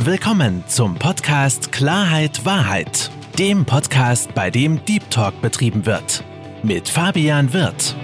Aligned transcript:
Willkommen 0.00 0.64
zum 0.66 0.96
Podcast 0.96 1.70
Klarheit 1.70 2.44
Wahrheit, 2.44 3.08
dem 3.38 3.64
Podcast, 3.64 4.34
bei 4.34 4.50
dem 4.50 4.84
Deep 4.84 5.08
Talk 5.10 5.40
betrieben 5.40 5.86
wird. 5.86 6.24
Mit 6.64 6.88
Fabian 6.88 7.52
Wirth. 7.52 7.94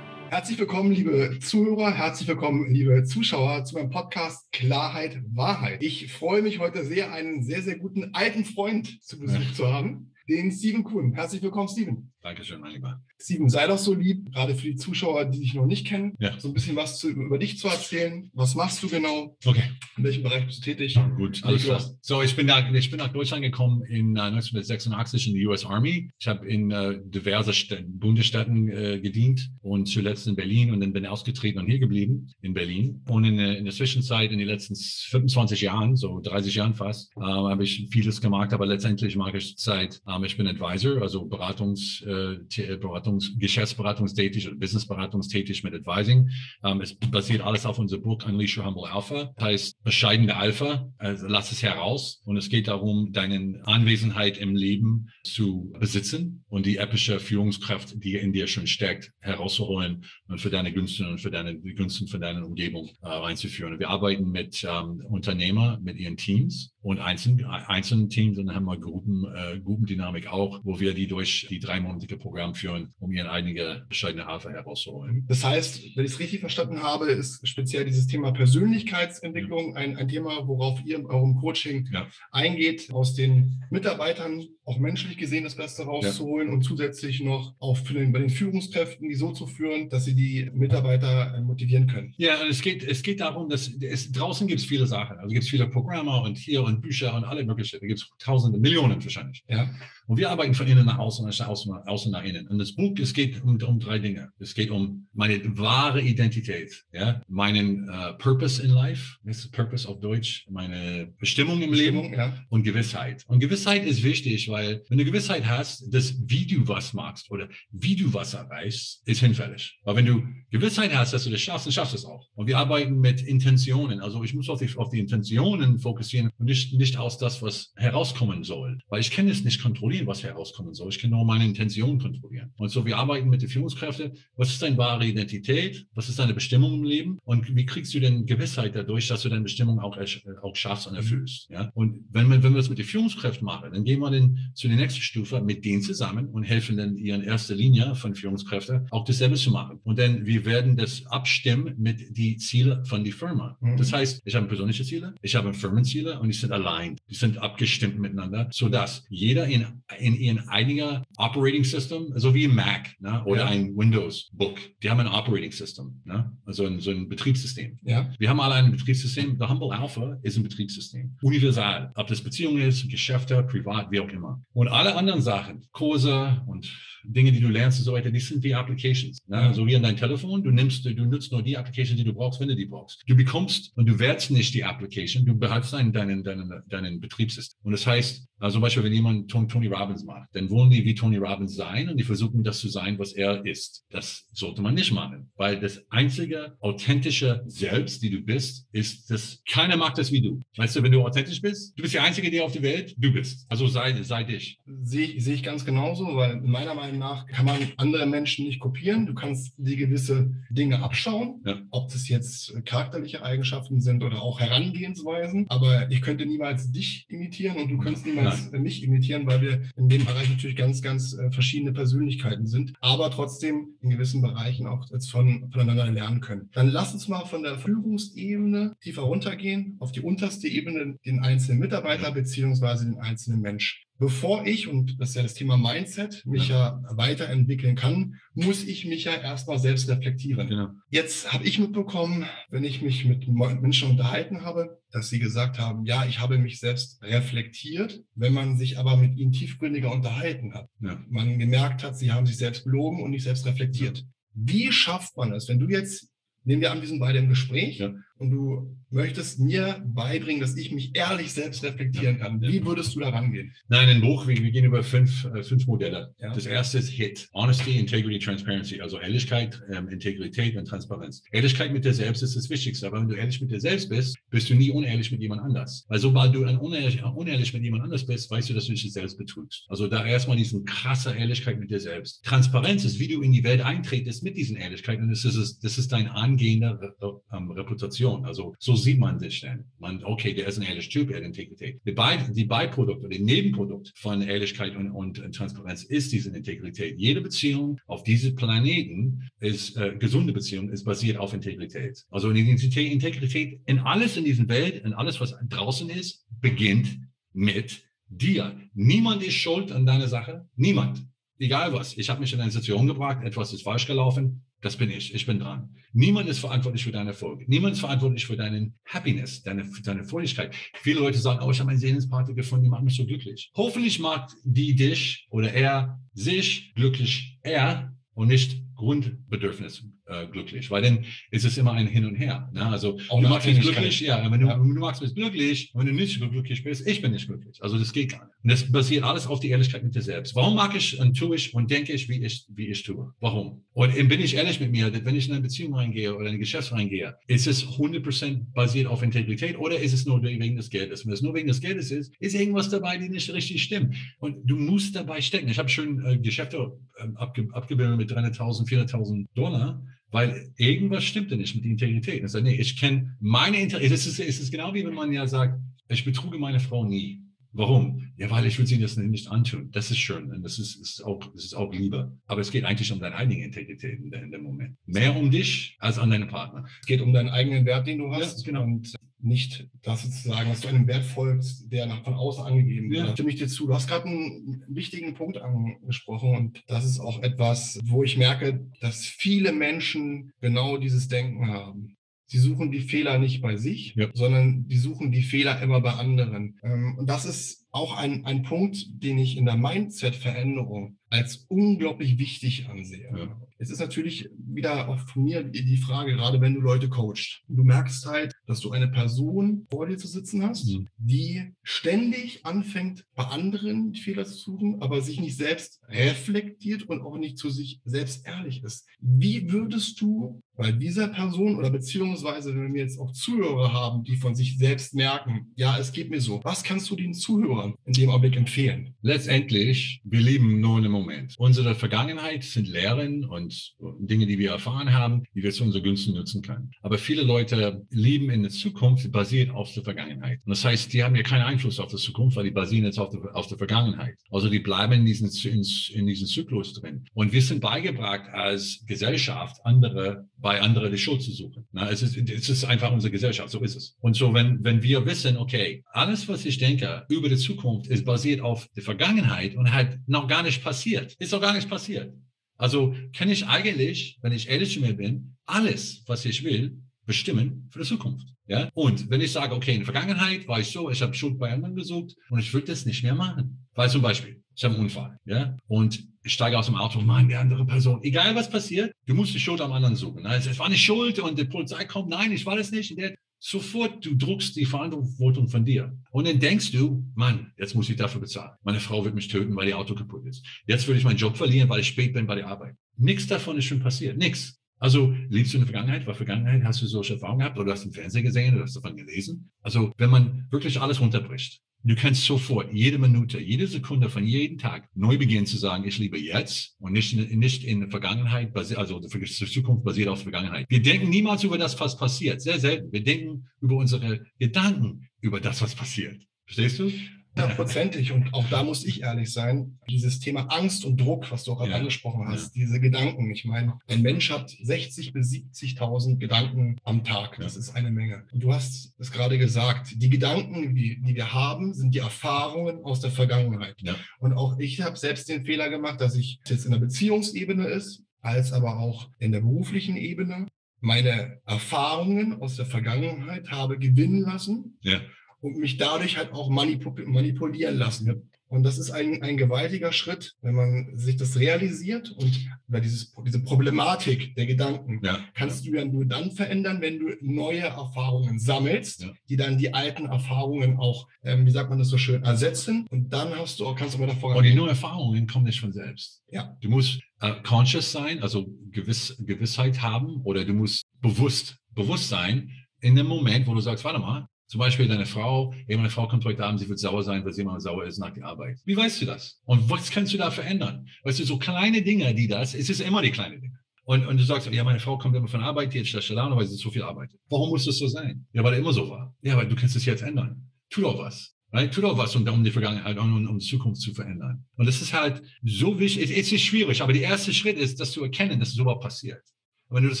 Herzlich 0.28 0.58
willkommen, 0.58 0.90
liebe 0.90 1.38
Zuhörer, 1.40 1.94
herzlich 1.94 2.26
willkommen, 2.26 2.74
liebe 2.74 3.04
Zuschauer, 3.04 3.64
zu 3.64 3.76
meinem 3.76 3.90
Podcast 3.90 4.50
Klarheit 4.50 5.22
Wahrheit. 5.32 5.84
Ich 5.84 6.12
freue 6.12 6.42
mich 6.42 6.58
heute 6.58 6.84
sehr, 6.84 7.12
einen 7.12 7.44
sehr, 7.44 7.62
sehr 7.62 7.78
guten 7.78 8.10
alten 8.12 8.44
Freund 8.44 9.00
zu 9.04 9.20
Besuch 9.20 9.38
ja. 9.38 9.54
zu 9.54 9.72
haben, 9.72 10.12
den 10.28 10.50
Steven 10.50 10.82
Kuhn. 10.82 11.12
Herzlich 11.12 11.42
willkommen, 11.42 11.68
Steven. 11.68 12.13
Dankeschön, 12.24 12.58
mein 12.58 12.72
Lieber. 12.72 13.02
Steven, 13.20 13.50
sei 13.50 13.66
doch 13.66 13.76
so 13.76 13.92
lieb, 13.92 14.32
gerade 14.32 14.54
für 14.54 14.68
die 14.68 14.76
Zuschauer, 14.76 15.26
die 15.26 15.40
dich 15.40 15.52
noch 15.52 15.66
nicht 15.66 15.86
kennen, 15.86 16.14
ja. 16.18 16.32
so 16.40 16.48
ein 16.48 16.54
bisschen 16.54 16.74
was 16.74 16.98
zu, 16.98 17.10
über 17.10 17.36
dich 17.36 17.58
zu 17.58 17.68
erzählen. 17.68 18.30
Was 18.32 18.54
machst 18.54 18.82
du 18.82 18.88
genau? 18.88 19.36
Okay. 19.44 19.64
In 19.98 20.04
welchem 20.04 20.22
Bereich 20.22 20.46
bist 20.46 20.60
du 20.60 20.70
tätig? 20.70 20.98
Gut, 21.18 21.44
alles 21.44 21.64
klar. 21.64 21.84
So, 22.00 22.22
ich 22.22 22.34
bin, 22.34 22.46
nach, 22.46 22.72
ich 22.72 22.90
bin 22.90 22.98
nach 22.98 23.12
Deutschland 23.12 23.42
gekommen 23.42 23.82
in 23.82 24.16
uh, 24.16 24.22
1986 24.22 25.28
in 25.28 25.34
die 25.34 25.46
US 25.46 25.66
Army. 25.66 26.10
Ich 26.18 26.26
habe 26.26 26.48
in 26.48 26.72
uh, 26.72 26.94
diverse 27.04 27.52
Städten, 27.52 27.98
Bundesstaaten 27.98 28.70
uh, 28.70 29.02
gedient 29.02 29.50
und 29.60 29.84
zuletzt 29.84 30.26
in 30.26 30.34
Berlin 30.34 30.72
und 30.72 30.80
dann 30.80 30.94
bin 30.94 31.04
ausgetreten 31.04 31.58
und 31.58 31.66
hier 31.66 31.78
geblieben 31.78 32.32
in 32.40 32.54
Berlin. 32.54 33.02
Und 33.06 33.24
in, 33.24 33.38
in 33.38 33.66
der 33.66 33.74
Zwischenzeit, 33.74 34.32
in 34.32 34.38
den 34.38 34.48
letzten 34.48 34.76
25 34.76 35.60
Jahren, 35.60 35.94
so 35.94 36.20
30 36.22 36.54
Jahren 36.54 36.72
fast, 36.72 37.14
habe 37.16 37.64
ich 37.64 37.88
vieles 37.90 38.22
gemacht, 38.22 38.54
aber 38.54 38.64
letztendlich 38.64 39.14
mache 39.14 39.36
ich 39.36 39.58
Zeit, 39.58 40.00
ich 40.24 40.36
bin 40.38 40.46
Advisor, 40.46 41.02
also 41.02 41.26
Beratungs- 41.26 42.02
äh, 42.14 42.76
Beratungs 42.76 43.32
Geschäftsberatungstätig 43.38 44.46
oder 44.48 44.56
Businessberatungstätig 44.56 45.62
mit 45.62 45.74
Advising. 45.74 46.30
Ähm, 46.62 46.80
es 46.80 46.94
basiert 46.96 47.42
alles 47.42 47.66
auf 47.66 47.78
unser 47.78 47.98
Buch 47.98 48.24
Unleash 48.26 48.58
Your 48.58 48.66
Humble 48.66 48.84
Alpha. 48.84 49.32
Das 49.36 49.44
heißt, 49.44 49.82
bescheidene 49.82 50.36
Alpha, 50.36 50.90
also 50.98 51.26
lass 51.26 51.52
es 51.52 51.62
heraus. 51.62 52.22
Und 52.24 52.36
es 52.36 52.48
geht 52.48 52.68
darum, 52.68 53.12
deine 53.12 53.60
Anwesenheit 53.64 54.38
im 54.38 54.54
Leben 54.54 55.08
zu 55.24 55.72
besitzen 55.78 56.44
und 56.48 56.66
die 56.66 56.76
epische 56.76 57.20
Führungskraft, 57.20 58.02
die 58.02 58.14
in 58.14 58.32
dir 58.32 58.46
schon 58.46 58.66
steckt, 58.66 59.10
herauszuholen 59.20 60.04
und 60.28 60.40
für 60.40 60.50
deine 60.50 60.72
Gunsten 60.72 61.06
und 61.06 61.20
für 61.20 61.30
deine 61.30 61.58
Gunsten 61.58 62.06
für 62.08 62.18
deine 62.18 62.44
Umgebung 62.44 62.90
äh, 63.02 63.08
reinzuführen. 63.08 63.78
Wir 63.78 63.88
arbeiten 63.90 64.30
mit 64.30 64.64
ähm, 64.68 65.02
Unternehmer, 65.08 65.78
mit 65.82 65.98
ihren 65.98 66.16
Teams 66.16 66.74
und 66.80 67.00
einzelnen, 67.00 67.44
einzelnen 67.44 68.08
Teams 68.08 68.38
und 68.38 68.46
dann 68.46 68.56
haben 68.56 68.66
wir 68.66 68.78
Gruppen, 68.78 69.24
äh, 69.34 69.58
Gruppendynamik 69.60 70.26
auch, 70.26 70.60
wo 70.64 70.80
wir 70.80 70.94
die 70.94 71.06
durch 71.06 71.46
die 71.50 71.58
dreimonatige 72.04 72.16
Programm 72.16 72.54
führen, 72.54 72.92
um 73.00 73.10
ihren 73.10 73.28
einige 73.28 73.84
bescheidene 73.88 74.26
Alpha 74.26 74.50
herauszuholen. 74.50 75.24
Das 75.28 75.44
heißt, 75.44 75.96
wenn 75.96 76.04
ich 76.04 76.12
es 76.12 76.20
richtig 76.20 76.40
verstanden 76.40 76.82
habe, 76.82 77.06
ist 77.06 77.46
speziell 77.46 77.84
dieses 77.84 78.06
Thema 78.06 78.32
Persönlichkeitsentwicklung 78.32 79.74
ja. 79.74 79.80
ein, 79.80 79.96
ein 79.96 80.08
Thema, 80.08 80.46
worauf 80.46 80.80
ihr 80.84 80.96
in 80.96 81.06
eurem 81.06 81.36
Coaching 81.36 81.88
ja. 81.92 82.06
eingeht, 82.30 82.92
aus 82.92 83.14
den 83.14 83.62
Mitarbeitern 83.70 84.44
auch 84.64 84.78
menschlich 84.78 85.16
gesehen 85.16 85.44
das 85.44 85.56
Beste 85.56 85.82
rauszuholen 85.82 86.48
ja. 86.48 86.54
und 86.54 86.62
zusätzlich 86.62 87.20
noch 87.20 87.54
auch 87.58 87.76
für 87.76 87.94
den, 87.94 88.12
bei 88.12 88.20
den 88.20 88.30
Führungskräften 88.30 89.08
die 89.08 89.14
so 89.14 89.32
zu 89.32 89.46
führen, 89.46 89.88
dass 89.88 90.04
sie 90.04 90.14
die 90.14 90.50
Mitarbeiter 90.54 91.34
äh, 91.34 91.40
motivieren 91.42 91.86
können. 91.86 92.14
Ja, 92.16 92.34
es 92.48 92.62
geht, 92.62 92.82
es 92.82 93.02
geht 93.02 93.20
darum, 93.20 93.48
dass 93.48 93.68
es, 93.80 94.12
draußen 94.12 94.46
gibt 94.46 94.60
es 94.60 94.66
viele 94.66 94.86
Sachen. 94.86 95.18
Also 95.18 95.28
gibt 95.32 95.44
es 95.44 95.50
viele 95.50 95.68
Programmer 95.68 96.22
und 96.22 96.38
hier 96.38 96.62
und 96.62 96.80
Bücher 96.80 97.14
und 97.14 97.24
alle 97.24 97.44
möglichen. 97.44 97.78
Da 97.80 97.86
gibt 97.86 98.00
es 98.00 98.08
tausende, 98.18 98.58
Millionen 98.58 99.02
wahrscheinlich. 99.02 99.44
Ja. 99.48 99.70
Und 100.06 100.18
wir 100.18 100.30
arbeiten 100.30 100.54
von 100.54 100.66
innen 100.66 100.84
nach 100.84 100.98
außen, 100.98 101.26
nach 101.26 101.48
außen, 101.48 101.72
außen 101.72 102.12
nach 102.12 102.24
innen. 102.24 102.46
Und 102.48 102.58
das 102.58 102.74
Buch, 102.74 102.94
es 102.98 103.14
geht 103.14 103.42
um, 103.42 103.58
um 103.62 103.80
drei 103.80 103.98
Dinge. 103.98 104.30
Es 104.38 104.54
geht 104.54 104.70
um 104.70 105.06
meine 105.12 105.40
wahre 105.56 106.02
Identität, 106.02 106.84
ja, 106.92 107.22
meinen 107.28 107.88
uh, 107.88 108.16
Purpose 108.18 108.62
in 108.62 108.70
Life, 108.70 109.16
das 109.24 109.38
ist 109.38 109.52
Purpose 109.52 109.88
auf 109.88 110.00
Deutsch, 110.00 110.46
meine 110.50 111.12
Bestimmung 111.18 111.62
im 111.62 111.70
Bestimmung, 111.70 112.04
Leben 112.04 112.18
ja. 112.18 112.38
und 112.50 112.64
Gewissheit. 112.64 113.24
Und 113.28 113.40
Gewissheit 113.40 113.86
ist 113.86 114.02
wichtig, 114.02 114.48
weil 114.54 114.84
wenn 114.88 114.98
du 114.98 115.04
Gewissheit 115.04 115.46
hast, 115.46 115.92
dass 115.92 116.14
wie 116.30 116.46
du 116.46 116.68
was 116.68 116.92
machst 116.92 117.28
oder 117.32 117.48
wie 117.72 117.96
du 117.96 118.14
was 118.14 118.34
erreichst, 118.34 119.02
ist 119.04 119.18
hinfällig. 119.18 119.80
Aber 119.82 119.96
wenn 119.96 120.06
du 120.06 120.22
Gewissheit 120.50 120.94
hast, 120.94 121.12
dass 121.12 121.24
du 121.24 121.30
das 121.30 121.40
schaffst, 121.40 121.66
dann 121.66 121.72
schaffst 121.72 121.92
du 121.92 121.96
es 121.96 122.04
auch. 122.04 122.28
Und 122.36 122.46
wir 122.46 122.56
arbeiten 122.56 123.00
mit 123.00 123.20
Intentionen. 123.20 123.98
Also 124.00 124.22
ich 124.22 124.32
muss 124.32 124.48
auf 124.48 124.60
die, 124.60 124.70
auf 124.76 124.90
die 124.90 125.00
Intentionen 125.00 125.80
fokussieren 125.80 126.30
und 126.38 126.46
nicht, 126.46 126.72
nicht 126.72 126.96
aus 126.98 127.18
das, 127.18 127.42
was 127.42 127.72
herauskommen 127.74 128.44
soll. 128.44 128.78
Weil 128.88 129.00
ich 129.00 129.10
kann 129.10 129.26
es 129.26 129.42
nicht 129.42 129.60
kontrollieren, 129.60 130.06
was 130.06 130.22
herauskommen 130.22 130.72
soll. 130.72 130.90
Ich 130.90 131.00
kann 131.00 131.10
nur 131.10 131.24
meine 131.24 131.44
Intentionen 131.44 131.98
kontrollieren. 131.98 132.52
Und 132.56 132.68
so, 132.68 132.86
wir 132.86 132.96
arbeiten 132.96 133.28
mit 133.28 133.42
den 133.42 133.48
Führungskräften. 133.48 134.12
Was 134.36 134.50
ist 134.50 134.62
deine 134.62 134.76
wahre 134.76 135.04
Identität? 135.04 135.84
Was 135.94 136.08
ist 136.08 136.20
deine 136.20 136.32
Bestimmung 136.32 136.74
im 136.74 136.84
Leben? 136.84 137.18
Und 137.24 137.56
wie 137.56 137.66
kriegst 137.66 137.92
du 137.92 137.98
denn 137.98 138.24
Gewissheit 138.24 138.76
dadurch, 138.76 139.08
dass 139.08 139.22
du 139.22 139.28
deine 139.28 139.42
Bestimmung 139.42 139.80
auch, 139.80 139.98
auch 140.42 140.54
schaffst 140.54 140.86
und 140.86 140.94
erfüllst? 140.94 141.50
Ja? 141.50 141.72
Und 141.74 142.04
wenn 142.10 142.28
wir, 142.28 142.40
wenn 142.44 142.52
wir 142.52 142.58
das 142.58 142.68
mit 142.68 142.78
den 142.78 142.86
Führungskräften 142.86 143.44
machen, 143.44 143.72
dann 143.72 143.82
gehen 143.82 143.98
wir 143.98 144.12
dann 144.12 144.43
zu 144.54 144.68
den 144.68 144.76
nächsten 144.76 145.00
Stufe 145.00 145.40
mit 145.40 145.64
denen 145.64 145.82
zusammen 145.82 146.28
und 146.28 146.44
helfen 146.44 146.76
dann 146.76 146.96
ihren 146.96 147.22
erster 147.22 147.54
Linie 147.54 147.94
von 147.94 148.14
Führungskräften 148.14 148.86
auch 148.90 149.04
dasselbe 149.04 149.36
zu 149.36 149.50
machen. 149.50 149.80
Und 149.84 149.98
dann 149.98 150.26
wir 150.26 150.44
werden 150.44 150.76
das 150.76 151.06
abstimmen 151.06 151.74
mit 151.78 152.16
die 152.16 152.36
Ziele 152.36 152.82
von 152.84 153.04
die 153.04 153.12
Firma. 153.12 153.56
Mhm. 153.60 153.76
Das 153.76 153.92
heißt, 153.92 154.22
ich 154.24 154.34
habe 154.34 154.46
persönliche 154.46 154.84
Ziele, 154.84 155.14
ich 155.22 155.34
habe 155.34 155.52
Firmenziele 155.54 156.18
und 156.20 156.28
die 156.28 156.34
sind 156.34 156.52
allein. 156.52 156.96
Die 157.08 157.14
sind 157.14 157.38
abgestimmt 157.38 157.98
miteinander, 157.98 158.48
sodass 158.52 159.04
jeder 159.08 159.46
in, 159.46 159.66
in 159.98 160.14
ihren 160.14 160.48
einiger 160.48 161.02
Operating 161.16 161.64
System, 161.64 162.12
so 162.16 162.34
wie 162.34 162.44
ein 162.44 162.54
Mac 162.54 162.94
ne, 163.00 163.22
oder 163.24 163.42
ja. 163.42 163.46
ein 163.46 163.76
Windows 163.76 164.30
Book, 164.32 164.58
die 164.82 164.90
haben 164.90 165.00
ein 165.00 165.08
Operating 165.08 165.52
System, 165.52 166.00
ne, 166.04 166.32
also 166.44 166.66
ein, 166.66 166.80
so 166.80 166.90
ein 166.90 167.08
Betriebssystem. 167.08 167.78
Ja. 167.82 168.12
Wir 168.18 168.28
haben 168.28 168.40
alle 168.40 168.54
ein 168.54 168.70
Betriebssystem. 168.70 169.36
The 169.38 169.46
Humble 169.46 169.72
Alpha 169.72 170.18
ist 170.22 170.36
ein 170.36 170.42
Betriebssystem. 170.42 171.16
Universal. 171.22 171.92
Ob 171.94 172.06
das 172.06 172.20
Beziehung 172.20 172.58
ist, 172.58 172.88
Geschäfte, 172.88 173.42
privat, 173.42 173.90
wie 173.90 174.00
auch 174.00 174.08
immer. 174.08 174.33
Und 174.52 174.68
alle 174.68 174.96
anderen 174.96 175.22
Sachen, 175.22 175.66
Kurse 175.72 176.42
und 176.46 176.70
Dinge, 177.04 177.32
die 177.32 177.40
du 177.40 177.48
lernst 177.48 177.78
und 177.78 177.84
so 177.84 177.92
weiter, 177.92 178.10
die 178.10 178.20
sind 178.20 178.42
die 178.42 178.54
Applications. 178.54 179.18
Ne? 179.26 179.52
So 179.54 179.66
wie 179.66 179.76
an 179.76 179.82
dein 179.82 179.96
Telefon, 179.96 180.42
du 180.42 180.50
nimmst, 180.50 180.84
du 180.84 181.04
nutzt 181.04 181.32
nur 181.32 181.42
die 181.42 181.56
Application, 181.56 181.96
die 181.96 182.04
du 182.04 182.14
brauchst, 182.14 182.40
wenn 182.40 182.48
du 182.48 182.56
die 182.56 182.66
brauchst. 182.66 183.02
Du 183.06 183.14
bekommst 183.14 183.72
und 183.76 183.86
du 183.86 183.98
wählst 183.98 184.30
nicht 184.30 184.54
die 184.54 184.64
Application, 184.64 185.24
du 185.26 185.34
behaltst 185.36 185.72
deinen, 185.72 185.92
deinen, 185.92 186.24
deinen, 186.24 186.62
deinen 186.68 187.00
Betriebssystem. 187.00 187.58
Und 187.62 187.72
das 187.72 187.86
heißt, 187.86 188.26
also 188.38 188.54
zum 188.54 188.62
Beispiel, 188.62 188.84
wenn 188.84 188.92
jemand 188.92 189.30
Tony 189.30 189.68
Robbins 189.68 190.04
macht, 190.04 190.28
dann 190.32 190.50
wollen 190.50 190.70
die 190.70 190.84
wie 190.84 190.94
Tony 190.94 191.16
Robbins 191.16 191.54
sein 191.54 191.88
und 191.88 191.96
die 191.98 192.04
versuchen 192.04 192.42
das 192.42 192.60
zu 192.60 192.68
sein, 192.68 192.98
was 192.98 193.12
er 193.12 193.44
ist. 193.46 193.84
Das 193.90 194.28
sollte 194.32 194.60
man 194.60 194.74
nicht 194.74 194.92
machen, 194.92 195.30
weil 195.36 195.58
das 195.60 195.82
einzige 195.90 196.56
authentische 196.60 197.42
Selbst, 197.46 198.02
die 198.02 198.10
du 198.10 198.20
bist, 198.20 198.66
ist 198.72 199.10
das, 199.10 199.42
keiner 199.48 199.76
mag 199.76 199.94
das 199.94 200.10
wie 200.12 200.20
du. 200.20 200.40
Weißt 200.56 200.76
du, 200.76 200.82
wenn 200.82 200.92
du 200.92 201.02
authentisch 201.02 201.40
bist, 201.40 201.78
du 201.78 201.82
bist 201.82 201.94
der 201.94 202.02
Einzige, 202.02 202.30
der 202.30 202.44
auf 202.44 202.52
der 202.52 202.62
Welt, 202.62 202.94
du 202.98 203.12
bist. 203.12 203.46
Also 203.48 203.66
sei, 203.66 204.02
sei 204.02 204.23
dich. 204.24 204.58
Sehe 204.82 205.20
sehe 205.20 205.34
ich 205.34 205.42
ganz 205.42 205.64
genauso, 205.64 206.16
weil 206.16 206.40
meiner 206.40 206.74
Meinung 206.74 206.98
nach 206.98 207.26
kann 207.26 207.46
man 207.46 207.58
andere 207.76 208.06
Menschen 208.06 208.46
nicht 208.46 208.60
kopieren. 208.60 209.06
Du 209.06 209.14
kannst 209.14 209.54
die 209.56 209.76
gewisse 209.76 210.32
Dinge 210.50 210.82
abschauen, 210.82 211.40
ja. 211.44 211.60
ob 211.70 211.90
das 211.90 212.08
jetzt 212.08 212.54
charakterliche 212.64 213.22
Eigenschaften 213.24 213.80
sind 213.80 214.02
oder 214.02 214.22
auch 214.22 214.40
Herangehensweisen. 214.40 215.46
Aber 215.48 215.90
ich 215.90 216.02
könnte 216.02 216.26
niemals 216.26 216.70
dich 216.72 217.06
imitieren 217.08 217.56
und 217.56 217.70
du 217.70 217.78
könntest 217.78 218.06
niemals 218.06 218.50
Nein. 218.50 218.62
mich 218.62 218.82
imitieren, 218.82 219.26
weil 219.26 219.40
wir 219.40 219.62
in 219.76 219.88
dem 219.88 220.04
Bereich 220.04 220.28
natürlich 220.30 220.56
ganz, 220.56 220.82
ganz 220.82 221.14
äh, 221.14 221.30
verschiedene 221.30 221.72
Persönlichkeiten 221.72 222.46
sind, 222.46 222.74
aber 222.80 223.10
trotzdem 223.10 223.74
in 223.80 223.90
gewissen 223.90 224.22
Bereichen 224.22 224.66
auch 224.66 224.90
jetzt 224.90 225.10
von, 225.10 225.50
voneinander 225.52 225.90
lernen 225.90 226.20
können. 226.20 226.50
Dann 226.52 226.68
lass 226.68 226.94
uns 226.94 227.08
mal 227.08 227.24
von 227.24 227.42
der 227.42 227.58
Führungsebene 227.58 228.76
tiefer 228.80 229.02
runtergehen 229.02 229.76
auf 229.80 229.92
die 229.92 230.00
unterste 230.00 230.48
Ebene, 230.48 230.96
den 231.04 231.20
einzelnen 231.20 231.60
Mitarbeiter 231.60 232.12
beziehungsweise 232.12 232.84
den 232.84 232.98
einzelnen 232.98 233.40
Mensch 233.40 233.83
bevor 233.98 234.46
ich, 234.46 234.68
und 234.68 235.00
das 235.00 235.10
ist 235.10 235.14
ja 235.14 235.22
das 235.22 235.34
Thema 235.34 235.56
Mindset, 235.56 236.24
mich 236.26 236.48
ja, 236.48 236.80
ja 236.82 236.96
weiterentwickeln 236.96 237.76
kann, 237.76 238.16
muss 238.34 238.64
ich 238.64 238.84
mich 238.84 239.04
ja 239.04 239.14
erstmal 239.14 239.58
selbst 239.58 239.88
reflektieren. 239.88 240.48
Genau. 240.48 240.68
Jetzt 240.90 241.32
habe 241.32 241.44
ich 241.44 241.58
mitbekommen, 241.58 242.26
wenn 242.50 242.64
ich 242.64 242.82
mich 242.82 243.04
mit 243.04 243.28
Menschen 243.28 243.90
unterhalten 243.90 244.42
habe, 244.42 244.78
dass 244.90 245.08
sie 245.08 245.18
gesagt 245.18 245.58
haben, 245.58 245.84
ja, 245.84 246.04
ich 246.06 246.20
habe 246.20 246.38
mich 246.38 246.60
selbst 246.60 247.02
reflektiert, 247.02 248.02
wenn 248.14 248.32
man 248.32 248.56
sich 248.56 248.78
aber 248.78 248.96
mit 248.96 249.16
ihnen 249.16 249.32
tiefgründiger 249.32 249.92
unterhalten 249.92 250.54
hat. 250.54 250.68
Ja. 250.80 251.00
Man 251.08 251.38
gemerkt 251.38 251.82
hat, 251.84 251.96
sie 251.96 252.12
haben 252.12 252.26
sich 252.26 252.36
selbst 252.36 252.64
belogen 252.64 253.02
und 253.02 253.10
nicht 253.10 253.24
selbst 253.24 253.46
reflektiert. 253.46 254.04
Wie 254.34 254.72
schafft 254.72 255.16
man 255.16 255.32
es, 255.32 255.48
wenn 255.48 255.60
du 255.60 255.68
jetzt 255.68 256.10
nehmen 256.44 256.60
wir 256.60 256.70
an, 256.70 256.80
wir 256.80 256.88
sind 256.88 257.00
beide 257.00 257.18
im 257.18 257.28
Gespräch 257.28 257.78
ja. 257.78 257.94
Und 258.18 258.30
du 258.30 258.76
möchtest 258.90 259.40
mir 259.40 259.82
beibringen, 259.84 260.40
dass 260.40 260.56
ich 260.56 260.70
mich 260.70 260.96
ehrlich 260.96 261.32
selbst 261.32 261.64
reflektieren 261.64 262.18
kann. 262.18 262.40
Wie 262.40 262.64
würdest 262.64 262.94
du 262.94 263.00
da 263.00 263.08
rangehen? 263.08 263.52
Nein, 263.68 263.88
ein 263.88 264.00
Buch, 264.00 264.28
wir, 264.28 264.36
wir 264.36 264.50
gehen 264.52 264.64
über 264.64 264.84
fünf, 264.84 265.24
äh, 265.24 265.42
fünf 265.42 265.66
Modelle. 265.66 266.14
Ja. 266.20 266.32
Das 266.32 266.46
erste 266.46 266.78
ist 266.78 266.90
HIT, 266.90 267.28
Honesty, 267.34 267.76
Integrity, 267.76 268.20
Transparency, 268.20 268.80
also 268.80 269.00
Ehrlichkeit, 269.00 269.60
ähm, 269.72 269.88
Integrität 269.88 270.56
und 270.56 270.66
Transparenz. 270.66 271.22
Ehrlichkeit 271.32 271.72
mit 271.72 271.84
dir 271.84 271.92
selbst 271.92 272.22
ist 272.22 272.36
das 272.36 272.48
Wichtigste, 272.48 272.86
aber 272.86 273.00
wenn 273.00 273.08
du 273.08 273.16
ehrlich 273.16 273.40
mit 273.40 273.50
dir 273.50 273.60
selbst 273.60 273.88
bist, 273.88 274.16
bist 274.30 274.48
du 274.48 274.54
nie 274.54 274.70
unehrlich 274.70 275.10
mit 275.10 275.20
jemand 275.20 275.42
anders. 275.42 275.84
Weil 275.88 275.98
sobald 275.98 276.34
du 276.34 276.44
unehrlich, 276.44 277.02
unehrlich 277.02 277.52
mit 277.52 277.64
jemand 277.64 277.82
anders 277.82 278.06
bist, 278.06 278.30
weißt 278.30 278.50
du, 278.50 278.54
dass 278.54 278.66
du 278.66 278.72
dich 278.72 278.92
selbst 278.92 279.18
betrügst. 279.18 279.64
Also 279.68 279.88
da 279.88 280.06
erstmal 280.06 280.36
diesen 280.36 280.64
krasse 280.64 281.12
Ehrlichkeit 281.12 281.58
mit 281.58 281.70
dir 281.70 281.80
selbst. 281.80 282.22
Transparenz 282.24 282.84
ist, 282.84 283.00
wie 283.00 283.08
du 283.08 283.22
in 283.22 283.32
die 283.32 283.42
Welt 283.42 283.60
eintretest 283.60 284.22
mit 284.22 284.36
diesen 284.36 284.56
Ehrlichkeiten. 284.56 285.04
Und 285.04 285.10
das 285.10 285.24
ist, 285.24 285.64
das 285.64 285.78
ist 285.78 285.90
deine 285.90 286.14
angehende 286.14 286.94
ähm, 287.32 287.50
Reputation. 287.50 288.03
Also 288.10 288.54
so 288.58 288.76
sieht 288.76 288.98
man 288.98 289.18
sich 289.18 289.40
denn. 289.40 289.64
Man, 289.78 290.04
okay, 290.04 290.34
der 290.34 290.46
ist 290.46 290.58
ein 290.58 290.64
ehrlicher 290.64 290.90
Typ, 290.90 291.10
er 291.10 291.18
hat 291.18 291.24
Integrität. 291.24 291.80
Die, 291.86 291.92
Be 291.92 292.18
die 292.30 292.44
Beiprodukte, 292.44 293.08
die 293.08 293.20
Nebenprodukt 293.20 293.92
von 293.96 294.22
Ehrlichkeit 294.22 294.76
und, 294.76 294.90
und 294.90 295.34
Transparenz 295.34 295.84
ist 295.84 296.12
diese 296.12 296.34
Integrität. 296.36 296.98
Jede 296.98 297.20
Beziehung 297.20 297.78
auf 297.86 298.02
diesem 298.04 298.34
Planeten 298.34 299.28
ist, 299.40 299.76
äh, 299.76 299.96
gesunde 299.98 300.32
Beziehung 300.32 300.68
ist 300.70 300.84
basiert 300.84 301.18
auf 301.18 301.32
Integrität. 301.32 302.04
Also 302.10 302.30
Integrität, 302.30 302.92
Integrität 302.92 303.60
in 303.66 303.78
alles 303.80 304.16
in 304.16 304.24
dieser 304.24 304.48
Welt, 304.48 304.84
in 304.84 304.92
alles, 304.92 305.20
was 305.20 305.34
draußen 305.48 305.88
ist, 305.90 306.26
beginnt 306.40 306.98
mit 307.32 307.82
dir. 308.08 308.58
Niemand 308.74 309.22
ist 309.22 309.34
schuld 309.34 309.72
an 309.72 309.86
deiner 309.86 310.08
Sache. 310.08 310.48
Niemand. 310.56 311.06
Egal 311.38 311.72
was. 311.72 311.96
Ich 311.98 312.08
habe 312.10 312.20
mich 312.20 312.32
in 312.32 312.40
eine 312.40 312.50
Situation 312.50 312.86
gebracht, 312.86 313.24
etwas 313.24 313.52
ist 313.52 313.62
falsch 313.62 313.86
gelaufen. 313.86 314.44
Das 314.64 314.78
bin 314.78 314.90
ich. 314.90 315.14
Ich 315.14 315.26
bin 315.26 315.38
dran. 315.38 315.76
Niemand 315.92 316.26
ist 316.26 316.38
verantwortlich 316.38 316.84
für 316.84 316.90
deinen 316.90 317.08
Erfolg. 317.08 317.46
Niemand 317.46 317.74
ist 317.74 317.80
verantwortlich 317.80 318.24
für 318.24 318.34
deinen 318.34 318.78
Happiness, 318.86 319.42
deine, 319.42 319.70
deine 319.84 320.04
Fröhlichkeit. 320.04 320.54
Viele 320.80 321.00
Leute 321.00 321.18
sagen, 321.18 321.44
oh, 321.44 321.50
ich 321.50 321.60
habe 321.60 321.68
einen 321.68 321.78
Seelenpartner 321.78 322.32
gefunden, 322.32 322.64
die 322.64 322.70
macht 322.70 322.82
mich 322.82 322.96
so 322.96 323.04
glücklich. 323.04 323.50
Hoffentlich 323.54 323.98
macht 323.98 324.34
die 324.42 324.74
dich 324.74 325.26
oder 325.28 325.52
er 325.52 326.00
sich 326.14 326.72
glücklich, 326.76 327.38
er 327.42 327.94
und 328.14 328.28
nicht 328.28 328.62
Grundbedürfnis 328.74 329.84
äh, 330.06 330.26
glücklich, 330.26 330.70
weil 330.70 330.82
dann 330.82 331.04
ist 331.30 331.44
es 331.44 331.56
immer 331.56 331.72
ein 331.72 331.86
Hin 331.86 332.04
und 332.04 332.16
Her. 332.16 332.50
Ne? 332.52 332.66
Also 332.66 332.98
Auch 333.08 333.20
du 333.20 333.28
machst 333.28 333.46
mich 333.46 333.60
glücklich, 333.60 334.00
ja, 334.00 334.30
wenn 334.30 334.40
du, 334.40 334.48
ja. 334.48 334.56
du 334.56 334.64
machst 334.64 335.02
mich 335.02 335.14
glücklich, 335.14 335.70
wenn 335.74 335.86
du 335.86 335.92
nicht 335.92 336.18
glücklich 336.18 336.62
bist, 336.62 336.86
ich 336.86 337.00
bin 337.00 337.12
nicht 337.12 337.26
glücklich. 337.26 337.62
Also 337.62 337.78
das 337.78 337.92
geht 337.92 338.12
gar 338.12 338.26
nicht. 338.26 338.34
Und 338.42 338.52
das 338.52 338.70
basiert 338.70 339.04
alles 339.04 339.26
auf 339.26 339.40
die 339.40 339.48
Ehrlichkeit 339.48 339.82
mit 339.82 339.94
dir 339.94 340.02
selbst. 340.02 340.34
Warum 340.34 340.56
mag 340.56 340.76
ich 340.76 340.98
und 341.00 341.16
tue 341.16 341.36
ich 341.36 341.54
und 341.54 341.70
denke 341.70 341.92
ich, 341.92 342.08
wie 342.08 342.22
ich, 342.22 342.44
wie 342.54 342.68
ich 342.68 342.82
tue? 342.82 343.12
Warum? 343.20 343.64
Und 343.72 343.94
bin 344.08 344.20
ich 344.20 344.34
ehrlich 344.34 344.60
mit 344.60 344.70
mir, 344.70 344.92
wenn 345.04 345.16
ich 345.16 345.26
in 345.26 345.32
eine 345.32 345.42
Beziehung 345.42 345.74
reingehe 345.74 346.14
oder 346.14 346.26
in 346.26 346.34
ein 346.34 346.38
Geschäft 346.38 346.72
reingehe, 346.72 347.16
ist 347.26 347.46
es 347.46 347.66
100% 347.66 348.52
basiert 348.52 348.86
auf 348.86 349.02
Integrität 349.02 349.58
oder 349.58 349.80
ist 349.80 349.92
es 349.92 350.06
nur 350.06 350.22
wegen 350.22 350.56
des 350.56 350.70
Geldes? 350.70 351.06
Wenn 351.06 351.12
es 351.12 351.22
nur 351.22 351.34
wegen 351.34 351.48
des 351.48 351.60
Geldes 351.60 351.90
ist, 351.90 352.12
ist 352.20 352.34
irgendwas 352.34 352.68
dabei, 352.68 352.98
die 352.98 353.08
nicht 353.08 353.32
richtig 353.32 353.62
stimmt. 353.62 353.94
Und 354.18 354.36
du 354.44 354.56
musst 354.56 354.94
dabei 354.94 355.20
stecken. 355.20 355.48
Ich 355.48 355.58
habe 355.58 355.68
schon 355.68 356.04
äh, 356.04 356.18
Geschäfte 356.18 356.78
äh, 356.98 357.08
abge 357.16 357.48
abgebildet 357.52 357.96
mit 357.96 358.10
300.000, 358.10 358.68
400.000 358.68 359.26
Dollar 359.34 359.82
weil 360.14 360.52
irgendwas 360.56 361.02
stimmte 361.02 361.36
nicht 361.36 361.56
mit 361.56 361.64
der 361.64 361.72
Integrität. 361.72 362.22
Ich 362.22 362.30
sage, 362.30 362.44
nee, 362.44 362.54
ich 362.54 362.78
kenne 362.78 363.16
meine 363.18 363.60
Integrität. 363.60 363.90
Es 363.90 364.06
ist, 364.06 364.20
es 364.20 364.38
ist 364.38 364.52
genau 364.52 364.72
wie 364.72 364.86
wenn 364.86 364.94
man 364.94 365.12
ja 365.12 365.26
sagt, 365.26 365.60
ich 365.88 366.04
betruge 366.04 366.38
meine 366.38 366.60
Frau 366.60 366.84
nie. 366.84 367.24
Warum? 367.50 368.12
Ja, 368.16 368.30
weil 368.30 368.46
ich 368.46 368.56
will 368.56 368.66
sie 368.66 368.78
das 368.78 368.96
nicht 368.96 369.28
antun. 369.28 369.70
Das 369.72 369.90
ist 369.90 369.98
schön 369.98 370.30
und 370.30 370.42
das 370.42 370.60
ist, 370.60 370.76
ist, 370.76 371.02
auch, 371.04 371.18
das 371.34 371.44
ist 371.44 371.54
auch 371.54 371.72
Liebe. 371.72 372.16
Aber 372.26 372.40
es 372.40 372.52
geht 372.52 372.64
eigentlich 372.64 372.92
um 372.92 373.00
deine 373.00 373.16
eigene 373.16 373.44
Integrität 373.44 373.98
in, 373.98 374.30
dem 374.30 374.42
Moment. 374.44 374.76
Mehr 374.86 375.16
um 375.16 375.32
dich 375.32 375.76
als 375.80 375.98
an 375.98 376.10
deinen 376.10 376.28
Partner. 376.28 376.64
Es 376.80 376.86
geht 376.86 377.00
um 377.00 377.12
deinen 377.12 377.30
eigenen 377.30 377.64
Wert, 377.64 377.88
den 377.88 377.98
du 377.98 378.12
hast. 378.12 378.46
Ja, 378.46 378.52
genau. 378.52 378.62
Und 378.62 378.94
nicht 379.24 379.68
das 379.82 380.02
sozusagen, 380.02 380.50
dass 380.50 380.60
du 380.60 380.68
einem 380.68 380.86
Wert 380.86 381.04
folgst, 381.04 381.70
der 381.72 381.86
nach 381.86 382.04
von 382.04 382.14
außen 382.14 382.44
angegeben 382.44 382.90
wird. 382.90 383.06
Ja. 383.06 383.12
Stimme 383.12 383.30
ich 383.30 383.36
dir 383.36 383.48
zu. 383.48 383.66
Du 383.66 383.74
hast 383.74 383.88
gerade 383.88 384.06
einen 384.06 384.64
wichtigen 384.68 385.14
Punkt 385.14 385.38
angesprochen 385.38 386.36
und 386.36 386.62
das 386.68 386.84
ist 386.84 387.00
auch 387.00 387.22
etwas, 387.22 387.78
wo 387.84 388.04
ich 388.04 388.16
merke, 388.16 388.66
dass 388.80 389.04
viele 389.06 389.52
Menschen 389.52 390.32
genau 390.40 390.76
dieses 390.76 391.08
Denken 391.08 391.48
haben. 391.48 391.96
Sie 392.26 392.38
suchen 392.38 392.70
die 392.70 392.80
Fehler 392.80 393.18
nicht 393.18 393.42
bei 393.42 393.56
sich, 393.56 393.94
ja. 393.96 394.08
sondern 394.14 394.66
die 394.66 394.78
suchen 394.78 395.12
die 395.12 395.22
Fehler 395.22 395.60
immer 395.60 395.80
bei 395.80 395.92
anderen. 395.92 396.58
Ähm, 396.62 396.96
und 396.98 397.08
das 397.08 397.24
ist 397.24 397.63
auch 397.74 397.96
ein, 397.96 398.24
ein 398.24 398.44
Punkt, 398.44 398.86
den 399.02 399.18
ich 399.18 399.36
in 399.36 399.46
der 399.46 399.56
Mindset-Veränderung 399.56 400.96
als 401.10 401.44
unglaublich 401.48 402.18
wichtig 402.18 402.68
ansehe. 402.68 403.08
Ja. 403.16 403.40
Es 403.58 403.70
ist 403.70 403.78
natürlich 403.78 404.28
wieder 404.36 404.88
auch 404.88 404.98
von 404.98 405.24
mir 405.24 405.42
die 405.44 405.76
Frage, 405.76 406.12
gerade 406.12 406.40
wenn 406.40 406.54
du 406.54 406.60
Leute 406.60 406.88
coachst. 406.88 407.42
Du 407.48 407.62
merkst 407.62 408.06
halt, 408.06 408.32
dass 408.46 408.60
du 408.60 408.72
eine 408.72 408.88
Person 408.88 409.66
vor 409.70 409.86
dir 409.86 409.96
zu 409.96 410.08
sitzen 410.08 410.42
hast, 410.42 410.66
mhm. 410.66 410.88
die 410.98 411.52
ständig 411.62 412.44
anfängt, 412.44 413.04
bei 413.14 413.24
anderen 413.24 413.94
Fehler 413.94 414.24
zu 414.24 414.34
suchen, 414.34 414.82
aber 414.82 415.00
sich 415.02 415.20
nicht 415.20 415.36
selbst 415.36 415.80
reflektiert 415.88 416.82
und 416.84 417.00
auch 417.02 417.16
nicht 417.16 417.38
zu 417.38 417.48
sich 417.48 417.80
selbst 417.84 418.26
ehrlich 418.26 418.62
ist. 418.64 418.86
Wie 419.00 419.50
würdest 419.50 420.00
du 420.00 420.42
bei 420.56 420.72
dieser 420.72 421.08
Person 421.08 421.56
oder 421.56 421.70
beziehungsweise, 421.70 422.54
wenn 422.54 422.74
wir 422.74 422.82
jetzt 422.82 422.98
auch 422.98 423.12
Zuhörer 423.12 423.72
haben, 423.72 424.04
die 424.04 424.16
von 424.16 424.34
sich 424.34 424.58
selbst 424.58 424.94
merken, 424.94 425.52
ja, 425.56 425.78
es 425.78 425.92
geht 425.92 426.10
mir 426.10 426.20
so, 426.20 426.40
was 426.44 426.62
kannst 426.62 426.90
du 426.90 426.96
den 426.96 427.14
Zuhörern 427.64 427.74
in 427.84 427.92
dem 427.92 428.10
Augenblick 428.10 428.36
empfehlen? 428.36 428.94
Letztendlich, 429.02 430.00
wir 430.04 430.20
leben 430.20 430.60
nur 430.60 430.78
in 430.78 430.90
Moment. 430.90 431.34
Unsere 431.38 431.74
Vergangenheit 431.74 432.44
sind 432.44 432.68
Lehren 432.68 433.24
und 433.24 433.74
Dinge, 433.98 434.26
die 434.26 434.38
wir 434.38 434.52
erfahren 434.52 434.92
haben, 434.92 435.24
die 435.34 435.42
wir 435.42 435.52
zu 435.52 435.64
unseren 435.64 435.82
Günsten 435.82 436.14
nutzen 436.14 436.42
können. 436.42 436.70
Aber 436.82 436.98
viele 436.98 437.22
Leute 437.22 437.86
leben 437.90 438.30
in 438.30 438.42
der 438.42 438.50
Zukunft 438.50 439.10
basiert 439.12 439.50
auf 439.50 439.72
der 439.72 439.82
Vergangenheit. 439.82 440.40
Und 440.44 440.50
das 440.50 440.64
heißt, 440.64 440.92
die 440.92 441.02
haben 441.02 441.16
ja 441.16 441.22
keinen 441.22 441.42
Einfluss 441.42 441.80
auf 441.80 441.90
die 441.90 441.96
Zukunft, 441.96 442.36
weil 442.36 442.44
die 442.44 442.50
basieren 442.50 442.84
jetzt 442.84 442.98
auf 442.98 443.10
der, 443.10 443.34
auf 443.34 443.46
der 443.46 443.58
Vergangenheit. 443.58 444.16
Also 444.30 444.48
die 444.48 444.60
bleiben 444.60 444.92
in 444.92 445.04
diesem, 445.04 445.30
in, 445.50 445.64
in 445.94 446.06
diesem 446.06 446.26
Zyklus 446.26 446.74
drin. 446.74 447.04
Und 447.14 447.32
wir 447.32 447.42
sind 447.42 447.60
beigebracht 447.60 448.28
als 448.32 448.84
Gesellschaft, 448.86 449.60
andere 449.64 450.28
bei 450.44 450.60
anderen 450.60 450.92
die 450.92 450.98
Schuld 450.98 451.22
zu 451.22 451.32
suchen. 451.32 451.64
Na, 451.72 451.90
es, 451.90 452.02
ist, 452.02 452.18
es 452.18 452.50
ist 452.50 452.64
einfach 452.64 452.92
unsere 452.92 453.10
Gesellschaft, 453.10 453.48
so 453.48 453.60
ist 453.60 453.76
es. 453.76 453.96
Und 454.00 454.14
so, 454.14 454.34
wenn, 454.34 454.62
wenn 454.62 454.82
wir 454.82 455.06
wissen, 455.06 455.38
okay, 455.38 455.82
alles, 455.86 456.28
was 456.28 456.44
ich 456.44 456.58
denke 456.58 457.06
über 457.08 457.30
die 457.30 457.38
Zukunft, 457.38 457.86
ist 457.86 458.04
basiert 458.04 458.42
auf 458.42 458.68
der 458.76 458.82
Vergangenheit 458.82 459.56
und 459.56 459.72
halt 459.72 460.00
noch 460.06 460.28
gar 460.28 460.42
nicht 460.42 460.62
passiert, 460.62 461.14
ist 461.18 461.32
noch 461.32 461.40
gar 461.40 461.54
nichts 461.54 461.66
passiert. 461.66 462.12
Also 462.58 462.94
kann 463.16 463.30
ich 463.30 463.46
eigentlich, 463.46 464.18
wenn 464.20 464.32
ich 464.32 464.50
ehrlich 464.50 464.74
zu 464.74 464.80
mir 464.80 464.92
bin, 464.92 465.34
alles, 465.46 466.02
was 466.06 466.26
ich 466.26 466.44
will, 466.44 466.76
bestimmen 467.06 467.66
für 467.70 467.78
die 467.78 467.86
Zukunft. 467.86 468.33
Ja? 468.46 468.68
Und 468.74 469.10
wenn 469.10 469.20
ich 469.20 469.32
sage, 469.32 469.54
okay, 469.54 469.72
in 469.72 469.78
der 469.78 469.86
Vergangenheit 469.86 470.46
war 470.48 470.60
ich 470.60 470.70
so, 470.70 470.90
ich 470.90 471.00
habe 471.02 471.14
Schuld 471.14 471.38
bei 471.38 471.52
anderen 471.52 471.74
gesucht 471.74 472.14
und 472.30 472.38
ich 472.38 472.52
will 472.52 472.62
das 472.62 472.86
nicht 472.86 473.02
mehr 473.02 473.14
machen. 473.14 473.66
Weil 473.74 473.90
zum 473.90 474.02
Beispiel, 474.02 474.42
ich 474.54 474.64
habe 474.64 474.74
einen 474.74 474.84
Unfall, 474.84 475.18
ja, 475.24 475.56
und 475.66 476.06
ich 476.22 476.32
steige 476.32 476.58
aus 476.58 476.66
dem 476.66 476.76
Auto, 476.76 477.00
Mann, 477.00 477.28
die 477.28 477.34
andere 477.34 477.66
Person. 477.66 478.02
Egal 478.02 478.34
was 478.34 478.48
passiert, 478.48 478.92
du 479.06 479.14
musst 479.14 479.34
die 479.34 479.40
Schuld 479.40 479.60
am 479.60 479.72
anderen 479.72 479.96
suchen. 479.96 480.26
Also, 480.26 480.50
es 480.50 480.58
war 480.58 480.68
nicht 480.68 480.84
Schuld 480.84 481.18
und 481.18 481.38
die 481.38 481.44
Polizei 481.44 481.84
kommt, 481.84 482.08
nein, 482.08 482.32
ich 482.32 482.46
war 482.46 482.56
das 482.56 482.70
nicht. 482.70 482.96
Der, 482.96 483.14
sofort, 483.44 484.04
du 484.06 484.14
druckst 484.14 484.56
die 484.56 484.64
Verantwortung 484.64 485.48
von 485.48 485.66
dir. 485.66 485.94
Und 486.10 486.26
dann 486.26 486.40
denkst 486.40 486.72
du, 486.72 487.04
Mann, 487.14 487.52
jetzt 487.58 487.74
muss 487.74 487.90
ich 487.90 487.96
dafür 487.96 488.22
bezahlen. 488.22 488.52
Meine 488.62 488.80
Frau 488.80 489.04
wird 489.04 489.14
mich 489.14 489.28
töten, 489.28 489.54
weil 489.54 489.68
ihr 489.68 489.78
Auto 489.78 489.94
kaputt 489.94 490.24
ist. 490.24 490.46
Jetzt 490.66 490.86
würde 490.86 490.98
ich 490.98 491.04
meinen 491.04 491.18
Job 491.18 491.36
verlieren, 491.36 491.68
weil 491.68 491.80
ich 491.80 491.88
spät 491.88 492.14
bin 492.14 492.26
bei 492.26 492.36
der 492.36 492.46
Arbeit. 492.46 492.74
Nichts 492.96 493.26
davon 493.26 493.58
ist 493.58 493.66
schon 493.66 493.80
passiert. 493.80 494.16
Nichts. 494.16 494.58
Also 494.78 495.14
lebst 495.28 495.52
du 495.52 495.58
in 495.58 495.64
der 495.64 495.72
Vergangenheit? 495.72 496.06
War 496.06 496.14
Vergangenheit? 496.14 496.64
Hast 496.64 496.82
du 496.82 496.86
solche 496.86 497.14
Erfahrungen 497.14 497.40
gehabt 497.40 497.58
oder 497.58 497.72
hast 497.72 497.84
du 497.84 497.88
im 497.88 497.94
Fernsehen 497.94 498.24
gesehen 498.24 498.54
oder 498.54 498.64
hast 498.64 498.76
du 498.76 498.80
davon 498.80 498.96
gelesen? 498.96 499.50
Also 499.62 499.92
wenn 499.96 500.10
man 500.10 500.46
wirklich 500.50 500.80
alles 500.80 501.00
runterbricht, 501.00 501.62
Du 501.86 501.94
kannst 501.94 502.24
sofort, 502.24 502.72
jede 502.72 502.96
Minute, 502.96 503.38
jede 503.38 503.66
Sekunde 503.66 504.08
von 504.08 504.24
jedem 504.24 504.56
Tag 504.56 504.88
neu 504.94 505.18
beginnen 505.18 505.44
zu 505.44 505.58
sagen, 505.58 505.84
ich 505.86 505.98
liebe 505.98 506.18
jetzt 506.18 506.76
und 506.78 506.92
nicht, 506.92 507.14
nicht 507.14 507.62
in 507.62 507.80
der 507.80 507.90
Vergangenheit, 507.90 508.56
also 508.56 509.00
die 509.00 509.24
Zukunft 509.26 509.84
basiert 509.84 510.08
auf 510.08 510.22
der 510.22 510.32
Vergangenheit. 510.32 510.64
Wir 510.70 510.80
denken 510.80 511.10
niemals 511.10 511.44
über 511.44 511.58
das, 511.58 511.78
was 511.78 511.98
passiert. 511.98 512.40
Sehr 512.40 512.58
selten. 512.58 512.90
Wir 512.90 513.04
denken 513.04 513.48
über 513.60 513.76
unsere 513.76 514.24
Gedanken 514.38 515.10
über 515.20 515.42
das, 515.42 515.60
was 515.60 515.74
passiert. 515.74 516.22
Verstehst 516.46 516.78
du? 516.78 516.90
Hundertprozentig. 517.36 518.12
Und 518.12 518.32
auch 518.32 518.48
da 518.48 518.62
muss 518.62 518.84
ich 518.84 519.02
ehrlich 519.02 519.32
sein, 519.32 519.78
dieses 519.88 520.20
Thema 520.20 520.42
Angst 520.50 520.84
und 520.84 521.00
Druck, 521.00 521.30
was 521.30 521.44
du 521.44 521.52
auch 521.52 521.58
gerade 521.58 521.72
ja. 521.72 521.78
angesprochen 521.78 522.28
hast, 522.28 522.54
ja. 522.54 522.62
diese 522.62 522.80
Gedanken. 522.80 523.30
Ich 523.30 523.44
meine, 523.44 523.78
ein 523.88 524.02
Mensch 524.02 524.30
hat 524.30 524.50
60 524.50 525.12
bis 525.12 525.30
70.000 525.32 526.18
Gedanken 526.18 526.78
am 526.84 527.02
Tag. 527.02 527.36
Das 527.38 527.54
ja. 527.54 527.60
ist 527.60 527.74
eine 527.74 527.90
Menge. 527.90 528.24
Und 528.32 528.42
du 528.42 528.52
hast 528.52 528.94
es 528.98 529.10
gerade 529.10 529.38
gesagt, 529.38 529.94
die 529.96 530.10
Gedanken, 530.10 530.74
die, 530.74 531.00
die 531.02 531.14
wir 531.14 531.32
haben, 531.32 531.74
sind 531.74 531.94
die 531.94 531.98
Erfahrungen 531.98 532.84
aus 532.84 533.00
der 533.00 533.10
Vergangenheit. 533.10 533.76
Und 534.18 534.32
auch 534.32 534.58
ich 534.58 534.80
habe 534.82 534.96
selbst 534.96 535.28
den 535.28 535.44
Fehler 535.44 535.70
gemacht, 535.70 536.00
dass 536.00 536.14
ich 536.14 536.38
jetzt 536.46 536.64
in 536.64 536.70
der 536.70 536.78
Beziehungsebene 536.78 537.66
ist, 537.66 538.02
als 538.20 538.52
aber 538.52 538.78
auch 538.78 539.10
in 539.18 539.32
der 539.32 539.40
beruflichen 539.40 539.96
Ebene 539.96 540.46
meine 540.80 541.40
Erfahrungen 541.46 542.40
aus 542.40 542.56
der 542.56 542.66
Vergangenheit 542.66 543.50
habe 543.50 543.78
gewinnen 543.78 544.20
lassen. 544.20 544.78
Ja 544.82 545.00
und 545.44 545.58
mich 545.58 545.76
dadurch 545.76 546.16
halt 546.16 546.32
auch 546.32 546.48
manipulieren 546.48 547.76
lassen. 547.76 548.30
Und 548.48 548.62
das 548.62 548.78
ist 548.78 548.90
ein, 548.90 549.22
ein 549.22 549.36
gewaltiger 549.36 549.92
Schritt, 549.92 550.36
wenn 550.40 550.54
man 550.54 550.96
sich 550.96 551.16
das 551.16 551.38
realisiert 551.38 552.10
und 552.12 552.48
oder 552.68 552.80
dieses, 552.80 553.12
diese 553.26 553.42
Problematik 553.42 554.34
der 554.36 554.46
Gedanken 554.46 555.00
ja, 555.02 555.18
kannst 555.34 555.66
du 555.66 555.72
ja 555.72 555.84
nur 555.84 556.06
dann 556.06 556.30
verändern, 556.30 556.80
wenn 556.80 556.98
du 556.98 557.14
neue 557.20 557.60
Erfahrungen 557.60 558.38
sammelst, 558.38 559.02
ja. 559.02 559.12
die 559.28 559.36
dann 559.36 559.58
die 559.58 559.74
alten 559.74 560.06
Erfahrungen 560.06 560.78
auch, 560.78 561.08
ähm, 561.24 561.44
wie 561.44 561.50
sagt 561.50 561.68
man 561.68 561.78
das 561.78 561.88
so 561.88 561.98
schön, 561.98 562.22
ersetzen. 562.22 562.86
Und 562.90 563.12
dann 563.12 563.34
hast 563.36 563.60
du, 563.60 563.74
kannst 563.74 563.96
du 563.96 563.98
mal 563.98 564.06
davor. 564.06 564.34
Und 564.34 564.44
die 564.44 564.54
neuen 564.54 564.70
Erfahrungen 564.70 565.26
kommen 565.26 565.44
nicht 565.44 565.60
von 565.60 565.72
selbst. 565.72 566.22
Ja. 566.30 566.56
Du 566.62 566.70
musst 566.70 567.00
äh, 567.20 567.32
conscious 567.42 567.92
sein, 567.92 568.22
also 568.22 568.46
Gewiss, 568.70 569.16
Gewissheit 569.18 569.82
haben, 569.82 570.22
oder 570.22 570.44
du 570.44 570.54
musst 570.54 570.84
bewusst, 571.02 571.56
bewusst 571.74 572.08
sein 572.08 572.50
in 572.80 572.94
dem 572.94 573.06
Moment, 573.06 573.46
wo 573.46 573.54
du 573.54 573.60
sagst, 573.60 573.84
warte 573.84 573.98
mal, 573.98 574.26
zum 574.54 574.60
Beispiel 574.60 574.86
deine 574.86 575.04
Frau, 575.04 575.52
hey, 575.66 575.76
meine 575.76 575.90
Frau 575.90 576.06
kommt 576.06 576.24
heute 576.24 576.44
Abend, 576.44 576.60
sie 576.60 576.68
wird 576.68 576.78
sauer 576.78 577.02
sein, 577.02 577.24
weil 577.24 577.32
sie 577.32 577.42
immer 577.42 577.58
sauer 577.60 577.86
ist 577.86 577.98
nach 577.98 578.12
der 578.12 578.24
Arbeit. 578.24 578.60
Wie 578.64 578.76
weißt 578.76 579.02
du 579.02 579.06
das? 579.06 579.40
Und 579.46 579.68
was 579.68 579.90
kannst 579.90 580.12
du 580.12 580.16
da 580.16 580.30
verändern? 580.30 580.86
Weißt 581.02 581.18
du, 581.18 581.24
so 581.24 581.38
kleine 581.38 581.82
Dinge, 581.82 582.14
die 582.14 582.28
das, 582.28 582.54
es 582.54 582.70
ist 582.70 582.80
immer 582.80 583.02
die 583.02 583.10
kleinen 583.10 583.40
Dinge. 583.40 583.58
Und, 583.82 584.06
und 584.06 584.16
du 584.16 584.22
sagst, 584.22 584.48
ja, 584.48 584.62
meine 584.62 584.78
Frau 584.78 584.96
kommt 584.96 585.16
immer 585.16 585.26
von 585.26 585.40
Arbeit, 585.40 585.74
die 585.74 585.80
hat 585.80 585.88
schlechte 585.88 586.14
Laune, 586.14 586.36
weil 586.36 586.46
sie 586.46 586.54
so 586.54 586.70
viel 586.70 586.82
arbeitet. 586.82 587.18
Warum 587.28 587.48
muss 587.48 587.64
das 587.64 587.78
so 587.78 587.88
sein? 587.88 588.28
Ja, 588.32 588.44
weil 588.44 588.52
er 588.52 588.60
immer 588.60 588.72
so 588.72 588.88
war. 588.88 589.12
Ja, 589.22 589.32
aber 589.32 589.44
du 589.44 589.56
kannst 589.56 589.74
es 589.74 589.86
jetzt 589.86 590.04
ändern. 590.04 590.52
Tu 590.70 590.82
doch 590.82 591.00
was. 591.00 591.34
Right? 591.52 591.74
Tu 591.74 591.80
doch 591.80 591.98
was, 591.98 592.14
um, 592.14 592.24
um 592.28 592.44
die 592.44 592.52
Vergangenheit 592.52 592.96
und 592.96 593.12
um, 593.12 593.26
um 593.26 593.38
die 593.40 593.44
Zukunft 593.44 593.80
zu 593.80 593.92
verändern. 593.92 594.46
Und 594.54 594.66
das 594.66 594.80
ist 594.80 594.92
halt 594.92 595.20
so 595.42 595.80
wichtig. 595.80 596.16
Es 596.16 596.30
ist 596.30 596.42
schwierig, 596.42 596.80
aber 596.80 596.92
der 596.92 597.02
erste 597.02 597.34
Schritt 597.34 597.58
ist, 597.58 597.80
dass 597.80 597.90
du 597.90 598.04
erkennen, 598.04 598.38
dass 598.38 598.50
es 598.50 598.58
überhaupt 598.58 598.84
passiert. 598.84 599.20
Und 599.68 599.76
wenn 599.76 599.84
du 599.84 599.88
das 599.88 600.00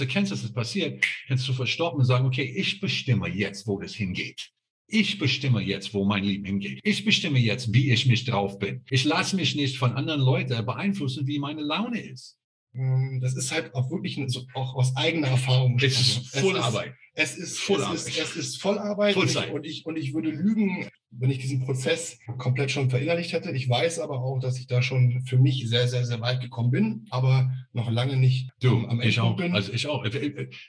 erkennst, 0.00 0.30
dass 0.30 0.40
es 0.40 0.46
das 0.46 0.52
passiert, 0.52 1.04
kannst 1.26 1.48
du 1.48 1.52
verstoppen 1.52 2.00
und 2.00 2.06
sagen, 2.06 2.26
okay, 2.26 2.44
ich 2.56 2.80
bestimme 2.80 3.28
jetzt, 3.28 3.66
wo 3.66 3.80
das 3.80 3.94
hingeht. 3.94 4.50
Ich 4.86 5.18
bestimme 5.18 5.62
jetzt, 5.62 5.94
wo 5.94 6.04
mein 6.04 6.24
Leben 6.24 6.44
hingeht. 6.44 6.80
Ich 6.84 7.04
bestimme 7.04 7.38
jetzt, 7.38 7.72
wie 7.72 7.90
ich 7.90 8.06
mich 8.06 8.24
drauf 8.24 8.58
bin. 8.58 8.82
Ich 8.90 9.04
lasse 9.04 9.34
mich 9.36 9.56
nicht 9.56 9.78
von 9.78 9.92
anderen 9.92 10.20
Leuten 10.20 10.64
beeinflussen, 10.66 11.26
wie 11.26 11.38
meine 11.38 11.62
Laune 11.62 12.00
ist. 12.00 12.38
Ähm, 12.74 13.20
das 13.22 13.34
ist 13.34 13.52
halt 13.52 13.74
auch 13.74 13.90
wirklich 13.90 14.20
auch 14.54 14.74
aus 14.74 14.96
eigener 14.96 15.28
Erfahrung. 15.28 15.78
Es 15.80 16.00
ist 16.00 16.36
Vollarbeit. 16.36 16.94
Es 17.14 17.36
ist 17.36 17.58
Vollarbeit. 17.58 17.96
Es 17.96 18.08
ist, 18.08 18.18
es 18.18 18.36
ist 18.36 18.62
Vollarbeit. 18.62 19.14
Vollzeit. 19.14 19.52
Und 19.52 19.64
ich, 19.64 19.86
und 19.86 19.96
ich 19.96 20.12
würde 20.12 20.30
lügen, 20.30 20.88
wenn 21.18 21.30
ich 21.30 21.38
diesen 21.38 21.60
Prozess 21.60 22.18
komplett 22.38 22.70
schon 22.70 22.90
verinnerlicht 22.90 23.32
hätte. 23.32 23.50
Ich 23.52 23.68
weiß 23.68 23.98
aber 24.00 24.20
auch, 24.20 24.40
dass 24.40 24.58
ich 24.58 24.66
da 24.66 24.82
schon 24.82 25.22
für 25.26 25.38
mich 25.38 25.68
sehr, 25.68 25.88
sehr, 25.88 26.04
sehr 26.04 26.20
weit 26.20 26.40
gekommen 26.40 26.70
bin, 26.70 27.06
aber 27.10 27.52
noch 27.72 27.90
lange 27.90 28.16
nicht 28.16 28.50
du, 28.60 28.86
am 28.86 29.00
Ende 29.00 29.34
bin. 29.36 29.54
Also 29.54 29.72
ich 29.72 29.86
auch. 29.86 30.04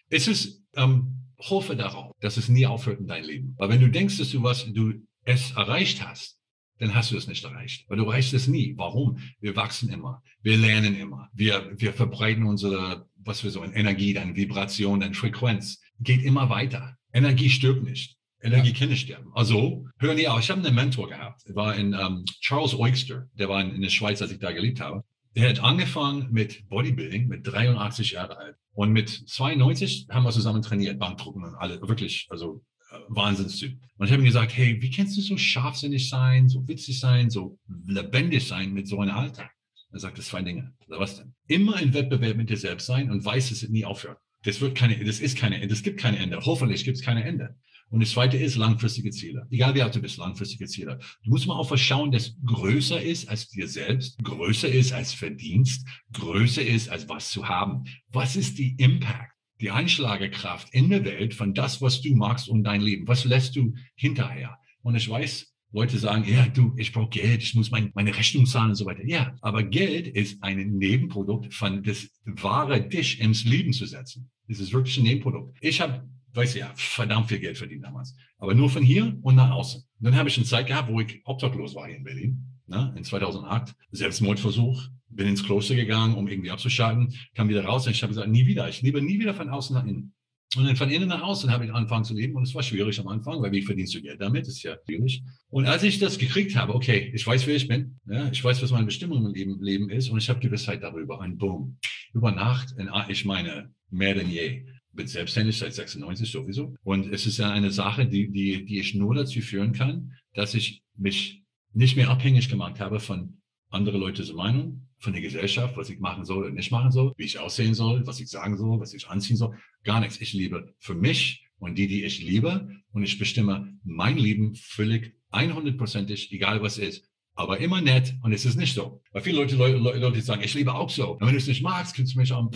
Es 0.09 0.27
ist, 0.27 0.63
ähm, 0.75 1.25
hoffe 1.39 1.75
darauf, 1.75 2.13
dass 2.19 2.37
es 2.37 2.49
nie 2.49 2.65
aufhört 2.65 2.99
in 2.99 3.07
deinem 3.07 3.25
Leben. 3.25 3.55
Weil 3.57 3.69
wenn 3.69 3.81
du 3.81 3.89
denkst, 3.89 4.17
dass 4.17 4.31
du 4.31 4.43
was, 4.43 4.65
du 4.71 4.93
es 5.23 5.51
erreicht 5.51 6.05
hast, 6.05 6.39
dann 6.77 6.93
hast 6.93 7.11
du 7.11 7.17
es 7.17 7.27
nicht 7.27 7.43
erreicht. 7.43 7.89
Weil 7.89 7.97
du 7.97 8.05
erreichst 8.05 8.33
es 8.33 8.47
nie. 8.47 8.73
Warum? 8.77 9.19
Wir 9.39 9.55
wachsen 9.55 9.89
immer. 9.89 10.21
Wir 10.41 10.57
lernen 10.57 10.95
immer. 10.95 11.29
Wir, 11.33 11.71
wir 11.77 11.93
verbreiten 11.93 12.43
unsere, 12.43 13.07
was 13.15 13.43
wir 13.43 13.51
so, 13.51 13.63
Energie, 13.63 14.13
dann 14.13 14.35
Vibration, 14.35 14.99
dann 14.99 15.13
Frequenz. 15.13 15.81
Geht 15.99 16.23
immer 16.23 16.49
weiter. 16.49 16.97
Energie 17.13 17.49
stirbt 17.49 17.83
nicht. 17.83 18.17
Energie 18.41 18.71
ja. 18.71 18.79
kann 18.79 18.89
nicht 18.89 19.01
sterben. 19.01 19.31
Also, 19.33 19.85
hör 19.97 20.13
nie 20.13 20.27
auf. 20.27 20.39
Ich 20.39 20.49
habe 20.49 20.65
einen 20.65 20.75
Mentor 20.75 21.09
gehabt. 21.09 21.41
Er 21.45 21.55
war 21.55 21.75
in 21.75 21.93
um, 21.93 21.99
ähm, 21.99 22.25
Charles 22.41 22.75
Oixter. 22.75 23.27
Der 23.33 23.49
war 23.49 23.61
in, 23.61 23.71
in 23.71 23.81
der 23.81 23.89
Schweiz, 23.89 24.21
als 24.21 24.31
ich 24.31 24.39
da 24.39 24.51
gelebt 24.51 24.79
habe. 24.79 25.03
Der 25.35 25.49
hat 25.49 25.59
angefangen 25.59 26.29
mit 26.31 26.67
Bodybuilding 26.69 27.27
mit 27.27 27.45
83 27.45 28.11
Jahren 28.11 28.31
alt. 28.31 28.55
Und 28.73 28.91
mit 28.91 29.09
92 29.09 30.07
haben 30.09 30.23
wir 30.23 30.31
zusammen 30.31 30.61
trainiert, 30.61 30.99
Bankdrucken 30.99 31.43
und 31.43 31.55
alle, 31.55 31.81
wirklich, 31.81 32.27
also 32.29 32.61
äh, 32.91 32.97
Wahnsinnstyp. 33.09 33.77
Und 33.97 34.05
ich 34.05 34.11
habe 34.11 34.21
ihm 34.21 34.25
gesagt, 34.25 34.55
hey, 34.55 34.81
wie 34.81 34.91
kannst 34.91 35.17
du 35.17 35.21
so 35.21 35.37
scharfsinnig 35.37 36.09
sein, 36.09 36.49
so 36.49 36.67
witzig 36.67 36.99
sein, 36.99 37.29
so 37.29 37.57
lebendig 37.87 38.47
sein 38.47 38.73
mit 38.73 38.87
so 38.87 38.99
einem 38.99 39.15
Alter? 39.15 39.49
Er 39.91 39.99
sagt, 39.99 40.17
das 40.17 40.27
zwei 40.27 40.41
Dinge. 40.41 40.73
Was 40.87 41.17
denn? 41.17 41.33
Immer 41.47 41.81
in 41.81 41.93
Wettbewerb 41.93 42.35
mit 42.35 42.49
dir 42.49 42.57
selbst 42.57 42.85
sein 42.85 43.09
und 43.09 43.23
weiß, 43.23 43.49
dass 43.49 43.63
es 43.63 43.69
nie 43.69 43.85
aufhört. 43.85 44.19
Das 44.43 44.59
wird 44.61 44.75
keine, 44.75 45.03
das 45.03 45.19
ist 45.19 45.37
keine, 45.37 45.65
das 45.67 45.83
gibt 45.83 45.99
keine 45.99 46.17
Ende. 46.19 46.39
Hoffentlich 46.41 46.83
gibt 46.83 46.97
es 46.97 47.03
keine 47.03 47.23
Ende. 47.23 47.55
Und 47.89 48.01
das 48.01 48.11
zweite 48.11 48.37
ist 48.37 48.55
langfristige 48.55 49.11
Ziele. 49.11 49.47
Egal 49.49 49.75
wie 49.75 49.81
alt 49.81 49.95
du 49.95 50.01
bist, 50.01 50.17
langfristige 50.17 50.65
Ziele. 50.65 50.99
Du 51.23 51.29
musst 51.29 51.47
mal 51.47 51.55
auch 51.55 51.75
schauen, 51.77 52.11
dass 52.11 52.35
größer 52.45 53.01
ist 53.01 53.29
als 53.29 53.47
dir 53.49 53.67
selbst, 53.67 54.21
größer 54.23 54.67
ist 54.67 54.91
als 54.91 55.13
Verdienst, 55.13 55.87
größer 56.13 56.65
ist 56.65 56.89
als 56.89 57.07
was 57.07 57.29
zu 57.29 57.47
haben. 57.47 57.83
Was 58.11 58.35
ist 58.35 58.57
die 58.57 58.75
Impact? 58.77 59.31
Die 59.61 59.71
Einschlagekraft 59.71 60.67
in 60.73 60.89
der 60.89 61.05
Welt 61.05 61.33
von 61.33 61.53
das, 61.53 61.81
was 61.81 62.01
du 62.01 62.13
magst 62.13 62.49
und 62.49 62.65
dein 62.65 62.81
Leben. 62.81 63.07
Was 63.07 63.23
lässt 63.23 63.55
du 63.55 63.73
hinterher? 63.95 64.57
Und 64.81 64.95
ich 64.95 65.09
weiß, 65.09 65.55
Leute 65.71 65.97
sagen, 65.97 66.25
ja, 66.27 66.45
du, 66.47 66.73
ich 66.77 66.91
brauche 66.91 67.09
Geld, 67.09 67.43
ich 67.43 67.55
muss 67.55 67.71
mein, 67.71 67.91
meine 67.95 68.15
Rechnung 68.15 68.45
zahlen 68.45 68.69
und 68.69 68.75
so 68.75 68.85
weiter. 68.85 69.05
Ja, 69.05 69.35
aber 69.41 69.63
Geld 69.63 70.07
ist 70.07 70.41
ein 70.41 70.57
Nebenprodukt 70.77 71.53
von 71.53 71.83
das 71.83 72.09
wahre 72.25 72.81
Dich 72.87 73.19
ins 73.19 73.43
Leben 73.43 73.73
zu 73.73 73.85
setzen. 73.85 74.29
Das 74.47 74.59
ist 74.59 74.73
wirklich 74.73 74.97
ein 74.97 75.03
Nebenprodukt. 75.03 75.57
Ich 75.61 75.81
habe 75.81 76.07
weiß 76.35 76.55
ja, 76.55 76.71
verdammt 76.75 77.29
viel 77.29 77.39
Geld 77.39 77.57
verdient 77.57 77.83
damals. 77.83 78.15
Aber 78.37 78.53
nur 78.53 78.69
von 78.69 78.83
hier 78.83 79.17
und 79.21 79.35
nach 79.35 79.51
außen. 79.51 79.81
Und 79.81 80.03
dann 80.05 80.15
habe 80.15 80.29
ich 80.29 80.37
eine 80.37 80.45
Zeit 80.45 80.67
gehabt, 80.67 80.91
wo 80.91 80.99
ich 80.99 81.21
obdachlos 81.25 81.75
war 81.75 81.87
hier 81.87 81.97
in 81.97 82.03
Berlin, 82.03 82.45
ne, 82.67 82.93
in 82.97 83.03
2008. 83.03 83.73
Selbstmordversuch, 83.91 84.87
bin 85.09 85.27
ins 85.27 85.43
Kloster 85.43 85.75
gegangen, 85.75 86.15
um 86.15 86.27
irgendwie 86.27 86.51
abzuschalten, 86.51 87.13
kam 87.35 87.49
wieder 87.49 87.63
raus 87.65 87.85
und 87.85 87.93
ich 87.93 88.03
habe 88.03 88.11
gesagt, 88.11 88.29
nie 88.29 88.45
wieder. 88.45 88.67
Ich 88.69 88.81
lebe 88.81 89.01
nie 89.01 89.19
wieder 89.19 89.33
von 89.33 89.49
außen 89.49 89.75
nach 89.75 89.85
innen. 89.85 90.13
Und 90.55 90.65
dann 90.65 90.75
von 90.75 90.89
innen 90.89 91.09
nach 91.09 91.21
außen 91.21 91.51
habe 91.51 91.65
ich 91.65 91.73
angefangen 91.73 92.05
zu 92.05 92.13
leben 92.13 92.35
und 92.35 92.43
es 92.43 92.55
war 92.55 92.63
schwierig 92.63 92.99
am 92.99 93.07
Anfang, 93.07 93.41
weil 93.41 93.51
wie 93.51 93.61
verdienst 93.61 93.93
du 93.93 94.01
Geld 94.01 94.21
damit? 94.21 94.43
Das 94.43 94.53
ist 94.53 94.63
ja 94.63 94.77
schwierig. 94.85 95.21
Und 95.49 95.65
als 95.65 95.83
ich 95.83 95.99
das 95.99 96.17
gekriegt 96.17 96.55
habe, 96.55 96.73
okay, 96.73 97.11
ich 97.13 97.25
weiß, 97.25 97.45
wer 97.47 97.55
ich 97.55 97.67
bin, 97.67 97.99
ja, 98.05 98.29
ich 98.31 98.41
weiß, 98.41 98.61
was 98.61 98.71
meine 98.71 98.85
Bestimmung 98.85 99.25
im 99.25 99.33
Leben, 99.33 99.61
Leben 99.61 99.89
ist 99.89 100.09
und 100.09 100.17
ich 100.17 100.29
habe 100.29 100.39
Gewissheit 100.39 100.81
darüber. 100.81 101.19
Und 101.19 101.37
boom, 101.37 101.77
über 102.13 102.31
Nacht, 102.31 102.73
ich 103.09 103.25
meine, 103.25 103.73
mehr 103.89 104.13
denn 104.13 104.29
je 104.29 104.65
bin 104.95 105.07
selbstständig 105.07 105.57
seit 105.57 105.73
96 105.73 106.31
sowieso. 106.31 106.75
Und 106.83 107.11
es 107.11 107.25
ist 107.25 107.37
ja 107.37 107.51
eine 107.51 107.71
Sache, 107.71 108.07
die, 108.07 108.31
die, 108.31 108.65
die 108.65 108.79
ich 108.79 108.95
nur 108.95 109.15
dazu 109.15 109.41
führen 109.41 109.73
kann, 109.73 110.13
dass 110.33 110.53
ich 110.53 110.83
mich 110.95 111.43
nicht 111.73 111.95
mehr 111.97 112.09
abhängig 112.09 112.49
gemacht 112.49 112.79
habe 112.79 112.99
von 112.99 113.41
anderen 113.69 113.99
Leutes 113.99 114.31
Meinung, 114.33 114.87
von 114.99 115.13
der 115.13 115.21
Gesellschaft, 115.21 115.75
was 115.77 115.89
ich 115.89 115.99
machen 115.99 116.25
soll 116.25 116.45
oder 116.45 116.49
nicht 116.51 116.71
machen 116.71 116.91
soll, 116.91 117.13
wie 117.17 117.25
ich 117.25 117.37
aussehen 117.37 117.73
soll, 117.73 118.07
was 118.07 118.19
ich 118.19 118.29
sagen 118.29 118.57
soll, 118.57 118.79
was 118.79 118.93
ich 118.93 119.07
anziehen 119.07 119.37
soll. 119.37 119.57
Gar 119.83 119.99
nichts. 119.99 120.19
Ich 120.21 120.33
liebe 120.33 120.73
für 120.79 120.95
mich 120.95 121.45
und 121.59 121.77
die, 121.77 121.87
die 121.87 122.03
ich 122.03 122.23
liebe. 122.23 122.69
Und 122.91 123.03
ich 123.03 123.19
bestimme 123.19 123.77
mein 123.83 124.17
Leben 124.17 124.55
völlig 124.55 125.15
100%ig, 125.31 126.31
egal 126.31 126.61
was 126.61 126.77
ist. 126.77 127.09
Aber 127.33 127.59
immer 127.59 127.81
nett. 127.81 128.15
Und 128.23 128.31
es 128.31 128.45
ist 128.45 128.55
nicht 128.55 128.73
so. 128.73 129.01
Weil 129.11 129.21
viele 129.21 129.37
Leute, 129.37 129.55
Leute, 129.57 129.99
Leute 129.99 130.21
sagen, 130.21 130.41
ich 130.43 130.53
liebe 130.53 130.73
auch 130.73 130.89
so. 130.89 131.11
Und 131.11 131.21
wenn 131.21 131.33
du 131.33 131.37
es 131.37 131.47
nicht 131.47 131.61
magst, 131.61 131.95
kannst 131.95 132.15
du 132.15 132.19
mich 132.19 132.31
am 132.31 132.51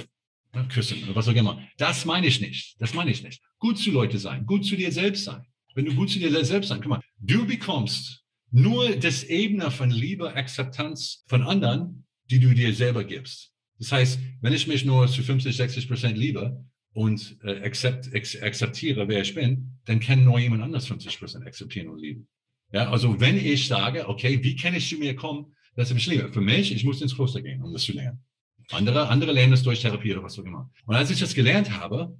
küssen 0.69 1.03
oder 1.03 1.15
was 1.15 1.27
auch 1.27 1.35
immer. 1.35 1.61
Das 1.77 2.05
meine 2.05 2.27
ich 2.27 2.41
nicht. 2.41 2.75
Das 2.79 2.93
meine 2.93 3.11
ich 3.11 3.23
nicht. 3.23 3.41
Gut 3.59 3.77
zu 3.77 3.91
Leute 3.91 4.17
sein, 4.17 4.45
gut 4.45 4.65
zu 4.65 4.75
dir 4.75 4.91
selbst 4.91 5.25
sein. 5.25 5.43
Wenn 5.75 5.85
du 5.85 5.93
gut 5.93 6.09
zu 6.09 6.19
dir 6.19 6.43
selbst 6.43 6.69
sein, 6.69 6.81
guck 6.81 6.89
mal, 6.89 7.01
du 7.19 7.45
bekommst 7.45 8.23
nur 8.51 8.95
das 8.95 9.23
Ebene 9.23 9.69
von 9.69 9.91
Liebe, 9.91 10.33
Akzeptanz 10.33 11.23
von 11.27 11.43
anderen, 11.43 12.05
die 12.29 12.39
du 12.39 12.53
dir 12.53 12.73
selber 12.73 13.03
gibst. 13.03 13.53
Das 13.77 13.91
heißt, 13.91 14.19
wenn 14.41 14.53
ich 14.53 14.67
mich 14.67 14.85
nur 14.85 15.07
zu 15.07 15.23
50, 15.23 15.55
60 15.55 15.87
Prozent 15.87 16.17
liebe 16.17 16.65
und 16.93 17.37
äh, 17.43 17.61
accept, 17.61 18.13
akzeptiere, 18.13 19.07
wer 19.07 19.21
ich 19.21 19.35
bin, 19.35 19.79
dann 19.85 19.99
kann 19.99 20.23
nur 20.23 20.39
jemand 20.39 20.63
anders 20.63 20.87
50 20.87 21.19
Prozent 21.19 21.45
akzeptieren 21.45 21.87
und 21.87 21.99
lieben. 21.99 22.27
Ja, 22.71 22.89
also 22.91 23.19
wenn 23.19 23.37
ich 23.37 23.67
sage, 23.67 24.07
okay, 24.07 24.43
wie 24.43 24.55
kann 24.55 24.75
ich 24.75 24.89
zu 24.89 24.97
mir 24.97 25.15
kommen, 25.15 25.55
dass 25.75 25.89
ich 25.89 25.95
mich 25.95 26.07
liebe? 26.07 26.31
Für 26.31 26.41
mich, 26.41 26.73
ich 26.73 26.83
muss 26.83 27.01
ins 27.01 27.15
Kloster 27.15 27.41
gehen, 27.41 27.63
um 27.63 27.71
das 27.71 27.83
zu 27.83 27.93
lernen. 27.93 28.23
Andere, 28.71 29.09
andere 29.09 29.31
lernen 29.31 29.53
es 29.53 29.63
durch 29.63 29.81
Therapie 29.81 30.13
oder 30.13 30.23
was 30.23 30.37
auch 30.37 30.45
immer. 30.45 30.69
Und 30.85 30.95
als 30.95 31.09
ich 31.09 31.19
das 31.19 31.33
gelernt 31.33 31.71
habe, 31.71 32.17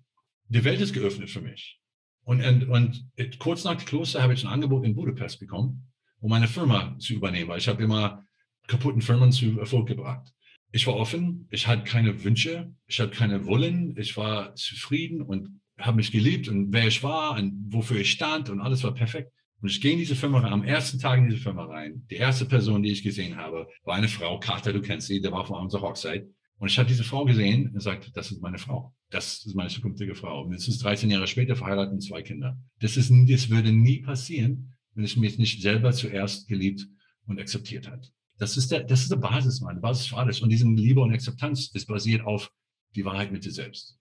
die 0.48 0.64
Welt 0.64 0.82
ist 0.82 0.94
geöffnet 0.94 1.30
für 1.30 1.42
mich. 1.42 1.80
Und, 2.24 2.44
und, 2.44 2.70
und 2.70 3.40
kurz 3.40 3.64
nach 3.64 3.76
dem 3.76 3.86
Kloster 3.86 4.22
habe 4.22 4.34
ich 4.34 4.44
ein 4.44 4.52
Angebot 4.52 4.86
in 4.86 4.96
Budapest 4.96 5.40
bekommen, 5.40 5.92
um 6.20 6.32
eine 6.34 6.48
Firma 6.48 6.98
zu 7.00 7.14
übernehmen, 7.14 7.50
weil 7.50 7.60
ich 7.60 7.68
habe 7.68 7.84
immer 7.84 8.26
kaputten 8.68 9.02
Firmen 9.02 9.32
zu 9.32 9.60
Erfolg 9.60 9.88
gebracht. 9.88 10.32
Ich 10.72 10.86
war 10.86 10.96
offen, 10.96 11.48
ich 11.50 11.68
hatte 11.68 11.84
keine 11.84 12.24
Wünsche, 12.24 12.72
ich 12.88 13.00
hatte 13.00 13.16
keine 13.16 13.46
Wollen, 13.46 13.96
ich 13.98 14.16
war 14.18 14.54
zufrieden 14.56 15.22
und 15.22 15.62
habe 15.80 15.98
mich 15.98 16.12
geliebt 16.12 16.48
und 16.48 16.72
wer 16.72 16.88
ich 16.88 17.02
war 17.02 17.38
und 17.38 17.74
wofür 17.74 18.00
ich 18.00 18.12
stand 18.12 18.50
und 18.50 18.60
alles 18.60 18.84
war 18.84 18.94
perfekt. 18.94 19.32
Und 19.62 19.70
ich 19.70 19.82
gehe 19.82 19.94
in 19.94 19.98
diese 19.98 20.16
Firma 20.16 20.40
rein, 20.40 20.54
am 20.54 20.64
ersten 20.64 21.00
Tag 21.00 21.18
in 21.18 21.30
diese 21.30 21.42
Firma 21.42 21.66
rein. 21.66 22.06
Die 22.10 22.16
erste 22.16 22.46
Person, 22.46 22.84
die 22.84 22.92
ich 22.92 23.04
gesehen 23.04 23.38
habe, 23.38 23.68
war 23.84 23.96
eine 23.96 24.08
Frau, 24.08 24.40
Carter, 24.40 24.72
du 24.72 24.82
kennst 24.82 25.08
sie, 25.08 25.22
der 25.22 25.32
war 25.32 25.46
von 25.46 25.62
unserer 25.62 25.82
Hochzeit. 25.82 26.28
Und 26.60 26.68
ich 26.68 26.78
habe 26.78 26.90
diese 26.90 27.06
Frau 27.06 27.24
gesehen 27.24 27.72
und 27.74 27.80
sagte, 27.82 28.12
das 28.12 28.32
ist 28.32 28.42
meine 28.42 28.58
Frau. 28.58 28.94
Das 29.10 29.46
ist 29.46 29.56
meine 29.56 29.70
zukünftige 29.70 30.14
Frau. 30.14 30.44
Und 30.44 30.52
jetzt 30.52 30.68
ist 30.68 30.84
13 30.84 31.10
Jahre 31.10 31.26
später 31.26 31.56
verheiratet 31.56 31.94
und 31.94 32.02
zwei 32.02 32.22
Kinder. 32.22 32.58
Das 32.80 32.98
ist, 32.98 33.12
das 33.12 33.50
würde 33.50 33.72
nie 33.72 34.02
passieren, 34.02 34.76
wenn 34.94 35.06
ich 35.06 35.16
mich 35.16 35.38
nicht 35.38 35.62
selber 35.62 35.94
zuerst 35.94 36.50
geliebt 36.50 36.86
und 37.26 37.40
akzeptiert 37.40 37.90
hat. 37.90 38.12
Das 38.38 38.58
ist 38.58 38.72
der, 38.72 38.84
das 38.84 39.02
ist 39.02 39.12
der 39.12 39.18
Basis, 39.18 39.62
meine 39.62 39.80
Basis 39.80 40.08
für 40.08 40.18
alles. 40.18 40.42
Und 40.42 40.50
diese 40.50 40.68
Liebe 40.68 41.00
und 41.00 41.14
Akzeptanz 41.14 41.72
ist 41.74 41.86
basiert 41.86 42.26
auf 42.26 42.52
die 42.96 43.06
Wahrheit 43.06 43.32
mit 43.32 43.46
dir 43.46 43.52
selbst. 43.52 43.98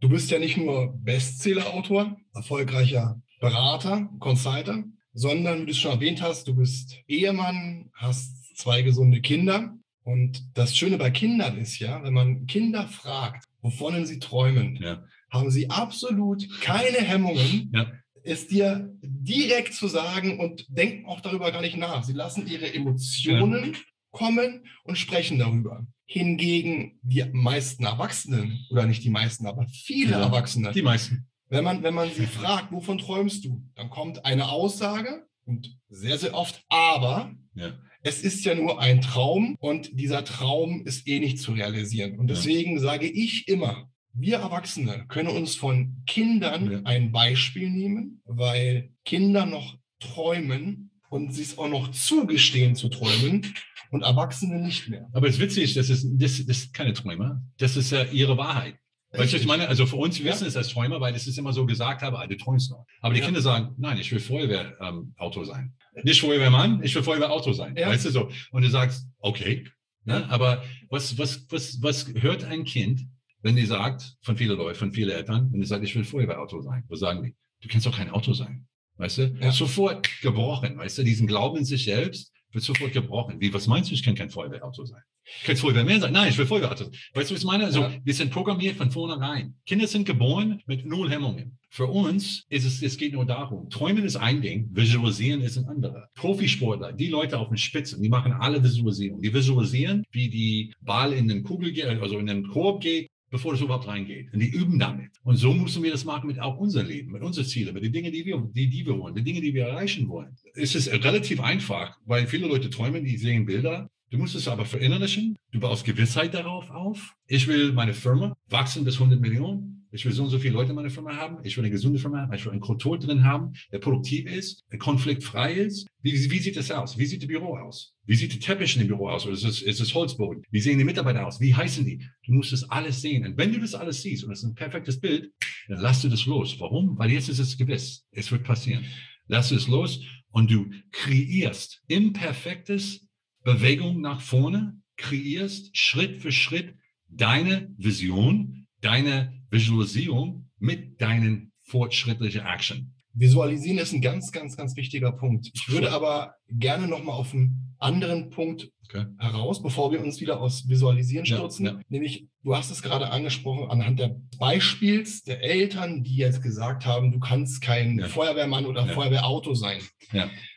Du 0.00 0.08
bist 0.08 0.30
ja 0.30 0.38
nicht 0.38 0.56
nur 0.56 0.94
Bestseller-Autor, 1.02 2.16
erfolgreicher 2.32 3.20
Berater, 3.40 4.08
Consulter, 4.18 4.84
sondern, 5.12 5.62
wie 5.62 5.66
du 5.66 5.70
es 5.72 5.78
schon 5.78 5.92
erwähnt 5.92 6.22
hast, 6.22 6.48
du 6.48 6.54
bist 6.54 6.96
Ehemann, 7.06 7.90
hast 7.94 8.56
zwei 8.56 8.82
gesunde 8.82 9.20
Kinder 9.20 9.77
Und 10.08 10.56
das 10.56 10.74
Schöne 10.74 10.96
bei 10.96 11.10
Kindern 11.10 11.58
ist 11.58 11.80
ja, 11.80 12.02
wenn 12.02 12.14
man 12.14 12.46
Kinder 12.46 12.88
fragt, 12.88 13.44
wovon 13.60 14.06
sie 14.06 14.18
träumen, 14.18 14.76
ja. 14.76 15.04
haben 15.30 15.50
sie 15.50 15.68
absolut 15.68 16.48
keine 16.62 16.96
Hemmungen, 16.96 17.70
ja. 17.74 17.92
es 18.22 18.48
dir 18.48 18.90
direkt 19.02 19.74
zu 19.74 19.86
sagen 19.86 20.40
und 20.40 20.64
denken 20.70 21.04
auch 21.04 21.20
darüber 21.20 21.52
gar 21.52 21.60
nicht 21.60 21.76
nach. 21.76 22.04
Sie 22.04 22.14
lassen 22.14 22.46
ihre 22.46 22.72
Emotionen 22.72 23.74
ja. 23.74 23.78
kommen 24.10 24.64
und 24.84 24.96
sprechen 24.96 25.38
darüber. 25.38 25.86
Hingegen 26.06 26.98
die 27.02 27.26
meisten 27.30 27.84
Erwachsenen, 27.84 28.64
oder 28.70 28.86
nicht 28.86 29.04
die 29.04 29.10
meisten, 29.10 29.46
aber 29.46 29.66
viele 29.68 30.14
Erwachsene, 30.14 30.72
die 30.72 30.80
meisten. 30.80 31.28
Wenn 31.50 31.64
man, 31.64 31.82
wenn 31.82 31.92
man 31.92 32.10
sie 32.10 32.26
fragt, 32.38 32.72
wovon 32.72 32.96
träumst 32.96 33.44
du, 33.44 33.62
dann 33.74 33.90
kommt 33.90 34.24
eine 34.24 34.48
Aussage 34.48 35.26
und 35.44 35.76
sehr, 35.90 36.16
sehr 36.16 36.32
oft 36.32 36.64
aber. 36.70 37.34
Ja 37.52 37.74
es 38.02 38.22
ist 38.22 38.44
ja 38.44 38.54
nur 38.54 38.80
ein 38.80 39.00
Traum 39.00 39.56
und 39.60 39.98
dieser 39.98 40.24
Traum 40.24 40.84
ist 40.86 41.06
eh 41.08 41.20
nicht 41.20 41.40
zu 41.40 41.52
realisieren. 41.52 42.18
Und 42.18 42.28
deswegen 42.28 42.74
ja. 42.74 42.80
sage 42.80 43.06
ich 43.06 43.48
immer, 43.48 43.90
wir 44.12 44.38
Erwachsene 44.38 45.04
können 45.08 45.28
uns 45.28 45.54
von 45.54 46.02
Kindern 46.06 46.70
ja. 46.70 46.80
ein 46.84 47.12
Beispiel 47.12 47.70
nehmen, 47.70 48.20
weil 48.24 48.90
Kinder 49.04 49.46
noch 49.46 49.78
träumen 50.00 50.90
und 51.10 51.32
sie 51.32 51.42
es 51.42 51.58
auch 51.58 51.68
noch 51.68 51.90
zugestehen 51.90 52.74
zu 52.74 52.88
träumen 52.88 53.54
und 53.90 54.02
Erwachsene 54.02 54.60
nicht 54.60 54.88
mehr. 54.88 55.08
Aber 55.12 55.26
das 55.26 55.38
Witzige 55.38 55.64
ist, 55.64 55.76
das 55.76 55.90
ist, 55.90 56.06
das, 56.12 56.44
das 56.46 56.58
ist 56.58 56.74
keine 56.74 56.92
Träume. 56.92 57.42
Das 57.58 57.76
ist 57.76 57.90
ja 57.90 58.04
ihre 58.04 58.36
Wahrheit. 58.36 58.76
Weißt 59.10 59.32
du, 59.32 59.38
ich 59.38 59.46
meine, 59.46 59.68
also 59.68 59.86
für 59.86 59.96
uns, 59.96 60.18
wir 60.18 60.26
ja. 60.26 60.32
wissen 60.32 60.46
es 60.46 60.56
als 60.56 60.68
Träumer, 60.68 61.00
weil 61.00 61.14
es 61.14 61.26
ist 61.26 61.38
immer 61.38 61.52
so 61.52 61.64
gesagt 61.64 62.02
habe, 62.02 62.18
ah, 62.18 62.26
du 62.26 62.36
träumst 62.36 62.70
noch. 62.70 62.84
Aber 63.00 63.14
die 63.14 63.20
ja. 63.20 63.26
Kinder 63.26 63.40
sagen, 63.40 63.74
nein, 63.78 63.98
ich 63.98 64.12
will 64.12 64.20
Feuerwehrauto 64.20 65.40
ähm, 65.40 65.46
sein. 65.46 65.74
Nicht 66.02 66.20
Feuerwehrmann, 66.20 66.82
ich 66.82 66.94
will 66.94 67.02
Feuerwehrauto 67.02 67.52
sein. 67.52 67.74
Ja. 67.76 67.88
Weißt 67.88 68.04
du 68.04 68.10
so? 68.10 68.30
Und 68.50 68.62
du 68.62 68.68
sagst, 68.68 69.08
okay. 69.18 69.66
Ne? 70.04 70.28
Aber 70.30 70.62
was, 70.90 71.16
was, 71.18 71.46
was, 71.50 71.82
was 71.82 72.12
hört 72.14 72.44
ein 72.44 72.64
Kind, 72.64 73.06
wenn 73.40 73.56
die 73.56 73.64
sagt, 73.64 74.16
von 74.22 74.36
vielen 74.36 74.58
Leuten, 74.58 74.78
von 74.78 74.92
vielen 74.92 75.10
Eltern, 75.10 75.50
wenn 75.52 75.60
die 75.60 75.66
sagt, 75.66 75.84
ich 75.84 75.94
will 75.94 76.04
Feuerwehrauto 76.04 76.60
sein? 76.60 76.84
Was 76.88 77.00
sagen 77.00 77.22
die? 77.22 77.34
Du 77.60 77.68
kannst 77.68 77.86
doch 77.86 77.96
kein 77.96 78.10
Auto 78.10 78.34
sein. 78.34 78.66
Weißt 78.96 79.18
du? 79.18 79.36
Ja. 79.40 79.52
Sofort 79.52 80.08
gebrochen, 80.20 80.76
weißt 80.76 80.98
du? 80.98 81.04
Diesen 81.04 81.26
Glauben 81.26 81.58
in 81.58 81.64
sich 81.64 81.84
selbst 81.84 82.32
wird 82.52 82.64
sofort 82.64 82.92
gebrochen. 82.92 83.40
Wie, 83.40 83.52
was 83.54 83.66
meinst 83.66 83.90
du? 83.90 83.94
Ich 83.94 84.02
kann 84.02 84.14
kein 84.14 84.30
Feuerwehrauto 84.30 84.84
sein. 84.84 85.02
Ich 85.40 85.44
kann 85.44 85.56
Feuerwehrmann 85.56 86.00
sein. 86.00 86.12
Nein, 86.12 86.30
ich 86.30 86.38
will 86.38 86.46
sein. 86.46 86.62
Weißt 86.62 87.30
du, 87.30 87.34
was 87.34 87.40
ich 87.40 87.44
meine? 87.44 87.66
Also, 87.66 87.80
ja. 87.80 87.92
wir 88.02 88.14
sind 88.14 88.30
programmiert 88.30 88.76
von 88.76 88.90
vornherein. 88.90 89.54
Kinder 89.66 89.86
sind 89.86 90.06
geboren 90.06 90.62
mit 90.66 90.86
null 90.86 91.10
Hemmungen. 91.10 91.58
Für 91.70 91.86
uns 91.86 92.44
ist 92.48 92.64
es, 92.64 92.82
es 92.82 92.96
geht 92.96 93.12
nur 93.12 93.26
darum. 93.26 93.68
Träumen 93.68 94.04
ist 94.04 94.16
ein 94.16 94.40
Ding, 94.40 94.68
visualisieren 94.72 95.42
ist 95.42 95.58
ein 95.58 95.66
anderer. 95.66 96.08
Profisportler, 96.14 96.92
die 96.92 97.08
Leute 97.08 97.38
auf 97.38 97.48
den 97.48 97.58
Spitzen, 97.58 98.02
die 98.02 98.08
machen 98.08 98.32
alle 98.32 98.62
Visualisierung. 98.62 99.20
Die 99.20 99.32
visualisieren, 99.34 100.04
wie 100.10 100.30
die 100.30 100.72
Ball 100.80 101.12
in 101.12 101.28
den 101.28 101.42
Kugel 101.42 101.72
geht, 101.72 101.84
also 101.84 102.18
in 102.18 102.26
den 102.26 102.48
Korb 102.48 102.80
geht, 102.80 103.08
bevor 103.30 103.52
es 103.52 103.60
überhaupt 103.60 103.86
reingeht. 103.86 104.32
Und 104.32 104.40
die 104.40 104.48
üben 104.48 104.78
damit. 104.78 105.10
Und 105.22 105.36
so 105.36 105.52
müssen 105.52 105.82
wir 105.82 105.90
das 105.90 106.06
machen 106.06 106.26
mit 106.26 106.40
auch 106.40 106.56
unser 106.56 106.82
Leben, 106.82 107.12
mit 107.12 107.22
unseren 107.22 107.44
Zielen, 107.44 107.74
mit 107.74 107.84
den 107.84 107.92
Dingen, 107.92 108.12
die 108.12 108.24
wir, 108.24 108.42
die, 108.54 108.70
die 108.70 108.86
wir 108.86 108.98
wollen, 108.98 109.14
die 109.14 109.22
Dinge, 109.22 109.42
die 109.42 109.52
wir 109.52 109.66
erreichen 109.66 110.08
wollen. 110.08 110.36
Es 110.54 110.74
ist 110.74 110.90
relativ 110.90 111.40
einfach, 111.40 111.98
weil 112.06 112.26
viele 112.26 112.46
Leute 112.46 112.70
träumen, 112.70 113.04
die 113.04 113.18
sehen 113.18 113.44
Bilder. 113.44 113.90
Du 114.10 114.16
musst 114.16 114.34
es 114.34 114.48
aber 114.48 114.64
verinnerlichen. 114.64 115.36
Du 115.52 115.60
baust 115.60 115.84
Gewissheit 115.84 116.32
darauf 116.32 116.70
auf. 116.70 117.14
Ich 117.26 117.46
will 117.46 117.72
meine 117.72 117.92
Firma 117.92 118.34
wachsen 118.48 118.84
bis 118.84 118.94
100 118.94 119.20
Millionen. 119.20 119.86
Ich 119.90 120.04
will 120.04 120.12
so 120.12 120.24
und 120.24 120.30
so 120.30 120.38
viele 120.38 120.54
Leute 120.54 120.70
in 120.70 120.76
meiner 120.76 120.90
Firma 120.90 121.16
haben. 121.16 121.38
Ich 121.44 121.56
will 121.56 121.64
eine 121.64 121.70
gesunde 121.70 121.98
Firma 121.98 122.22
haben. 122.22 122.32
Ich 122.32 122.44
will 122.44 122.52
einen 122.52 122.60
Kultur 122.60 122.98
drin 122.98 123.24
haben, 123.24 123.52
der 123.72 123.78
produktiv 123.78 124.26
ist, 124.30 124.64
der 124.70 124.78
konfliktfrei 124.78 125.52
ist. 125.54 125.86
Wie, 126.02 126.12
wie 126.12 126.38
sieht 126.38 126.56
das 126.56 126.70
aus? 126.70 126.98
Wie 126.98 127.06
sieht 127.06 127.22
das 127.22 127.28
Büro 127.28 127.56
aus? 127.56 127.94
Wie 128.04 128.14
sieht 128.14 128.32
der 128.32 128.40
Teppich 128.40 128.76
in 128.76 128.82
dem 128.82 128.88
Büro 128.88 129.08
aus? 129.08 129.24
Oder 129.24 129.34
ist 129.34 129.44
es, 129.44 129.62
ist 129.62 129.80
es 129.80 129.94
Holzboden? 129.94 130.42
Wie 130.50 130.60
sehen 130.60 130.78
die 130.78 130.84
Mitarbeiter 130.84 131.26
aus? 131.26 131.40
Wie 131.40 131.54
heißen 131.54 131.84
die? 131.84 131.98
Du 132.26 132.32
musst 132.32 132.52
das 132.52 132.68
alles 132.70 133.02
sehen. 133.02 133.26
Und 133.26 133.36
wenn 133.36 133.52
du 133.52 133.60
das 133.60 133.74
alles 133.74 134.02
siehst 134.02 134.24
und 134.24 134.32
es 134.32 134.40
ist 134.40 134.44
ein 134.44 134.54
perfektes 134.54 135.00
Bild, 135.00 135.32
dann 135.68 135.80
lass 135.80 136.02
du 136.02 136.08
das 136.08 136.26
los. 136.26 136.56
Warum? 136.60 136.98
Weil 136.98 137.10
jetzt 137.10 137.28
ist 137.28 137.38
es 137.38 137.56
gewiss. 137.56 138.06
Es 138.12 138.30
wird 138.30 138.44
passieren. 138.44 138.84
Lass 139.26 139.50
es 139.50 139.68
los 139.68 140.00
und 140.30 140.50
du 140.50 140.70
kreierst 140.92 141.82
imperfektes 141.86 143.07
Bewegung 143.48 144.02
nach 144.02 144.20
vorne, 144.20 144.78
kreierst 144.98 145.74
Schritt 145.74 146.20
für 146.20 146.30
Schritt 146.30 146.74
deine 147.08 147.74
Vision, 147.78 148.66
deine 148.82 149.32
Visualisierung 149.48 150.50
mit 150.58 151.00
deinen 151.00 151.52
fortschrittlichen 151.62 152.44
Action. 152.44 152.94
Visualisieren 153.14 153.78
ist 153.78 153.94
ein 153.94 154.02
ganz, 154.02 154.32
ganz, 154.32 154.54
ganz 154.54 154.76
wichtiger 154.76 155.12
Punkt. 155.12 155.48
Ich 155.54 155.70
würde 155.70 155.92
aber 155.92 156.34
gerne 156.50 156.88
nochmal 156.88 157.16
auf 157.16 157.32
einen 157.32 157.74
anderen 157.78 158.28
Punkt 158.28 158.70
okay. 158.84 159.06
heraus, 159.18 159.62
bevor 159.62 159.92
wir 159.92 160.02
uns 160.02 160.20
wieder 160.20 160.42
aus 160.42 160.68
Visualisieren 160.68 161.24
stürzen. 161.24 161.64
Ja, 161.64 161.72
ja. 161.72 161.80
Nämlich, 161.88 162.28
du 162.42 162.54
hast 162.54 162.70
es 162.70 162.82
gerade 162.82 163.08
angesprochen, 163.08 163.70
anhand 163.70 163.98
der 163.98 164.20
Beispiels 164.38 165.22
der 165.22 165.42
Eltern, 165.42 166.02
die 166.02 166.16
jetzt 166.16 166.42
gesagt 166.42 166.84
haben, 166.84 167.12
du 167.12 167.18
kannst 167.18 167.62
kein 167.62 167.98
ja. 167.98 168.08
Feuerwehrmann 168.08 168.66
oder 168.66 168.86
Feuerwehrauto 168.86 169.54
sein. 169.54 169.80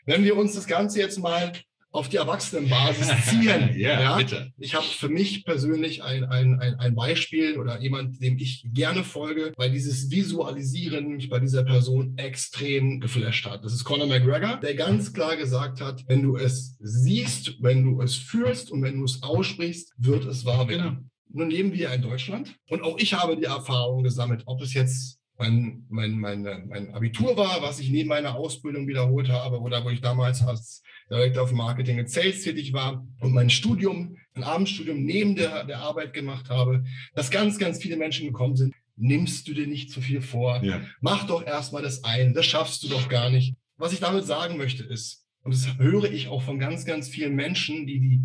Wenn 0.06 0.26
wir 0.26 0.36
uns 0.36 0.56
das 0.56 0.68
Ganze 0.68 1.00
jetzt 1.00 1.20
mal 1.20 1.54
auf 1.92 2.08
die 2.08 2.18
Erwachsenenbasis 2.18 3.10
ziehen. 3.26 3.72
ja, 3.76 4.02
ja, 4.02 4.18
bitte. 4.18 4.52
Ich 4.58 4.76
habe 4.76 4.86
für 4.86 5.10
mich 5.10 5.44
persönlich 5.44 6.04
ein, 6.04 6.24
ein, 6.24 6.60
ein, 6.60 6.76
ein 6.76 6.96
Beispiel 6.96 7.58
oder 7.58 7.82
jemand, 7.82 8.22
dem 8.22 8.38
ich 8.38 8.66
gerne 8.74 9.04
folge, 9.04 9.52
weil 9.58 9.72
dieses 9.72 10.10
Visualisieren 10.10 11.10
mich 11.18 11.30
bei 11.30 11.40
dieser 11.40 11.64
Person 11.64 12.18
extrem 12.18 13.02
geflasht 13.02 13.46
hat. 13.46 13.66
Das 13.66 13.74
ist 13.74 13.84
Conor 13.84 14.08
McGregor, 14.08 14.58
der 14.58 14.76
ganz 14.76 15.14
klar 15.14 15.36
gesagt 15.36 15.82
hat, 15.82 16.04
wenn 16.08 16.24
du 16.24 16.38
es 16.38 16.78
siehst, 16.80 17.62
wenn 17.62 17.84
du 17.84 18.02
es 18.02 18.16
fühlst 18.16 18.72
und 18.72 18.82
wenn 18.82 18.98
du 18.98 19.04
es 19.04 19.22
aussprichst, 19.22 19.94
wird 19.98 20.26
es 20.26 20.46
wahr 20.46 20.70
werden. 20.70 20.84
Genau. 20.84 21.08
Nun 21.34 21.50
leben 21.50 21.74
wir 21.74 21.92
in 21.94 22.02
Deutschland 22.02 22.56
und 22.68 22.84
auch 22.84 22.98
ich 22.98 23.14
habe 23.14 23.38
die 23.38 23.46
Erfahrung 23.46 24.04
gesammelt, 24.04 24.44
ob 24.46 24.62
es 24.62 24.74
jetzt 24.74 25.22
mein, 25.38 25.86
mein, 25.90 26.20
mein, 26.20 26.68
mein 26.68 26.94
Abitur 26.94 27.36
war, 27.36 27.62
was 27.64 27.80
ich 27.80 27.90
neben 27.90 28.10
meiner 28.10 28.36
Ausbildung 28.36 28.88
wiederholt 28.88 29.30
habe 29.30 29.60
oder 29.60 29.84
wo 29.84 29.90
ich 29.90 30.02
damals 30.02 30.44
als 30.44 30.84
Director 31.12 31.44
of 31.44 31.52
Marketing 31.52 32.00
und 32.00 32.10
Sales 32.10 32.42
tätig 32.42 32.74
war 32.74 33.06
und 33.20 33.34
mein 33.34 33.50
Studium, 33.50 34.18
ein 34.34 34.44
Abendstudium 34.44 35.04
neben 35.04 35.36
der, 35.36 35.66
der 35.66 35.80
Arbeit 35.80 36.14
gemacht 36.14 36.50
habe, 36.50 36.84
dass 37.14 37.32
ganz, 37.32 37.60
ganz 37.60 37.82
viele 37.82 37.98
Menschen 37.98 38.28
gekommen 38.28 38.56
sind. 38.56 38.74
Nimmst 38.96 39.48
du 39.48 39.54
dir 39.54 39.68
nicht 39.68 39.92
zu 39.92 40.00
viel 40.00 40.22
vor? 40.22 40.64
Ja. 40.64 40.82
Mach 41.02 41.28
doch 41.28 41.46
erstmal 41.46 41.82
das 41.82 42.04
ein. 42.04 42.34
Das 42.34 42.46
schaffst 42.46 42.84
du 42.84 42.88
doch 42.88 43.10
gar 43.10 43.30
nicht. 43.30 43.56
Was 43.78 43.94
ich 43.94 44.00
damit 44.00 44.26
sagen 44.26 44.58
möchte 44.58 44.84
ist, 44.84 45.26
und 45.44 45.54
das 45.54 45.78
höre 45.78 46.12
ich 46.12 46.28
auch 46.28 46.44
von 46.44 46.60
ganz, 46.60 46.86
ganz 46.86 47.10
vielen 47.10 47.36
Menschen, 47.36 47.88
die 47.88 48.00
die 48.00 48.22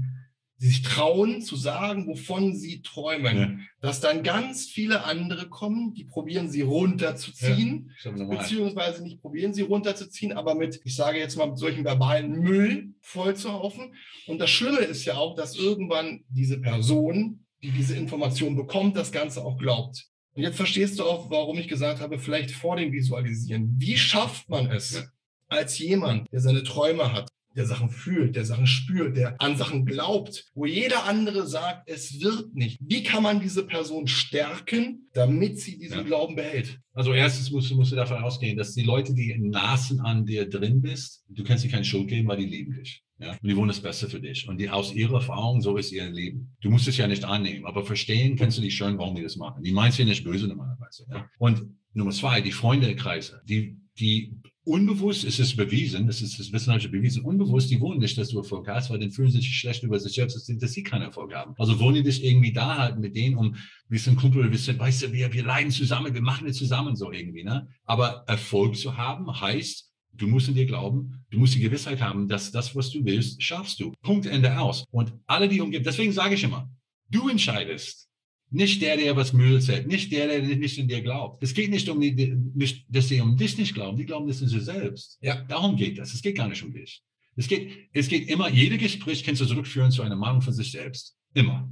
sie 0.58 0.68
sich 0.68 0.82
trauen 0.82 1.42
zu 1.42 1.56
sagen, 1.56 2.06
wovon 2.06 2.54
sie 2.54 2.80
träumen, 2.80 3.36
ja. 3.36 3.58
dass 3.80 4.00
dann 4.00 4.22
ganz 4.22 4.66
viele 4.66 5.04
andere 5.04 5.48
kommen, 5.48 5.92
die 5.92 6.04
probieren 6.04 6.50
sie 6.50 6.62
runterzuziehen, 6.62 7.90
ja, 8.02 8.10
beziehungsweise 8.10 9.02
nicht 9.02 9.20
probieren 9.20 9.52
sie 9.52 9.62
runterzuziehen, 9.62 10.32
aber 10.32 10.54
mit, 10.54 10.80
ich 10.84 10.96
sage 10.96 11.18
jetzt 11.18 11.36
mal, 11.36 11.48
mit 11.48 11.58
solchen 11.58 11.84
verbalen 11.84 12.40
Müll 12.40 12.94
vollzuhaufen. 13.00 13.94
Und 14.26 14.38
das 14.38 14.50
Schlimme 14.50 14.78
ist 14.78 15.04
ja 15.04 15.16
auch, 15.16 15.34
dass 15.34 15.56
irgendwann 15.56 16.24
diese 16.28 16.58
Person, 16.58 17.44
die 17.62 17.70
diese 17.70 17.96
Information 17.96 18.56
bekommt, 18.56 18.96
das 18.96 19.12
Ganze 19.12 19.44
auch 19.44 19.58
glaubt. 19.58 20.06
Und 20.32 20.42
jetzt 20.42 20.56
verstehst 20.56 20.98
du 20.98 21.04
auch, 21.04 21.30
warum 21.30 21.58
ich 21.58 21.68
gesagt 21.68 22.00
habe, 22.00 22.18
vielleicht 22.18 22.50
vor 22.50 22.76
dem 22.76 22.92
Visualisieren. 22.92 23.74
Wie 23.78 23.96
schafft 23.96 24.48
man 24.48 24.70
es, 24.70 25.10
als 25.48 25.78
jemand, 25.78 26.30
der 26.32 26.40
seine 26.40 26.62
Träume 26.62 27.12
hat, 27.12 27.30
der 27.56 27.66
Sachen 27.66 27.88
fühlt, 27.88 28.36
der 28.36 28.44
Sachen 28.44 28.66
spürt, 28.66 29.16
der 29.16 29.40
an 29.40 29.56
Sachen 29.56 29.86
glaubt, 29.86 30.46
wo 30.54 30.66
jeder 30.66 31.04
andere 31.04 31.46
sagt, 31.46 31.88
es 31.88 32.20
wird 32.20 32.54
nicht. 32.54 32.78
Wie 32.80 33.02
kann 33.02 33.22
man 33.22 33.40
diese 33.40 33.66
Person 33.66 34.06
stärken, 34.06 35.08
damit 35.14 35.58
sie 35.58 35.78
diesen 35.78 35.98
ja. 35.98 36.02
Glauben 36.02 36.36
behält? 36.36 36.78
Also 36.92 37.12
erstens 37.12 37.50
musst, 37.50 37.72
musst 37.74 37.92
du 37.92 37.96
davon 37.96 38.22
ausgehen, 38.22 38.56
dass 38.56 38.74
die 38.74 38.82
Leute, 38.82 39.14
die 39.14 39.36
nasen 39.38 40.00
an 40.00 40.26
dir 40.26 40.48
drin 40.48 40.82
bist, 40.82 41.24
du 41.28 41.42
kannst 41.44 41.64
dir 41.64 41.70
keine 41.70 41.84
Schuld 41.84 42.08
geben, 42.08 42.28
weil 42.28 42.38
die 42.38 42.46
lieben 42.46 42.74
dich. 42.74 43.02
Ja, 43.18 43.30
und 43.30 43.48
die 43.48 43.56
wollen 43.56 43.68
das 43.68 43.80
Beste 43.80 44.10
für 44.10 44.20
dich. 44.20 44.46
Und 44.46 44.58
die 44.58 44.68
aus 44.68 44.92
ihrer 44.94 45.14
Erfahrung, 45.14 45.62
so 45.62 45.78
ist 45.78 45.90
ihr 45.90 46.10
Leben. 46.10 46.54
Du 46.60 46.70
musst 46.70 46.86
es 46.86 46.98
ja 46.98 47.06
nicht 47.06 47.24
annehmen, 47.24 47.64
aber 47.64 47.82
verstehen 47.82 48.36
kannst 48.36 48.58
du 48.58 48.62
nicht 48.62 48.76
schön, 48.76 48.98
warum 48.98 49.14
die 49.14 49.22
das 49.22 49.36
machen. 49.36 49.62
Die 49.62 49.72
meinen 49.72 49.94
ja 49.96 50.04
nicht 50.04 50.24
böse 50.24 50.46
normalerweise. 50.46 51.06
Ja? 51.10 51.26
Und 51.38 51.62
Nummer 51.94 52.10
zwei, 52.10 52.42
die 52.42 52.52
Freundekreise, 52.52 53.40
die, 53.48 53.78
die 53.98 54.34
unbewusst 54.64 55.24
ist 55.24 55.38
es 55.38 55.54
bewiesen, 55.54 56.08
das 56.08 56.20
ist 56.20 56.38
wissenschaftlich 56.52 56.90
bewiesen, 56.90 57.22
unbewusst, 57.22 57.70
die 57.70 57.80
wollen 57.80 58.00
nicht, 58.00 58.18
dass 58.18 58.30
du 58.30 58.38
Erfolg 58.38 58.66
hast, 58.68 58.90
weil 58.90 58.98
dann 58.98 59.12
fühlen 59.12 59.30
sie 59.30 59.38
sich 59.38 59.56
schlecht 59.56 59.84
über 59.84 59.98
sich 60.00 60.14
selbst, 60.14 60.36
dass, 60.36 60.72
sie 60.72 60.82
keinen 60.82 61.02
Erfolg 61.02 61.32
haben. 61.34 61.54
Also 61.56 61.78
wollen 61.78 61.94
die 61.94 62.02
dich 62.02 62.24
irgendwie 62.24 62.52
da 62.52 62.76
halten 62.76 63.00
mit 63.00 63.14
denen, 63.14 63.36
um, 63.36 63.54
wir 63.88 63.98
sind 64.00 64.16
Kumpel, 64.16 64.50
wir 64.50 64.58
sind, 64.58 64.80
weißt 64.80 65.02
du, 65.02 65.12
wir, 65.12 65.32
wir 65.32 65.44
leiden 65.44 65.70
zusammen, 65.70 66.12
wir 66.12 66.20
machen 66.20 66.48
es 66.48 66.56
zusammen 66.56 66.96
so 66.96 67.12
irgendwie, 67.12 67.44
ne? 67.44 67.68
Aber 67.84 68.24
Erfolg 68.26 68.76
zu 68.76 68.96
haben 68.96 69.40
heißt, 69.40 69.88
du 70.14 70.26
musst 70.26 70.48
in 70.48 70.54
dir 70.54 70.66
glauben, 70.66 71.24
du 71.30 71.38
musst 71.38 71.54
die 71.54 71.60
Gewissheit 71.60 72.00
haben, 72.00 72.26
dass 72.26 72.50
das, 72.50 72.74
was 72.74 72.90
du 72.90 73.04
willst, 73.04 73.40
schaffst 73.42 73.78
du. 73.78 73.92
Punkt, 74.02 74.26
Ende 74.26 74.58
aus. 74.58 74.84
Und 74.90 75.12
alle, 75.26 75.48
die 75.48 75.60
umgeben, 75.60 75.84
deswegen 75.84 76.12
sage 76.12 76.34
ich 76.34 76.42
immer, 76.42 76.68
du 77.08 77.28
entscheidest, 77.28 78.08
nicht 78.50 78.80
der, 78.80 78.96
der 78.96 79.16
was 79.16 79.32
Müll 79.32 79.54
erzählt. 79.56 79.86
Nicht 79.86 80.12
der, 80.12 80.28
der 80.28 80.42
nicht 80.42 80.78
in 80.78 80.88
dir 80.88 81.02
glaubt. 81.02 81.42
Es 81.42 81.52
geht 81.52 81.70
nicht 81.70 81.88
um 81.88 82.00
die, 82.00 82.36
nicht, 82.54 82.86
dass 82.88 83.08
sie 83.08 83.20
um 83.20 83.36
dich 83.36 83.58
nicht 83.58 83.74
glauben. 83.74 83.96
Die 83.96 84.06
glauben 84.06 84.28
das 84.28 84.40
in 84.40 84.48
sich 84.48 84.62
selbst. 84.62 85.18
Ja. 85.20 85.42
Darum 85.48 85.76
geht 85.76 85.98
das. 85.98 86.14
Es 86.14 86.22
geht 86.22 86.36
gar 86.36 86.48
nicht 86.48 86.62
um 86.62 86.72
dich. 86.72 87.02
Es 87.36 87.48
geht, 87.48 87.70
es 87.92 88.08
geht 88.08 88.28
immer, 88.28 88.48
jede 88.48 88.78
Gespräch 88.78 89.24
kannst 89.24 89.42
du 89.42 89.46
zurückführen 89.46 89.90
zu 89.90 90.02
einer 90.02 90.16
Meinung 90.16 90.40
von 90.40 90.54
sich 90.54 90.70
selbst. 90.70 91.16
Immer. 91.34 91.70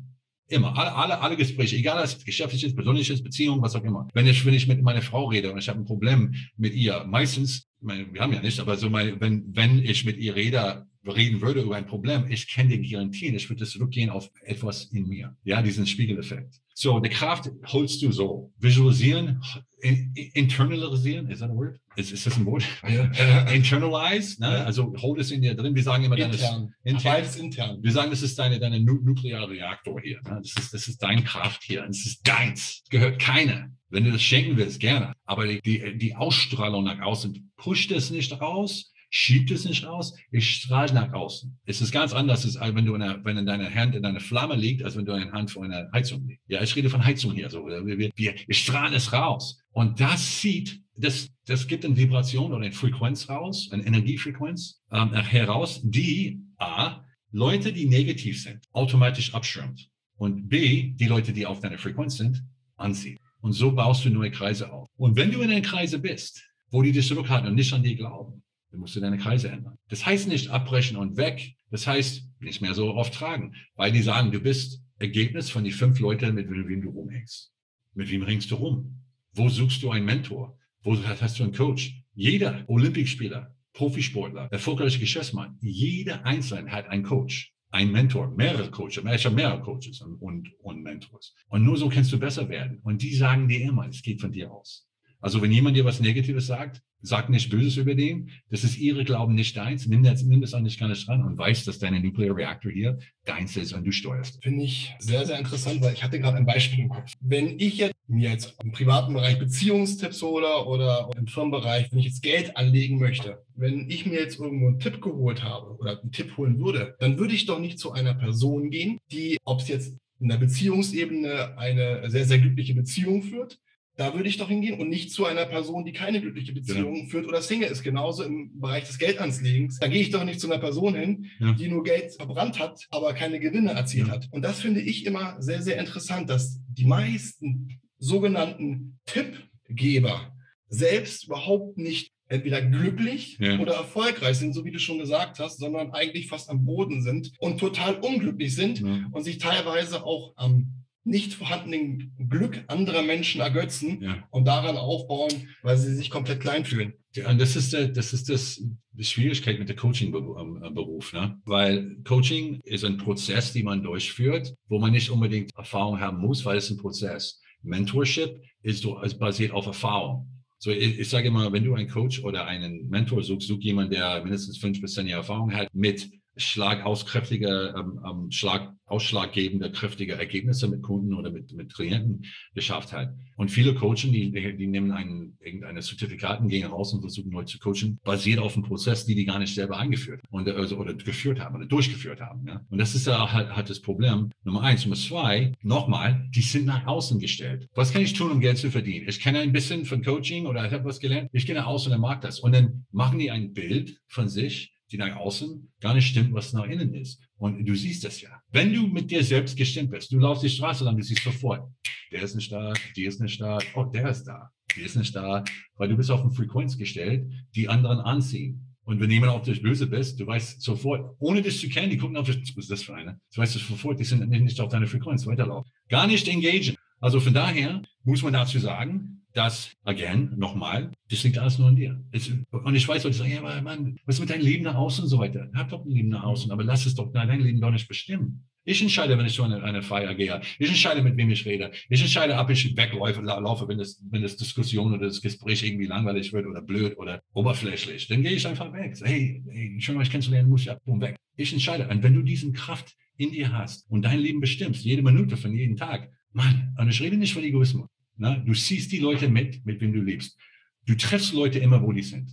Immer. 0.48 0.76
Alle, 0.76 0.94
alle, 0.94 1.20
alle 1.20 1.36
Gespräche, 1.36 1.76
egal 1.76 2.02
was 2.02 2.22
geschäftliches, 2.22 2.74
persönliches, 2.74 3.22
Beziehung, 3.22 3.62
was 3.62 3.74
auch 3.74 3.82
immer. 3.82 4.08
Wenn 4.12 4.26
ich, 4.26 4.44
wenn 4.44 4.52
ich 4.52 4.68
mit 4.68 4.82
meiner 4.82 5.00
Frau 5.00 5.26
rede 5.26 5.50
und 5.50 5.58
ich 5.58 5.68
habe 5.68 5.78
ein 5.78 5.86
Problem 5.86 6.34
mit 6.58 6.74
ihr, 6.74 7.04
meistens, 7.04 7.66
meine, 7.80 8.12
wir 8.12 8.20
haben 8.20 8.32
ja 8.32 8.42
nicht, 8.42 8.60
aber 8.60 8.76
so 8.76 8.90
meine, 8.90 9.18
wenn, 9.20 9.44
wenn 9.54 9.78
ich 9.78 10.04
mit 10.04 10.18
ihr 10.18 10.34
rede, 10.34 10.86
reden 11.06 11.40
würde 11.40 11.60
über 11.60 11.76
ein 11.76 11.86
Problem, 11.86 12.26
ich 12.28 12.48
kann 12.48 12.68
dir 12.68 12.80
garantieren, 12.80 13.34
ich 13.36 13.48
würde 13.48 13.66
zurückgehen 13.66 14.10
auf 14.10 14.30
etwas 14.42 14.84
in 14.92 15.06
mir. 15.08 15.36
Ja, 15.44 15.62
diesen 15.62 15.86
Spiegeleffekt. 15.86 16.60
So, 16.76 16.98
die 16.98 17.08
Kraft 17.08 17.50
holst 17.66 18.02
du 18.02 18.10
so. 18.10 18.52
Visualisieren, 18.58 19.40
in, 19.80 20.12
internalisieren, 20.32 21.28
ist 21.28 21.40
das 21.40 21.50
ein 21.50 21.56
Wort? 21.56 21.78
Ist, 21.94 22.10
ist 22.10 22.26
das 22.26 22.36
ein 22.36 22.46
Wort? 22.46 22.64
Ja. 22.88 23.48
Internalize, 23.50 24.40
ne? 24.40 24.48
Ja. 24.48 24.64
also 24.64 24.92
hold 25.00 25.20
es 25.20 25.30
in 25.30 25.42
dir 25.42 25.54
drin. 25.54 25.74
Wir 25.74 25.82
sagen 25.84 26.04
immer, 26.04 26.18
intern. 26.18 26.74
Intern. 26.82 27.12
Beides 27.12 27.36
intern. 27.36 27.78
Wir 27.80 27.92
sagen, 27.92 28.10
das 28.10 28.22
ist 28.22 28.38
deine, 28.38 28.58
deine 28.58 28.80
nukleare 28.80 29.48
Reaktor 29.48 30.00
hier. 30.00 30.20
Ne? 30.24 30.40
Das, 30.42 30.64
ist, 30.64 30.74
das 30.74 30.88
ist 30.88 31.02
deine 31.02 31.22
Kraft 31.22 31.62
hier. 31.62 31.82
Das 31.86 32.04
ist 32.04 32.26
deins. 32.26 32.82
Gehört 32.90 33.20
keiner. 33.20 33.68
Wenn 33.88 34.04
du 34.04 34.10
das 34.10 34.22
schenken 34.22 34.56
willst, 34.56 34.80
gerne. 34.80 35.12
Aber 35.24 35.46
die, 35.46 35.60
die, 35.60 35.96
die 35.96 36.16
Ausstrahlung 36.16 36.82
nach 36.82 37.00
außen, 37.00 37.52
pusht 37.56 37.92
es 37.92 38.10
nicht 38.10 38.32
raus, 38.40 38.92
schiebt 39.14 39.52
es 39.52 39.64
nicht 39.64 39.86
raus, 39.86 40.12
es 40.32 40.42
strahlt 40.42 40.92
nach 40.92 41.12
außen. 41.12 41.56
Es 41.64 41.80
ist 41.80 41.92
ganz 41.92 42.12
anders, 42.12 42.56
als 42.56 42.74
wenn 42.74 42.84
du 42.84 42.96
in 42.96 43.02
einer, 43.02 43.24
wenn 43.24 43.36
in 43.36 43.46
deiner 43.46 43.72
Hand 43.72 43.94
in 43.94 44.04
einer 44.04 44.18
Flamme 44.18 44.56
liegt, 44.56 44.82
als 44.82 44.96
wenn 44.96 45.04
du 45.04 45.12
eine 45.12 45.30
Hand 45.30 45.52
vor 45.52 45.64
einer 45.64 45.88
Heizung 45.92 46.26
liegt. 46.26 46.42
Ja, 46.48 46.60
ich 46.62 46.74
rede 46.74 46.90
von 46.90 47.04
Heizung 47.04 47.32
hier. 47.32 47.48
So, 47.48 47.64
wir, 47.64 47.86
wir, 47.86 48.10
wir 48.16 48.54
strahlen 48.54 48.92
es 48.92 49.12
raus. 49.12 49.62
Und 49.70 50.00
das 50.00 50.40
sieht, 50.40 50.80
das, 50.96 51.28
das 51.46 51.68
gibt 51.68 51.84
eine 51.84 51.96
Vibration 51.96 52.52
oder 52.52 52.64
eine 52.64 52.72
Frequenz 52.72 53.28
raus, 53.28 53.68
eine 53.70 53.86
Energiefrequenz 53.86 54.80
ähm, 54.90 55.12
heraus, 55.12 55.80
die 55.84 56.40
A, 56.56 57.04
Leute, 57.30 57.72
die 57.72 57.86
negativ 57.86 58.42
sind, 58.42 58.64
automatisch 58.72 59.32
abschirmt. 59.32 59.90
Und 60.16 60.48
B, 60.48 60.92
die 60.94 61.06
Leute, 61.06 61.32
die 61.32 61.46
auf 61.46 61.60
deiner 61.60 61.78
Frequenz 61.78 62.16
sind, 62.16 62.42
anzieht. 62.76 63.18
Und 63.40 63.52
so 63.52 63.70
baust 63.70 64.04
du 64.04 64.10
neue 64.10 64.32
Kreise 64.32 64.72
auf. 64.72 64.88
Und 64.96 65.16
wenn 65.16 65.30
du 65.30 65.40
in 65.40 65.50
den 65.50 65.62
Kreise 65.62 66.00
bist, 66.00 66.42
wo 66.70 66.82
die 66.82 66.90
dich 66.90 67.06
zurückhalten 67.06 67.48
und 67.48 67.54
nicht 67.54 67.72
an 67.72 67.84
dir 67.84 67.94
glauben, 67.94 68.43
dann 68.74 68.80
musst 68.80 68.96
du 68.96 69.00
deine 69.00 69.18
Kreise 69.18 69.48
ändern. 69.50 69.78
Das 69.88 70.04
heißt 70.04 70.26
nicht 70.26 70.50
abbrechen 70.50 70.96
und 70.96 71.16
weg. 71.16 71.54
Das 71.70 71.86
heißt 71.86 72.28
nicht 72.40 72.60
mehr 72.60 72.74
so 72.74 72.92
oft 72.94 73.14
tragen, 73.14 73.54
weil 73.76 73.92
die 73.92 74.02
sagen, 74.02 74.32
du 74.32 74.40
bist 74.40 74.82
Ergebnis 74.98 75.48
von 75.48 75.62
die 75.62 75.70
fünf 75.70 76.00
Leute, 76.00 76.32
mit 76.32 76.50
wem 76.50 76.82
du 76.82 76.90
rumhängst. 76.90 77.52
Mit 77.94 78.10
wem 78.10 78.22
ringst 78.22 78.50
du 78.50 78.56
rum? 78.56 79.04
Wo 79.32 79.48
suchst 79.48 79.82
du 79.84 79.92
einen 79.92 80.04
Mentor? 80.04 80.58
Wo 80.82 80.96
hast 80.96 81.38
du 81.38 81.44
einen 81.44 81.54
Coach? 81.54 82.02
Jeder 82.14 82.64
Olympischspieler, 82.66 83.54
Profisportler, 83.74 84.48
erfolgreicher 84.50 84.98
Geschäftsmann, 84.98 85.56
jeder 85.60 86.26
Einzelne 86.26 86.72
hat 86.72 86.88
einen 86.88 87.04
Coach, 87.04 87.54
einen 87.70 87.92
Mentor, 87.92 88.34
mehrere 88.36 88.72
Coaches, 88.72 89.04
ich 89.04 89.30
mehrere 89.30 89.60
Coaches 89.60 90.00
und, 90.00 90.16
und, 90.16 90.52
und 90.58 90.82
Mentors. 90.82 91.34
Und 91.48 91.64
nur 91.64 91.76
so 91.76 91.88
kannst 91.88 92.12
du 92.12 92.18
besser 92.18 92.48
werden. 92.48 92.80
Und 92.82 93.02
die 93.02 93.14
sagen 93.14 93.46
dir 93.46 93.60
immer, 93.60 93.88
es 93.88 94.02
geht 94.02 94.20
von 94.20 94.32
dir 94.32 94.50
aus. 94.50 94.88
Also 95.20 95.40
wenn 95.40 95.52
jemand 95.52 95.76
dir 95.76 95.84
was 95.84 96.00
Negatives 96.00 96.48
sagt, 96.48 96.82
sag 97.04 97.28
nicht 97.28 97.50
Böses 97.50 97.76
über 97.76 97.94
den. 97.94 98.30
Das 98.50 98.64
ist 98.64 98.78
ihre 98.78 99.04
Glauben, 99.04 99.34
nicht 99.34 99.56
deins. 99.56 99.86
Nimm 99.86 100.02
das, 100.02 100.22
nimm 100.22 100.40
das 100.40 100.54
auch 100.54 100.60
nicht 100.60 100.80
gar 100.80 100.88
nicht 100.88 101.06
dran 101.06 101.22
und 101.22 101.38
weiß, 101.38 101.64
dass 101.64 101.78
deine 101.78 102.00
Nuclear 102.00 102.34
Reactor 102.34 102.72
hier 102.72 102.98
deins 103.24 103.56
ist 103.56 103.72
und 103.72 103.84
du 103.84 103.92
steuerst. 103.92 104.42
Finde 104.42 104.64
ich 104.64 104.94
sehr, 104.98 105.26
sehr 105.26 105.38
interessant, 105.38 105.82
weil 105.82 105.92
ich 105.92 106.02
hatte 106.02 106.18
gerade 106.18 106.38
ein 106.38 106.46
Beispiel 106.46 106.80
im 106.80 106.88
Kopf. 106.88 107.12
Wenn 107.20 107.58
ich 107.58 107.78
jetzt 107.78 107.94
mir 108.06 108.30
jetzt 108.30 108.56
im 108.62 108.72
privaten 108.72 109.14
Bereich 109.14 109.38
Beziehungstipps 109.38 110.22
hole 110.22 110.64
oder 110.66 111.10
im 111.16 111.26
Firmenbereich, 111.26 111.90
wenn 111.90 111.98
ich 111.98 112.06
jetzt 112.06 112.22
Geld 112.22 112.56
anlegen 112.56 112.98
möchte, 112.98 113.42
wenn 113.54 113.88
ich 113.88 114.06
mir 114.06 114.20
jetzt 114.20 114.38
irgendwo 114.38 114.68
einen 114.68 114.78
Tipp 114.78 115.00
geholt 115.00 115.42
habe 115.42 115.76
oder 115.76 116.00
einen 116.00 116.12
Tipp 116.12 116.36
holen 116.36 116.58
würde, 116.58 116.96
dann 116.98 117.18
würde 117.18 117.34
ich 117.34 117.46
doch 117.46 117.58
nicht 117.58 117.78
zu 117.78 117.92
einer 117.92 118.14
Person 118.14 118.70
gehen, 118.70 118.98
die, 119.10 119.38
ob 119.44 119.60
es 119.60 119.68
jetzt 119.68 119.96
in 120.20 120.28
der 120.28 120.36
Beziehungsebene 120.36 121.58
eine 121.58 122.08
sehr, 122.10 122.24
sehr 122.24 122.38
glückliche 122.38 122.74
Beziehung 122.74 123.22
führt 123.22 123.58
da 123.96 124.14
würde 124.14 124.28
ich 124.28 124.38
doch 124.38 124.48
hingehen 124.48 124.80
und 124.80 124.88
nicht 124.88 125.12
zu 125.12 125.24
einer 125.24 125.46
Person, 125.46 125.84
die 125.84 125.92
keine 125.92 126.20
glückliche 126.20 126.52
Beziehung 126.52 126.96
ja. 126.96 127.06
führt 127.06 127.26
oder 127.26 127.40
Single 127.40 127.70
ist. 127.70 127.82
Genauso 127.82 128.24
im 128.24 128.58
Bereich 128.60 128.84
des 128.84 128.98
Geldanlegens. 128.98 129.78
Da 129.78 129.86
gehe 129.86 130.00
ich 130.00 130.10
doch 130.10 130.24
nicht 130.24 130.40
zu 130.40 130.50
einer 130.50 130.60
Person 130.60 130.94
hin, 130.94 131.26
ja. 131.38 131.52
die 131.52 131.68
nur 131.68 131.84
Geld 131.84 132.12
verbrannt 132.12 132.58
hat, 132.58 132.86
aber 132.90 133.14
keine 133.14 133.38
Gewinne 133.38 133.72
erzielt 133.72 134.08
ja. 134.08 134.14
hat. 134.14 134.28
Und 134.32 134.42
das 134.42 134.60
finde 134.60 134.80
ich 134.80 135.06
immer 135.06 135.40
sehr, 135.40 135.62
sehr 135.62 135.78
interessant, 135.78 136.28
dass 136.28 136.60
die 136.68 136.86
meisten 136.86 137.80
sogenannten 137.98 138.98
Tippgeber 139.06 140.32
selbst 140.68 141.26
überhaupt 141.26 141.78
nicht 141.78 142.12
entweder 142.26 142.62
glücklich 142.62 143.36
ja. 143.38 143.58
oder 143.60 143.74
erfolgreich 143.74 144.38
sind, 144.38 144.54
so 144.54 144.64
wie 144.64 144.72
du 144.72 144.78
schon 144.78 144.98
gesagt 144.98 145.38
hast, 145.38 145.58
sondern 145.58 145.92
eigentlich 145.92 146.26
fast 146.28 146.50
am 146.50 146.64
Boden 146.64 147.02
sind 147.02 147.32
und 147.38 147.58
total 147.58 147.96
unglücklich 147.96 148.54
sind 148.54 148.80
ja. 148.80 149.06
und 149.12 149.22
sich 149.22 149.38
teilweise 149.38 150.04
auch 150.04 150.32
am 150.36 150.83
nicht 151.04 151.34
vorhandenen 151.34 152.12
Glück 152.28 152.64
anderer 152.66 153.02
Menschen 153.02 153.40
ergötzen 153.40 154.02
ja. 154.02 154.26
und 154.30 154.46
daran 154.46 154.76
aufbauen, 154.76 155.48
weil 155.62 155.76
sie 155.76 155.94
sich 155.94 156.10
komplett 156.10 156.40
klein 156.40 156.64
fühlen. 156.64 156.94
Ja, 157.14 157.30
und 157.30 157.40
das 157.40 157.56
ist, 157.56 157.72
der, 157.72 157.88
das 157.88 158.12
ist 158.12 158.28
das, 158.28 158.62
die 158.92 159.04
Schwierigkeit 159.04 159.58
mit 159.58 159.68
der 159.68 159.76
Coaching-Beruf, 159.76 161.12
ne? 161.12 161.38
weil 161.44 161.96
Coaching 162.04 162.60
ist 162.64 162.84
ein 162.84 162.96
Prozess, 162.96 163.52
den 163.52 163.66
man 163.66 163.82
durchführt, 163.82 164.54
wo 164.68 164.78
man 164.78 164.92
nicht 164.92 165.10
unbedingt 165.10 165.54
Erfahrung 165.56 166.00
haben 166.00 166.18
muss, 166.18 166.44
weil 166.44 166.56
es 166.56 166.70
ein 166.70 166.78
Prozess. 166.78 167.40
Mentorship 167.62 168.40
ist, 168.62 168.84
ist 168.84 169.18
basiert 169.18 169.52
auf 169.52 169.66
Erfahrung. 169.66 170.28
So, 170.58 170.70
ich, 170.70 170.98
ich 170.98 171.08
sage 171.08 171.28
immer, 171.28 171.52
wenn 171.52 171.64
du 171.64 171.74
einen 171.74 171.88
Coach 171.88 172.24
oder 172.24 172.46
einen 172.46 172.88
Mentor 172.88 173.22
suchst, 173.22 173.48
such 173.48 173.60
jemanden, 173.60 173.92
der 173.92 174.22
mindestens 174.22 174.56
fünf 174.58 174.80
bis 174.80 174.94
zehn 174.94 175.06
Jahre 175.06 175.20
Erfahrung 175.20 175.52
hat 175.52 175.68
mit 175.74 176.10
schlagauskräftige, 176.36 177.74
ähm, 177.76 178.00
ähm, 178.04 178.30
Schlag, 178.30 178.74
ausschlaggebende, 178.86 179.72
kräftige 179.72 180.14
Ergebnisse 180.14 180.68
mit 180.68 180.82
Kunden 180.82 181.14
oder 181.14 181.30
mit, 181.30 181.52
mit 181.52 181.74
Klienten 181.74 182.26
geschafft 182.54 182.92
hat. 182.92 183.14
Und 183.36 183.50
viele 183.50 183.74
Coachen, 183.74 184.12
die, 184.12 184.30
die 184.30 184.66
nehmen 184.66 184.92
einen, 184.92 185.38
irgendeine 185.40 185.80
Zertifikaten, 185.80 186.48
gehen 186.48 186.66
raus 186.66 186.92
und 186.92 187.00
versuchen 187.00 187.30
neu 187.30 187.44
zu 187.44 187.58
coachen, 187.58 187.98
basiert 188.04 188.40
auf 188.40 188.54
einem 188.54 188.64
Prozess, 188.64 189.06
die 189.06 189.14
die 189.14 189.24
gar 189.24 189.38
nicht 189.38 189.54
selber 189.54 189.78
eingeführt 189.78 190.20
und, 190.30 190.48
also, 190.48 190.76
oder 190.76 190.94
geführt 190.94 191.40
haben 191.40 191.56
oder 191.56 191.66
durchgeführt 191.66 192.20
haben. 192.20 192.46
Ja? 192.46 192.60
Und 192.68 192.78
das 192.78 192.94
ist 192.94 193.06
ja 193.06 193.32
halt, 193.32 193.56
halt 193.56 193.70
das 193.70 193.80
Problem. 193.80 194.30
Nummer 194.44 194.62
eins. 194.62 194.84
Nummer 194.84 194.96
zwei, 194.96 195.52
nochmal, 195.62 196.28
die 196.34 196.42
sind 196.42 196.66
nach 196.66 196.86
außen 196.86 197.18
gestellt. 197.18 197.68
Was 197.74 197.92
kann 197.92 198.02
ich 198.02 198.12
tun, 198.12 198.30
um 198.30 198.40
Geld 198.40 198.58
zu 198.58 198.70
verdienen? 198.70 199.08
Ich 199.08 199.20
kenne 199.20 199.38
ein 199.38 199.52
bisschen 199.52 199.86
von 199.86 200.02
Coaching 200.02 200.46
oder 200.46 200.66
ich 200.66 200.72
habe 200.72 200.84
was 200.84 201.00
gelernt. 201.00 201.30
Ich 201.32 201.46
gehe 201.46 201.54
nach 201.54 201.66
außen 201.66 201.92
und 201.92 202.00
mag 202.00 202.20
das. 202.20 202.38
Und 202.38 202.54
dann 202.54 202.84
machen 202.92 203.18
die 203.18 203.30
ein 203.30 203.54
Bild 203.54 203.98
von 204.08 204.28
sich, 204.28 204.73
die 204.94 204.98
nach 204.98 205.16
außen 205.16 205.72
gar 205.80 205.92
nicht 205.92 206.06
stimmt, 206.06 206.32
was 206.32 206.52
nach 206.52 206.66
innen 206.66 206.94
ist. 206.94 207.20
Und 207.36 207.66
du 207.66 207.74
siehst 207.74 208.04
das 208.04 208.20
ja. 208.20 208.30
Wenn 208.52 208.72
du 208.72 208.86
mit 208.86 209.10
dir 209.10 209.24
selbst 209.24 209.56
gestimmt 209.56 209.90
bist, 209.90 210.12
du 210.12 210.20
laufst 210.20 210.44
die 210.44 210.48
Straße 210.48 210.84
lang, 210.84 210.96
du 210.96 211.02
siehst 211.02 211.24
sofort, 211.24 211.68
der 212.12 212.22
ist 212.22 212.36
nicht 212.36 212.52
da, 212.52 212.72
die 212.94 213.04
ist 213.04 213.20
nicht 213.20 213.40
da, 213.40 213.58
oh, 213.74 213.86
der 213.86 214.08
ist 214.08 214.22
da, 214.22 214.50
die 214.76 214.82
ist 214.82 214.94
nicht 214.94 215.14
da, 215.16 215.42
weil 215.74 215.88
du 215.88 215.96
bist 215.96 216.12
auf 216.12 216.20
eine 216.20 216.30
Frequenz 216.30 216.78
gestellt, 216.78 217.28
die 217.56 217.68
anderen 217.68 217.98
anziehen. 217.98 218.76
Und 218.84 219.00
wenn 219.00 219.10
jemand 219.10 219.32
auf 219.32 219.42
dich 219.42 219.62
böse 219.62 219.88
bist, 219.88 220.20
du 220.20 220.28
weißt 220.28 220.62
sofort, 220.62 221.16
ohne 221.18 221.42
dich 221.42 221.60
zu 221.60 221.68
kennen, 221.68 221.90
die 221.90 221.98
gucken 221.98 222.16
auf 222.16 222.26
dich, 222.26 222.54
was 222.54 222.64
ist 222.64 222.70
das 222.70 222.82
für 222.84 222.94
eine? 222.94 223.18
Du 223.34 223.40
weißt 223.40 223.54
sofort, 223.54 223.98
die 223.98 224.04
sind 224.04 224.28
nicht 224.28 224.60
auf 224.60 224.68
deine 224.68 224.86
Frequenz, 224.86 225.26
weiterlaufen. 225.26 225.72
Gar 225.88 226.06
nicht 226.06 226.28
engagieren. 226.28 226.76
Also 227.00 227.18
von 227.18 227.34
daher 227.34 227.82
muss 228.04 228.22
man 228.22 228.32
dazu 228.32 228.60
sagen, 228.60 229.23
dass, 229.34 229.72
again, 229.82 230.32
nochmal, 230.36 230.92
das 231.10 231.22
liegt 231.24 231.38
alles 231.38 231.58
nur 231.58 231.68
an 231.68 231.76
dir. 231.76 232.02
Es, 232.12 232.30
und 232.50 232.74
ich 232.74 232.86
weiß, 232.86 233.04
Leute 233.04 233.16
sagen, 233.16 233.32
ja, 233.32 233.40
aber 233.40 233.60
Mann, 233.60 233.98
was 234.06 234.20
mit 234.20 234.30
deinem 234.30 234.42
Leben 234.42 234.64
nach 234.64 234.76
außen 234.76 235.04
und 235.04 235.10
so 235.10 235.18
weiter? 235.18 235.50
Hab 235.54 235.68
doch 235.70 235.84
ein 235.84 235.90
Leben 235.90 236.08
nach 236.08 236.22
außen, 236.22 236.50
aber 236.52 236.62
lass 236.62 236.86
es 236.86 236.94
doch 236.94 237.12
dein 237.12 237.40
Leben 237.40 237.60
doch 237.60 237.72
nicht 237.72 237.88
bestimmen. 237.88 238.46
Ich 238.66 238.80
entscheide, 238.80 239.18
wenn 239.18 239.26
ich 239.26 239.34
so 239.34 239.42
eine, 239.42 239.62
eine 239.62 239.82
Feier 239.82 240.14
gehe. 240.14 240.40
Ich 240.58 240.68
entscheide, 240.68 241.02
mit 241.02 241.16
wem 241.18 241.28
ich 241.30 241.44
rede. 241.44 241.70
Ich 241.90 242.00
entscheide, 242.00 242.38
ob 242.38 242.48
ich 242.48 242.74
wegläufe, 242.76 243.20
laufe, 243.20 243.68
wenn 243.68 243.76
das, 243.76 244.00
wenn 244.10 244.22
das 244.22 244.36
Diskussion 244.36 244.94
oder 244.94 245.06
das 245.06 245.20
Gespräch 245.20 245.62
irgendwie 245.62 245.86
langweilig 245.86 246.32
wird 246.32 246.46
oder 246.46 246.62
blöd 246.62 246.96
oder 246.96 247.20
oberflächlich. 247.34 248.08
Dann 248.08 248.22
gehe 248.22 248.32
ich 248.32 248.46
einfach 248.46 248.72
weg. 248.72 248.96
Hey, 249.02 249.42
hey 249.50 249.76
schön, 249.80 249.98
euch 249.98 250.10
kennenzulernen, 250.10 250.48
muss 250.48 250.62
ich 250.62 250.70
ab 250.70 250.80
und 250.86 251.02
weg. 251.02 251.16
Ich 251.36 251.52
entscheide. 251.52 251.88
Und 251.88 252.02
wenn 252.02 252.14
du 252.14 252.22
diesen 252.22 252.54
Kraft 252.54 252.96
in 253.16 253.32
dir 253.32 253.52
hast 253.52 253.90
und 253.90 254.02
dein 254.02 254.20
Leben 254.20 254.40
bestimmst, 254.40 254.84
jede 254.84 255.02
Minute 255.02 255.36
von 255.36 255.52
jedem 255.52 255.76
Tag, 255.76 256.10
Mann, 256.32 256.74
und 256.78 256.88
ich 256.88 257.00
rede 257.02 257.16
nicht 257.16 257.34
von 257.34 257.44
Egoismus. 257.44 257.86
Na, 258.16 258.36
du 258.36 258.54
siehst 258.54 258.92
die 258.92 258.98
Leute 258.98 259.28
mit, 259.28 259.64
mit 259.66 259.80
wem 259.80 259.92
du 259.92 260.00
lebst. 260.00 260.38
Du 260.86 260.94
triffst 260.94 261.32
Leute 261.32 261.58
immer, 261.58 261.82
wo 261.82 261.92
die 261.92 262.02
sind. 262.02 262.30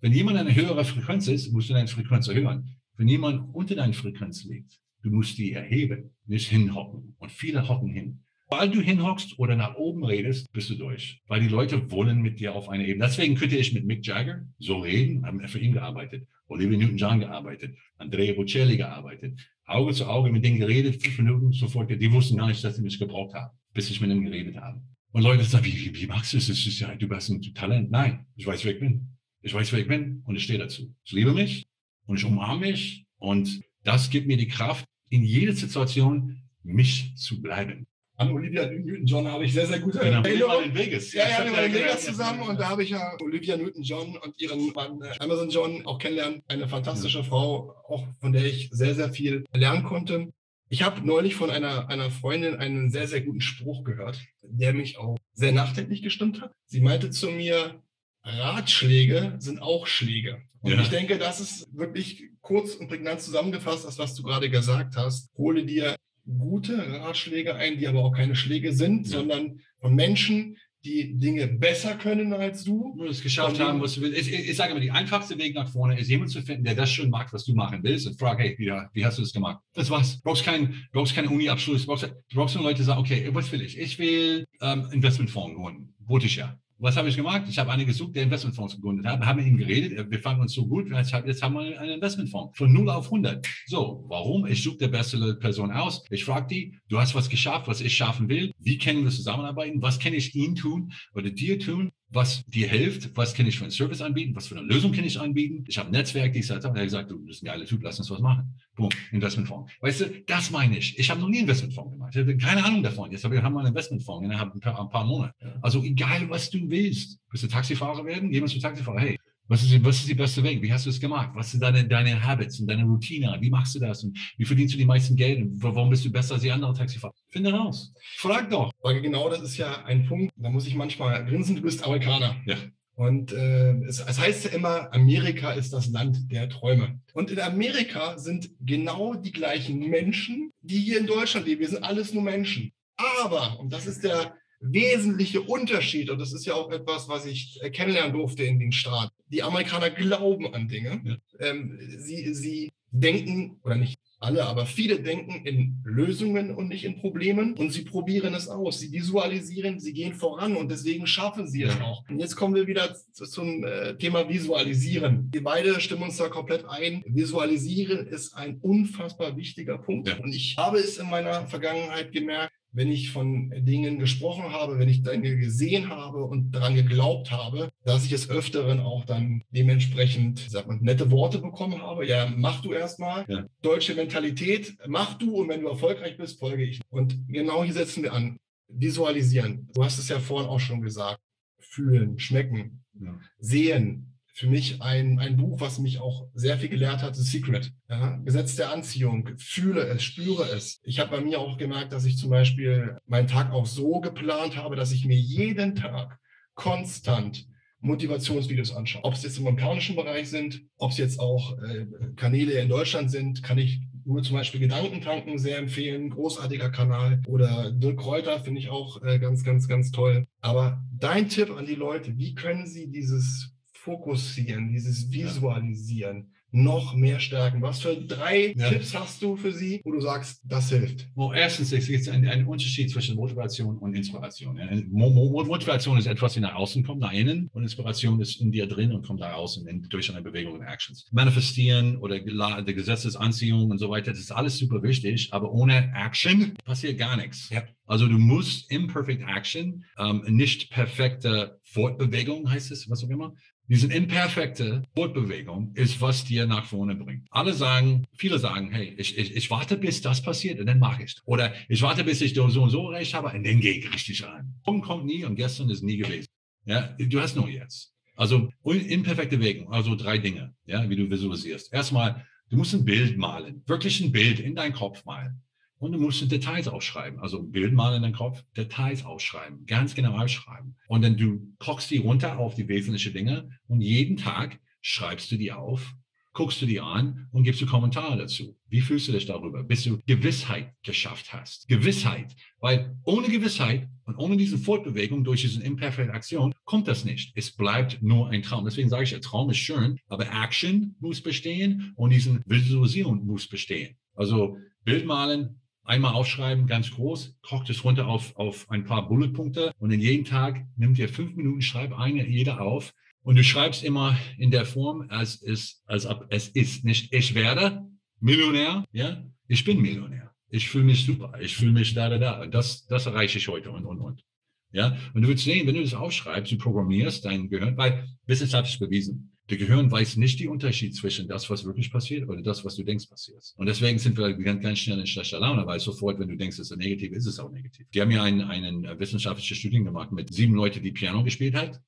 Wenn 0.00 0.12
jemand 0.12 0.36
eine 0.36 0.54
höhere 0.54 0.84
Frequenz 0.84 1.28
ist, 1.28 1.52
musst 1.52 1.70
du 1.70 1.74
deine 1.74 1.88
Frequenz 1.88 2.28
erhöhen. 2.28 2.76
Wenn 2.96 3.08
jemand 3.08 3.54
unter 3.54 3.74
deiner 3.74 3.92
Frequenz 3.92 4.44
liegt, 4.44 4.80
du 5.02 5.10
musst 5.10 5.38
die 5.38 5.52
erheben, 5.52 6.10
nicht 6.26 6.48
hinhocken. 6.48 7.14
Und 7.18 7.32
viele 7.32 7.68
hocken 7.68 7.88
hin. 7.88 8.24
Weil 8.48 8.68
du 8.68 8.82
hinhockst 8.82 9.38
oder 9.38 9.56
nach 9.56 9.76
oben 9.76 10.04
redest, 10.04 10.52
bist 10.52 10.68
du 10.68 10.74
durch. 10.74 11.22
Weil 11.26 11.40
die 11.40 11.48
Leute 11.48 11.90
wollen 11.90 12.20
mit 12.20 12.38
dir 12.38 12.54
auf 12.54 12.68
einer 12.68 12.84
Ebene. 12.84 13.06
Deswegen 13.06 13.34
könnte 13.36 13.56
ich 13.56 13.72
mit 13.72 13.86
Mick 13.86 14.06
Jagger 14.06 14.46
so 14.58 14.80
reden, 14.80 15.24
haben 15.24 15.40
für 15.48 15.58
ihn 15.58 15.72
gearbeitet. 15.72 16.28
Olivia 16.48 16.76
Newton-John 16.76 17.20
gearbeitet. 17.20 17.78
Andrea 17.96 18.34
Bocelli 18.34 18.76
gearbeitet. 18.76 19.40
Auge 19.64 19.94
zu 19.94 20.06
Auge 20.06 20.30
mit 20.30 20.44
denen 20.44 20.58
geredet, 20.58 21.02
fünf 21.02 21.18
Minuten 21.18 21.52
sofort. 21.52 21.90
Die 21.90 22.12
wussten 22.12 22.36
gar 22.36 22.48
nicht, 22.48 22.62
dass 22.62 22.76
sie 22.76 22.82
mich 22.82 22.98
gebraucht 22.98 23.34
haben, 23.34 23.56
bis 23.72 23.88
ich 23.88 24.00
mit 24.00 24.10
ihnen 24.10 24.24
geredet 24.24 24.56
habe. 24.56 24.82
Und 25.12 25.22
Leute 25.22 25.44
sagen, 25.44 25.64
wie, 25.66 25.74
wie, 25.74 25.94
wie 25.94 26.06
magst 26.06 26.32
du 26.32 26.38
es? 26.38 26.48
Das 26.48 26.58
ist 26.58 26.80
ja, 26.80 26.94
du 26.94 27.08
hast 27.10 27.28
ein 27.28 27.42
Talent. 27.54 27.90
Nein, 27.90 28.26
ich 28.34 28.46
weiß, 28.46 28.64
wer 28.64 28.72
ich 28.72 28.80
bin. 28.80 29.08
Ich 29.42 29.52
weiß, 29.52 29.72
wer 29.72 29.80
ich 29.80 29.88
bin 29.88 30.22
und 30.24 30.36
ich 30.36 30.44
stehe 30.44 30.58
dazu. 30.58 30.94
Ich 31.04 31.12
liebe 31.12 31.32
mich 31.32 31.66
und 32.06 32.16
ich 32.16 32.24
umarme 32.24 32.66
mich 32.66 33.04
und 33.18 33.60
das 33.84 34.08
gibt 34.08 34.26
mir 34.26 34.36
die 34.36 34.48
Kraft, 34.48 34.86
in 35.10 35.22
jeder 35.22 35.52
Situation 35.52 36.42
mich 36.62 37.14
zu 37.16 37.42
bleiben. 37.42 37.86
An 38.16 38.30
Olivia 38.30 38.66
Newton-John 38.66 39.26
habe 39.26 39.44
ich 39.44 39.52
sehr, 39.52 39.66
sehr 39.66 39.80
gute 39.80 39.98
genau, 39.98 40.22
Erinnerungen. 40.22 40.70
in 40.70 40.74
Vegas. 40.76 41.12
Ja, 41.12 41.28
ja, 41.28 41.44
wir 41.44 41.52
waren 41.52 41.64
in 41.64 41.74
Vegas 41.74 42.04
zusammen 42.04 42.42
und 42.42 42.58
da 42.58 42.68
habe 42.68 42.84
ich 42.84 42.90
ja 42.90 43.16
Olivia 43.20 43.56
Newton-John 43.56 44.16
und 44.16 44.40
ihren 44.40 44.72
Mann 44.72 45.00
äh, 45.02 45.18
Amazon 45.18 45.50
John 45.50 45.84
auch 45.86 45.98
kennenlernen. 45.98 46.42
Eine 46.46 46.68
fantastische 46.68 47.18
ja. 47.18 47.24
Frau, 47.24 47.74
auch 47.88 48.06
von 48.20 48.32
der 48.32 48.44
ich 48.44 48.68
sehr, 48.70 48.94
sehr 48.94 49.10
viel 49.10 49.44
lernen 49.52 49.82
konnte. 49.82 50.32
Ich 50.72 50.82
habe 50.82 51.06
neulich 51.06 51.34
von 51.34 51.50
einer, 51.50 51.90
einer 51.90 52.10
Freundin 52.10 52.56
einen 52.56 52.90
sehr, 52.90 53.06
sehr 53.06 53.20
guten 53.20 53.42
Spruch 53.42 53.84
gehört, 53.84 54.24
der 54.40 54.72
mich 54.72 54.96
auch 54.96 55.18
sehr 55.34 55.52
nachdenklich 55.52 56.00
gestimmt 56.00 56.40
hat. 56.40 56.54
Sie 56.64 56.80
meinte 56.80 57.10
zu 57.10 57.28
mir, 57.28 57.82
Ratschläge 58.24 59.34
sind 59.36 59.60
auch 59.60 59.86
Schläge. 59.86 60.40
Und 60.62 60.72
ja. 60.72 60.80
ich 60.80 60.88
denke, 60.88 61.18
das 61.18 61.40
ist 61.40 61.76
wirklich 61.76 62.24
kurz 62.40 62.74
und 62.74 62.88
prägnant 62.88 63.20
zusammengefasst, 63.20 63.84
das, 63.84 63.98
was 63.98 64.14
du 64.14 64.22
gerade 64.22 64.48
gesagt 64.48 64.96
hast. 64.96 65.28
Hole 65.36 65.66
dir 65.66 65.94
gute 66.24 66.78
Ratschläge 67.02 67.54
ein, 67.54 67.76
die 67.76 67.86
aber 67.86 68.02
auch 68.02 68.16
keine 68.16 68.34
Schläge 68.34 68.72
sind, 68.72 69.06
ja. 69.08 69.18
sondern 69.18 69.60
von 69.78 69.94
Menschen, 69.94 70.56
die 70.84 71.16
Dinge 71.16 71.46
besser 71.46 71.94
können 71.94 72.32
als 72.32 72.64
du. 72.64 72.94
Nur 72.96 73.08
es 73.08 73.22
geschafft 73.22 73.60
haben, 73.60 73.80
was 73.80 73.94
du 73.94 74.00
willst. 74.02 74.18
Ich, 74.18 74.32
ich, 74.32 74.48
ich, 74.50 74.56
sage 74.56 74.72
immer, 74.72 74.80
die 74.80 74.90
einfachste 74.90 75.38
Weg 75.38 75.54
nach 75.54 75.68
vorne 75.68 75.98
ist, 75.98 76.08
jemanden 76.08 76.32
zu 76.32 76.42
finden, 76.42 76.64
der 76.64 76.74
das 76.74 76.90
schon 76.90 77.10
mag, 77.10 77.32
was 77.32 77.44
du 77.44 77.54
machen 77.54 77.80
willst 77.82 78.06
und 78.06 78.18
frag, 78.18 78.38
hey, 78.38 78.54
wie, 78.58 78.72
wie 78.92 79.04
hast 79.04 79.18
du 79.18 79.22
das 79.22 79.32
gemacht? 79.32 79.60
Das 79.74 79.90
war's. 79.90 80.16
Du 80.16 80.22
brauchst 80.24 80.44
keinen, 80.44 80.86
brauchst 80.92 81.14
keinen 81.14 81.28
Uni-Abschluss. 81.28 81.82
Du 81.82 81.86
brauchst, 81.86 82.04
du 82.04 82.36
brauchst 82.36 82.56
nur 82.56 82.64
Leute, 82.64 82.78
die 82.78 82.84
sagen, 82.84 83.00
okay, 83.00 83.28
was 83.32 83.50
will 83.52 83.62
ich? 83.62 83.78
Ich 83.78 83.98
will 83.98 84.46
ähm, 84.60 84.88
Investmentfonds 84.92 85.56
gründen. 85.56 85.94
Wollte 86.00 86.26
ich 86.26 86.36
ja. 86.36 86.58
Was 86.82 86.96
habe 86.96 87.08
ich 87.08 87.16
gemacht? 87.16 87.42
Ich 87.48 87.56
habe 87.60 87.70
einen 87.70 87.86
gesucht, 87.86 88.16
der 88.16 88.24
Investmentfonds 88.24 88.74
gegründet 88.74 89.06
hat. 89.06 89.24
Haben 89.24 89.36
mit 89.36 89.46
ihm 89.46 89.56
geredet. 89.56 90.10
Wir 90.10 90.18
fanden 90.18 90.42
uns 90.42 90.52
so 90.52 90.66
gut. 90.66 90.90
Jetzt 90.90 91.12
haben 91.40 91.54
wir 91.54 91.80
einen 91.80 91.92
Investmentfonds 91.92 92.58
von 92.58 92.72
0 92.72 92.90
auf 92.90 93.04
100. 93.04 93.46
So, 93.66 94.04
warum? 94.08 94.46
Ich 94.46 94.64
suche 94.64 94.78
die 94.78 94.88
beste 94.88 95.36
Person 95.36 95.70
aus. 95.70 96.04
Ich 96.10 96.24
frage 96.24 96.48
die, 96.48 96.76
du 96.88 96.98
hast 96.98 97.14
was 97.14 97.28
geschafft, 97.28 97.68
was 97.68 97.80
ich 97.80 97.96
schaffen 97.96 98.28
will. 98.28 98.52
Wie 98.58 98.78
können 98.78 99.04
wir 99.04 99.12
zusammenarbeiten? 99.12 99.80
Was 99.80 100.00
kann 100.00 100.12
ich 100.12 100.34
ihn 100.34 100.56
tun 100.56 100.92
oder 101.14 101.30
dir 101.30 101.60
tun? 101.60 101.92
Was 102.12 102.44
dir 102.46 102.68
hilft, 102.68 103.16
was 103.16 103.34
kann 103.34 103.46
ich 103.46 103.56
für 103.58 103.64
einen 103.64 103.70
Service 103.70 104.00
anbieten, 104.00 104.36
was 104.36 104.46
für 104.46 104.56
eine 104.56 104.66
Lösung 104.66 104.92
kann 104.92 105.04
ich 105.04 105.18
anbieten. 105.18 105.64
Ich 105.66 105.78
habe 105.78 105.88
ein 105.88 105.92
Netzwerk, 105.92 106.32
die 106.32 106.40
gesagt 106.40 106.64
hat, 106.64 106.76
er 106.76 106.84
gesagt, 106.84 107.10
du 107.10 107.18
bist 107.24 107.42
ein 107.42 107.46
geiler 107.46 107.64
Typ, 107.64 107.82
lass 107.82 107.98
uns 107.98 108.10
was 108.10 108.20
machen. 108.20 108.54
Boom, 108.74 108.90
Investmentfonds. 109.10 109.72
Weißt 109.80 110.00
du, 110.02 110.22
das 110.26 110.50
meine 110.50 110.78
ich. 110.78 110.98
Ich 110.98 111.10
habe 111.10 111.20
noch 111.20 111.28
nie 111.28 111.38
Investmentfonds 111.38 111.92
gemacht. 111.92 112.14
Ich 112.14 112.20
habe 112.20 112.36
keine 112.36 112.64
Ahnung 112.64 112.82
davon. 112.82 113.10
Jetzt 113.10 113.24
haben 113.24 113.32
wir 113.32 113.44
einen 113.44 113.66
Investmentfonds 113.66 114.24
innerhalb 114.24 114.54
ein 114.54 114.60
paar, 114.60 114.80
ein 114.80 114.88
paar 114.88 115.04
Monate. 115.04 115.34
Also 115.60 115.82
egal, 115.82 116.28
was 116.28 116.50
du 116.50 116.58
willst. 116.68 117.18
Willst 117.30 117.44
du 117.44 117.48
Taxifahrer 117.48 118.04
werden? 118.04 118.30
Geh 118.30 118.40
mal 118.40 118.46
zum 118.46 118.60
Taxifahrer. 118.60 119.00
Hey, 119.00 119.18
was 119.52 119.62
ist, 119.62 119.84
was 119.84 119.96
ist 119.96 120.08
die 120.08 120.14
beste 120.14 120.42
Weg? 120.42 120.62
Wie 120.62 120.72
hast 120.72 120.86
du 120.86 120.90
es 120.90 120.98
gemacht? 120.98 121.30
Was 121.34 121.50
sind 121.50 121.62
deine, 121.62 121.84
deine 121.86 122.26
Habits 122.26 122.58
und 122.58 122.66
deine 122.68 122.84
Routine? 122.84 123.36
Wie 123.38 123.50
machst 123.50 123.74
du 123.74 123.80
das? 123.80 124.02
Und 124.02 124.18
wie 124.38 124.46
verdienst 124.46 124.72
du 124.72 124.78
die 124.78 124.86
meisten 124.86 125.14
Geld? 125.14 125.42
Und 125.42 125.62
warum 125.62 125.90
bist 125.90 126.04
du 126.06 126.10
besser 126.10 126.34
als 126.34 126.42
die 126.42 126.50
anderen 126.50 126.74
Taxifahrer? 126.74 127.12
Finde 127.28 127.52
raus. 127.52 127.92
Frag 128.16 128.48
doch. 128.48 128.72
Weil 128.80 129.02
genau 129.02 129.28
das 129.28 129.42
ist 129.42 129.58
ja 129.58 129.84
ein 129.84 130.06
Punkt, 130.06 130.32
da 130.36 130.48
muss 130.48 130.66
ich 130.66 130.74
manchmal 130.74 131.24
grinsen, 131.26 131.56
du 131.56 131.62
bist 131.62 131.84
Amerikaner. 131.84 132.40
Ja. 132.46 132.56
Und 132.94 133.32
äh, 133.32 133.74
es, 133.84 134.00
es 134.00 134.18
heißt 134.18 134.44
ja 134.44 134.50
immer, 134.52 134.92
Amerika 134.94 135.52
ist 135.52 135.72
das 135.74 135.88
Land 135.88 136.30
der 136.30 136.48
Träume. 136.48 137.00
Und 137.12 137.30
in 137.30 137.40
Amerika 137.40 138.18
sind 138.18 138.50
genau 138.60 139.14
die 139.14 139.32
gleichen 139.32 139.80
Menschen, 139.80 140.50
die 140.62 140.78
hier 140.78 140.98
in 140.98 141.06
Deutschland 141.06 141.46
leben. 141.46 141.60
Wir 141.60 141.68
sind 141.68 141.84
alles 141.84 142.14
nur 142.14 142.22
Menschen. 142.22 142.72
Aber, 142.96 143.58
und 143.60 143.70
das 143.72 143.86
ist 143.86 144.02
der 144.02 144.34
wesentliche 144.62 145.42
Unterschied, 145.42 146.08
und 146.10 146.20
das 146.20 146.32
ist 146.32 146.46
ja 146.46 146.54
auch 146.54 146.70
etwas, 146.70 147.08
was 147.08 147.26
ich 147.26 147.60
kennenlernen 147.72 148.12
durfte 148.12 148.44
in 148.44 148.58
den 148.58 148.72
Staaten. 148.72 149.12
Die 149.28 149.42
Amerikaner 149.42 149.90
glauben 149.90 150.54
an 150.54 150.68
Dinge. 150.68 151.02
Ja. 151.04 151.16
Ähm, 151.40 151.78
sie, 151.98 152.32
sie 152.34 152.72
denken, 152.90 153.58
oder 153.64 153.76
nicht 153.76 153.98
alle, 154.22 154.44
aber 154.44 154.66
viele 154.66 155.00
denken 155.00 155.44
in 155.44 155.82
Lösungen 155.84 156.54
und 156.54 156.68
nicht 156.68 156.84
in 156.84 156.96
Problemen 156.96 157.54
und 157.54 157.72
sie 157.72 157.82
probieren 157.82 158.34
es 158.34 158.46
aus. 158.46 158.78
Sie 158.78 158.92
visualisieren, 158.92 159.80
sie 159.80 159.92
gehen 159.92 160.14
voran 160.14 160.56
und 160.56 160.70
deswegen 160.70 161.06
schaffen 161.06 161.48
sie 161.48 161.64
es 161.64 161.80
auch. 161.80 162.04
Und 162.08 162.20
jetzt 162.20 162.36
kommen 162.36 162.54
wir 162.54 162.68
wieder 162.68 162.94
zum 162.94 163.64
äh, 163.64 163.96
Thema 163.96 164.28
Visualisieren. 164.28 165.28
Wir 165.32 165.42
beide 165.42 165.80
stimmen 165.80 166.04
uns 166.04 166.18
da 166.18 166.28
komplett 166.28 166.64
ein. 166.66 167.02
Visualisieren 167.06 168.06
ist 168.06 168.34
ein 168.34 168.58
unfassbar 168.60 169.36
wichtiger 169.36 169.78
Punkt. 169.78 170.08
Ja. 170.08 170.18
Und 170.18 170.32
ich 170.32 170.56
habe 170.56 170.78
es 170.78 170.98
in 170.98 171.10
meiner 171.10 171.48
Vergangenheit 171.48 172.12
gemerkt, 172.12 172.54
wenn 172.72 172.90
ich 172.90 173.10
von 173.10 173.52
Dingen 173.64 173.98
gesprochen 173.98 174.52
habe, 174.52 174.78
wenn 174.78 174.88
ich 174.88 175.02
Dinge 175.02 175.36
gesehen 175.36 175.90
habe 175.90 176.24
und 176.24 176.52
daran 176.52 176.74
geglaubt 176.74 177.30
habe, 177.30 177.68
dass 177.84 178.04
ich 178.04 178.12
es 178.12 178.30
öfteren 178.30 178.80
auch 178.80 179.04
dann 179.04 179.42
dementsprechend, 179.50 180.40
sagt 180.40 180.68
man, 180.68 180.80
nette 180.80 181.10
Worte 181.10 181.38
bekommen 181.38 181.82
habe. 181.82 182.06
Ja, 182.06 182.32
mach 182.34 182.62
du 182.62 182.72
erstmal. 182.72 183.24
Ja. 183.28 183.46
Deutsche 183.60 183.94
Mentalität, 183.94 184.76
mach 184.86 185.14
du 185.14 185.36
und 185.36 185.48
wenn 185.48 185.60
du 185.60 185.68
erfolgreich 185.68 186.16
bist, 186.16 186.38
folge 186.38 186.64
ich. 186.64 186.80
Und 186.90 187.28
genau 187.28 187.62
hier 187.62 187.74
setzen 187.74 188.02
wir 188.02 188.12
an. 188.12 188.38
Visualisieren. 188.68 189.68
Du 189.74 189.84
hast 189.84 189.98
es 189.98 190.08
ja 190.08 190.18
vorhin 190.18 190.48
auch 190.48 190.60
schon 190.60 190.80
gesagt. 190.80 191.20
Fühlen, 191.58 192.18
schmecken, 192.18 192.84
ja. 192.98 193.18
sehen, 193.38 194.11
für 194.34 194.48
mich 194.48 194.80
ein, 194.80 195.18
ein 195.18 195.36
Buch, 195.36 195.60
was 195.60 195.78
mich 195.78 196.00
auch 196.00 196.28
sehr 196.34 196.58
viel 196.58 196.70
gelehrt 196.70 197.02
hat, 197.02 197.14
The 197.14 197.22
Secret. 197.22 197.72
Ja, 197.88 198.16
Gesetz 198.24 198.56
der 198.56 198.70
Anziehung, 198.70 199.28
fühle 199.36 199.82
es, 199.82 200.02
spüre 200.02 200.44
es. 200.44 200.80
Ich 200.84 200.98
habe 201.00 201.10
bei 201.10 201.20
mir 201.20 201.38
auch 201.38 201.58
gemerkt, 201.58 201.92
dass 201.92 202.06
ich 202.06 202.16
zum 202.16 202.30
Beispiel 202.30 202.96
meinen 203.06 203.28
Tag 203.28 203.52
auch 203.52 203.66
so 203.66 204.00
geplant 204.00 204.56
habe, 204.56 204.74
dass 204.74 204.92
ich 204.92 205.04
mir 205.04 205.18
jeden 205.18 205.74
Tag 205.74 206.18
konstant 206.54 207.46
Motivationsvideos 207.80 208.74
anschaue. 208.74 209.04
Ob 209.04 209.14
es 209.14 209.22
jetzt 209.22 209.38
im 209.38 209.46
amerikanischen 209.46 209.96
Bereich 209.96 210.30
sind, 210.30 210.62
ob 210.78 210.92
es 210.92 210.98
jetzt 210.98 211.20
auch 211.20 211.58
äh, 211.58 211.86
Kanäle 212.16 212.52
in 212.52 212.68
Deutschland 212.68 213.10
sind, 213.10 213.42
kann 213.42 213.58
ich 213.58 213.82
nur 214.04 214.22
zum 214.22 214.36
Beispiel 214.36 214.60
Gedankentanken 214.60 215.38
sehr 215.38 215.58
empfehlen, 215.58 216.10
großartiger 216.10 216.70
Kanal. 216.70 217.20
Oder 217.26 217.70
Dirk 217.72 218.00
Kräuter 218.00 218.40
finde 218.40 218.60
ich 218.60 218.70
auch 218.70 219.02
äh, 219.02 219.18
ganz, 219.18 219.44
ganz, 219.44 219.68
ganz 219.68 219.90
toll. 219.90 220.26
Aber 220.40 220.82
dein 220.98 221.28
Tipp 221.28 221.50
an 221.50 221.66
die 221.66 221.74
Leute, 221.74 222.16
wie 222.16 222.34
können 222.34 222.66
sie 222.66 222.88
dieses 222.88 223.52
Fokussieren, 223.84 224.70
dieses 224.70 225.10
Visualisieren 225.10 226.32
noch 226.52 226.94
mehr 226.94 227.18
stärken. 227.18 227.62
Was 227.62 227.80
für 227.80 227.96
drei 227.96 228.54
ja. 228.56 228.68
Tipps 228.68 228.94
hast 228.94 229.22
du 229.22 229.36
für 229.36 229.52
sie, 229.52 229.80
wo 229.84 229.90
du 229.90 230.00
sagst, 230.00 230.42
das 230.44 230.68
hilft? 230.68 231.08
Well, 231.16 231.30
erstens 231.34 231.72
es 231.72 231.88
gibt 231.88 232.08
einen, 232.08 232.28
einen 232.28 232.46
Unterschied 232.46 232.90
zwischen 232.90 233.16
Motivation 233.16 233.78
und 233.78 233.94
Inspiration. 233.94 234.60
Motivation 234.84 235.98
ist 235.98 236.06
etwas, 236.06 236.34
die 236.34 236.40
nach 236.40 236.54
außen 236.54 236.84
kommt, 236.84 237.00
nach 237.00 237.12
innen, 237.12 237.48
und 237.52 237.62
Inspiration 237.62 238.20
ist 238.20 238.40
in 238.40 238.52
dir 238.52 238.66
drin 238.66 238.92
und 238.92 239.06
kommt 239.06 239.20
nach 239.20 239.32
außen 239.32 239.66
in, 239.66 239.82
durch 239.88 240.10
eine 240.10 240.22
Bewegung 240.22 240.52
und 240.52 240.62
Actions. 240.62 241.08
Manifestieren 241.10 241.96
oder 241.96 242.20
die 242.20 242.74
Gesetzesanziehung 242.74 243.70
und 243.70 243.78
so 243.78 243.90
weiter, 243.90 244.10
das 244.10 244.20
ist 244.20 244.30
alles 244.30 244.58
super 244.58 244.82
wichtig, 244.82 245.30
aber 245.32 245.50
ohne 245.50 245.92
Action 245.96 246.54
passiert 246.64 246.98
gar 246.98 247.16
nichts. 247.16 247.48
Ja. 247.50 247.64
Also 247.86 248.06
du 248.06 248.18
musst 248.18 248.70
imperfect 248.70 249.22
Action, 249.28 249.84
ähm, 249.98 250.22
nicht 250.28 250.70
perfekte 250.70 251.58
Fortbewegung 251.62 252.50
heißt 252.50 252.70
es, 252.70 252.88
was 252.88 253.04
auch 253.04 253.10
immer, 253.10 253.34
diese 253.68 253.92
imperfekte 253.92 254.82
Fortbewegung 254.94 255.72
ist, 255.74 256.00
was 256.00 256.24
dir 256.24 256.46
nach 256.46 256.66
vorne 256.66 256.94
bringt. 256.94 257.26
Alle 257.30 257.54
sagen, 257.54 258.06
viele 258.14 258.38
sagen, 258.38 258.70
hey, 258.72 258.94
ich, 258.98 259.16
ich, 259.16 259.34
ich 259.34 259.50
warte, 259.50 259.76
bis 259.76 260.02
das 260.02 260.22
passiert 260.22 260.60
und 260.60 260.66
dann 260.66 260.78
mache 260.78 261.04
ich 261.04 261.16
Oder 261.24 261.54
ich 261.68 261.82
warte, 261.82 262.04
bis 262.04 262.20
ich 262.20 262.34
so 262.34 262.44
und 262.44 262.70
so 262.70 262.86
recht 262.86 263.14
habe 263.14 263.28
und 263.36 263.46
dann 263.46 263.60
gehe 263.60 263.74
ich 263.74 263.92
richtig 263.92 264.26
an. 264.26 264.54
Punkt 264.64 264.86
kommt 264.86 265.06
nie 265.06 265.24
und 265.24 265.36
gestern 265.36 265.70
ist 265.70 265.82
nie 265.82 265.96
gewesen. 265.96 266.26
Ja, 266.64 266.94
du 266.98 267.20
hast 267.20 267.36
nur 267.36 267.48
jetzt. 267.48 267.92
Also 268.14 268.50
imperfekte 268.64 269.38
Bewegung, 269.38 269.72
also 269.72 269.94
drei 269.94 270.18
Dinge, 270.18 270.54
ja, 270.66 270.88
wie 270.88 270.96
du 270.96 271.10
visualisierst. 271.10 271.72
Erstmal, 271.72 272.26
du 272.50 272.56
musst 272.56 272.74
ein 272.74 272.84
Bild 272.84 273.16
malen, 273.16 273.62
wirklich 273.66 274.00
ein 274.00 274.12
Bild 274.12 274.38
in 274.38 274.54
deinen 274.54 274.74
Kopf 274.74 275.04
malen. 275.04 275.42
Und 275.82 275.90
du 275.90 275.98
musst 275.98 276.30
Details 276.30 276.68
aufschreiben, 276.68 277.18
also 277.18 277.42
Bild 277.42 277.72
mal 277.72 277.96
in 277.96 278.04
den 278.04 278.12
Kopf, 278.12 278.44
Details 278.56 279.04
aufschreiben, 279.04 279.66
ganz 279.66 279.96
genau 279.96 280.16
aufschreiben. 280.16 280.76
Und 280.86 281.02
dann 281.02 281.16
du 281.16 281.40
kochst 281.58 281.90
die 281.90 281.96
runter 281.96 282.38
auf 282.38 282.54
die 282.54 282.68
wesentlichen 282.68 283.12
Dinge 283.12 283.50
und 283.66 283.80
jeden 283.80 284.16
Tag 284.16 284.60
schreibst 284.80 285.32
du 285.32 285.36
die 285.36 285.50
auf, 285.50 285.92
guckst 286.34 286.62
du 286.62 286.66
die 286.66 286.80
an 286.80 287.26
und 287.32 287.42
gibst 287.42 287.60
du 287.60 287.66
Kommentare 287.66 288.16
dazu. 288.16 288.56
Wie 288.68 288.80
fühlst 288.80 289.08
du 289.08 289.12
dich 289.12 289.26
darüber, 289.26 289.64
bis 289.64 289.82
du 289.82 290.00
Gewissheit 290.06 290.72
geschafft 290.84 291.32
hast? 291.32 291.66
Gewissheit, 291.66 292.32
weil 292.60 292.96
ohne 293.02 293.26
Gewissheit 293.26 293.88
und 294.04 294.14
ohne 294.18 294.36
diese 294.36 294.58
Fortbewegung 294.58 295.24
durch 295.24 295.40
diese 295.40 295.64
imperfekte 295.64 296.14
Aktion 296.14 296.54
kommt 296.64 296.86
das 296.86 297.04
nicht. 297.04 297.32
Es 297.34 297.56
bleibt 297.56 298.00
nur 298.00 298.28
ein 298.28 298.42
Traum. 298.42 298.64
Deswegen 298.64 298.88
sage 298.88 299.02
ich, 299.02 299.10
der 299.10 299.20
Traum 299.20 299.50
ist 299.50 299.56
schön, 299.56 299.98
aber 300.06 300.26
Action 300.30 300.94
muss 301.00 301.20
bestehen 301.20 301.92
und 301.96 302.10
diese 302.10 302.40
Visualisierung 302.46 303.26
muss 303.26 303.48
bestehen. 303.48 303.96
Also 304.14 304.58
Bild 304.84 305.06
malen, 305.06 305.58
einmal 305.84 306.14
aufschreiben, 306.14 306.66
ganz 306.66 306.90
groß, 306.90 307.36
kocht 307.42 307.70
es 307.70 307.84
runter 307.84 308.06
auf, 308.06 308.36
auf 308.36 308.70
ein 308.70 308.84
paar 308.84 309.08
Bulletpunkte 309.08 309.72
und 309.78 309.90
in 309.90 310.00
jeden 310.00 310.24
Tag 310.24 310.64
nimmt 310.76 310.98
ihr 310.98 311.08
fünf 311.08 311.34
Minuten, 311.34 311.62
schreib 311.62 311.98
eine 311.98 312.26
jeder 312.26 312.60
auf 312.60 312.94
und 313.22 313.36
du 313.36 313.44
schreibst 313.44 313.84
immer 313.84 314.16
in 314.38 314.50
der 314.50 314.66
Form, 314.66 315.06
als 315.08 315.36
ist, 315.36 315.82
als 315.86 316.06
ob 316.06 316.26
es 316.30 316.48
ist. 316.48 316.84
Nicht 316.84 317.12
ich 317.12 317.34
werde 317.34 317.86
Millionär, 318.20 318.84
ja, 318.92 319.24
ich 319.48 319.64
bin 319.64 319.80
Millionär. 319.80 320.32
Ich 320.48 320.68
fühle 320.68 320.84
mich 320.84 321.06
super, 321.06 321.32
ich 321.40 321.56
fühle 321.56 321.72
mich 321.72 321.94
da, 321.94 322.08
da, 322.10 322.18
da. 322.18 322.46
Das, 322.46 322.86
das 322.86 323.06
erreiche 323.06 323.38
ich 323.38 323.48
heute 323.48 323.70
und, 323.70 323.86
und, 323.86 324.00
und. 324.00 324.22
Ja, 324.70 324.96
und 325.14 325.22
du 325.22 325.28
wirst 325.28 325.44
sehen, 325.44 325.66
wenn 325.66 325.74
du 325.74 325.82
das 325.82 325.94
aufschreibst, 325.94 326.52
du 326.52 326.58
programmierst 326.58 327.24
dein 327.24 327.48
Gehirn, 327.48 327.76
weil 327.76 328.06
Business 328.26 328.54
hat 328.54 328.66
es 328.66 328.78
bewiesen. 328.78 329.31
Der 329.50 329.58
Gehirn 329.58 329.90
weiß 329.90 330.16
nicht 330.16 330.38
die 330.38 330.48
Unterschied 330.48 330.94
zwischen 330.94 331.28
das, 331.28 331.50
was 331.50 331.64
wirklich 331.64 331.90
passiert 331.90 332.28
oder 332.28 332.42
das, 332.42 332.64
was 332.64 332.76
du 332.76 332.84
denkst 332.84 333.08
passiert. 333.08 333.52
Und 333.56 333.66
deswegen 333.66 333.98
sind 333.98 334.16
wir 334.16 334.32
ganz, 334.34 334.62
ganz 334.62 334.78
schnell 334.78 335.00
in 335.00 335.06
schlechter 335.06 335.40
Laune, 335.40 335.66
weil 335.66 335.80
sofort, 335.80 336.18
wenn 336.20 336.28
du 336.28 336.36
denkst, 336.36 336.58
es 336.58 336.70
ist 336.70 336.76
negativ, 336.76 337.12
ist 337.12 337.26
es 337.26 337.38
auch 337.38 337.50
negativ. 337.50 337.86
Die 337.92 338.00
haben 338.00 338.10
ja 338.10 338.22
einen, 338.22 338.42
einen 338.42 338.98
wissenschaftlichen 338.98 339.56
Studien 339.56 339.84
gemacht 339.84 340.12
mit 340.12 340.32
sieben 340.32 340.54
Leuten, 340.54 340.82
die 340.82 340.92
Piano 340.92 341.24
gespielt 341.24 341.54
hat 341.54 341.80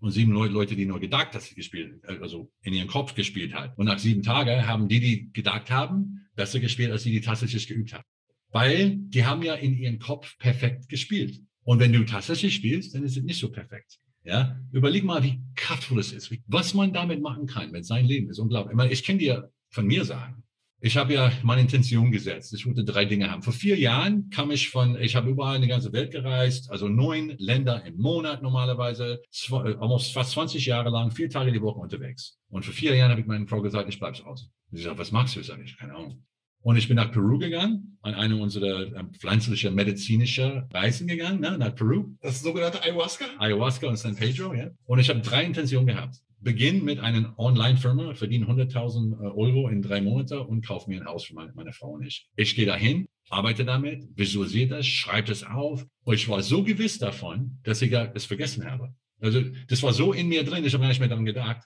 und 0.00 0.12
sieben 0.12 0.32
Leute, 0.32 0.76
die 0.76 0.86
nur 0.86 1.00
gedacht, 1.00 1.34
dass 1.34 1.46
sie 1.46 1.54
gespielt, 1.54 2.02
also 2.04 2.50
in 2.62 2.72
ihrem 2.72 2.88
Kopf 2.88 3.14
gespielt 3.14 3.54
hat. 3.54 3.76
Und 3.76 3.86
nach 3.86 3.98
sieben 3.98 4.22
Tagen 4.22 4.66
haben 4.66 4.88
die, 4.88 5.00
die 5.00 5.32
gedacht 5.32 5.70
haben, 5.70 6.26
besser 6.36 6.60
gespielt, 6.60 6.90
als 6.90 7.02
die, 7.02 7.10
die 7.10 7.20
tatsächlich 7.20 7.66
geübt 7.66 7.92
haben. 7.92 8.04
Weil 8.50 8.96
die 8.96 9.24
haben 9.24 9.42
ja 9.42 9.54
in 9.54 9.76
ihrem 9.76 9.98
Kopf 9.98 10.38
perfekt 10.38 10.88
gespielt. 10.88 11.40
Und 11.62 11.78
wenn 11.80 11.92
du 11.92 12.04
tatsächlich 12.04 12.54
spielst, 12.54 12.94
dann 12.94 13.04
ist 13.04 13.16
es 13.16 13.22
nicht 13.22 13.38
so 13.38 13.50
perfekt. 13.50 13.98
Ja, 14.24 14.56
überleg 14.72 15.04
mal, 15.04 15.22
wie 15.22 15.40
kraftvoll 15.56 15.98
es 15.98 16.12
ist, 16.12 16.30
was 16.46 16.74
man 16.74 16.92
damit 16.92 17.22
machen 17.22 17.46
kann 17.46 17.70
mit 17.70 17.86
seinem 17.86 18.06
Leben. 18.06 18.28
Ist 18.28 18.38
unglaublich. 18.38 18.72
Ich, 18.72 18.76
meine, 18.76 18.92
ich 18.92 19.04
kann 19.04 19.18
dir 19.18 19.50
von 19.70 19.86
mir 19.86 20.04
sagen, 20.04 20.42
ich 20.82 20.96
habe 20.96 21.12
ja 21.12 21.30
meine 21.42 21.60
Intention 21.60 22.10
gesetzt. 22.10 22.54
Ich 22.54 22.66
wollte 22.66 22.84
drei 22.84 23.04
Dinge 23.04 23.30
haben. 23.30 23.42
Vor 23.42 23.52
vier 23.52 23.78
Jahren 23.78 24.30
kam 24.30 24.50
ich 24.50 24.70
von, 24.70 24.98
ich 24.98 25.14
habe 25.14 25.28
überall 25.28 25.56
in 25.56 25.62
die 25.62 25.68
ganze 25.68 25.92
Welt 25.92 26.10
gereist, 26.10 26.70
also 26.70 26.88
neun 26.88 27.34
Länder 27.38 27.84
im 27.84 27.98
Monat 27.98 28.42
normalerweise, 28.42 29.20
almost 29.50 30.12
fast 30.12 30.32
20 30.32 30.64
Jahre 30.64 30.88
lang, 30.88 31.10
vier 31.10 31.28
Tage 31.28 31.52
die 31.52 31.60
Woche 31.60 31.80
unterwegs. 31.80 32.38
Und 32.48 32.64
vor 32.64 32.72
vier 32.72 32.94
Jahren 32.94 33.10
habe 33.10 33.20
ich 33.20 33.26
meinen 33.26 33.46
Frau 33.46 33.60
gesagt, 33.60 33.90
ich 33.90 33.98
bleibe 33.98 34.16
zu 34.16 34.24
Hause. 34.24 34.46
Sie 34.70 34.82
sagt, 34.82 34.98
was 34.98 35.12
machst 35.12 35.36
du? 35.36 35.40
Ich, 35.40 35.78
keine 35.78 35.94
Ahnung. 35.94 36.24
Und 36.62 36.76
ich 36.76 36.88
bin 36.88 36.96
nach 36.96 37.10
Peru 37.10 37.38
gegangen, 37.38 37.98
an 38.02 38.14
eine 38.14 38.36
unserer 38.36 38.82
äh, 38.94 39.04
pflanzlichen 39.18 39.74
medizinische 39.74 40.68
Reisen 40.72 41.06
gegangen, 41.06 41.40
ne, 41.40 41.56
nach 41.56 41.74
Peru. 41.74 42.14
Das 42.20 42.42
sogenannte 42.42 42.82
Ayahuasca? 42.82 43.24
Ayahuasca 43.38 43.88
und 43.88 43.96
San 43.96 44.14
Pedro, 44.14 44.54
ja. 44.54 44.70
Und 44.84 44.98
ich 44.98 45.08
habe 45.08 45.20
drei 45.20 45.44
Intentionen 45.44 45.86
gehabt. 45.86 46.16
Beginn 46.42 46.84
mit 46.84 47.00
einer 47.00 47.38
Online-Firma, 47.38 48.14
verdiene 48.14 48.46
100.000 48.46 49.12
äh, 49.12 49.26
Euro 49.28 49.68
in 49.68 49.80
drei 49.80 50.00
Monaten 50.02 50.38
und 50.38 50.66
kaufe 50.66 50.90
mir 50.90 51.00
ein 51.00 51.06
Haus 51.06 51.24
für 51.24 51.34
meine, 51.34 51.52
meine 51.54 51.72
Frau 51.72 51.92
und 51.92 52.06
ich. 52.06 52.28
Ich 52.36 52.54
gehe 52.54 52.66
dahin, 52.66 53.06
arbeite 53.30 53.64
damit, 53.64 54.04
visualisiere 54.14 54.76
das, 54.76 54.86
schreibe 54.86 55.28
das 55.28 55.44
auf. 55.44 55.86
Und 56.04 56.14
ich 56.14 56.28
war 56.28 56.42
so 56.42 56.62
gewiss 56.62 56.98
davon, 56.98 57.58
dass 57.62 57.80
ich 57.80 57.92
es 57.92 58.26
vergessen 58.26 58.70
habe. 58.70 58.94
Also 59.20 59.42
das 59.68 59.82
war 59.82 59.92
so 59.92 60.12
in 60.12 60.28
mir 60.28 60.44
drin, 60.44 60.64
ich 60.64 60.72
habe 60.72 60.82
gar 60.82 60.88
nicht 60.88 61.00
mehr 61.00 61.08
daran 61.08 61.24
gedacht. 61.24 61.62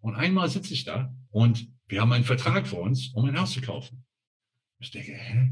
Und 0.00 0.14
einmal 0.14 0.48
sitze 0.48 0.74
ich 0.74 0.84
da 0.84 1.12
und 1.30 1.66
wir 1.88 2.00
haben 2.00 2.12
einen 2.12 2.24
Vertrag 2.24 2.66
vor 2.66 2.80
uns, 2.80 3.12
um 3.14 3.24
ein 3.24 3.38
Haus 3.38 3.52
zu 3.52 3.60
kaufen. 3.60 4.04
Ich 4.80 4.90
denke, 4.90 5.12
hä? 5.12 5.50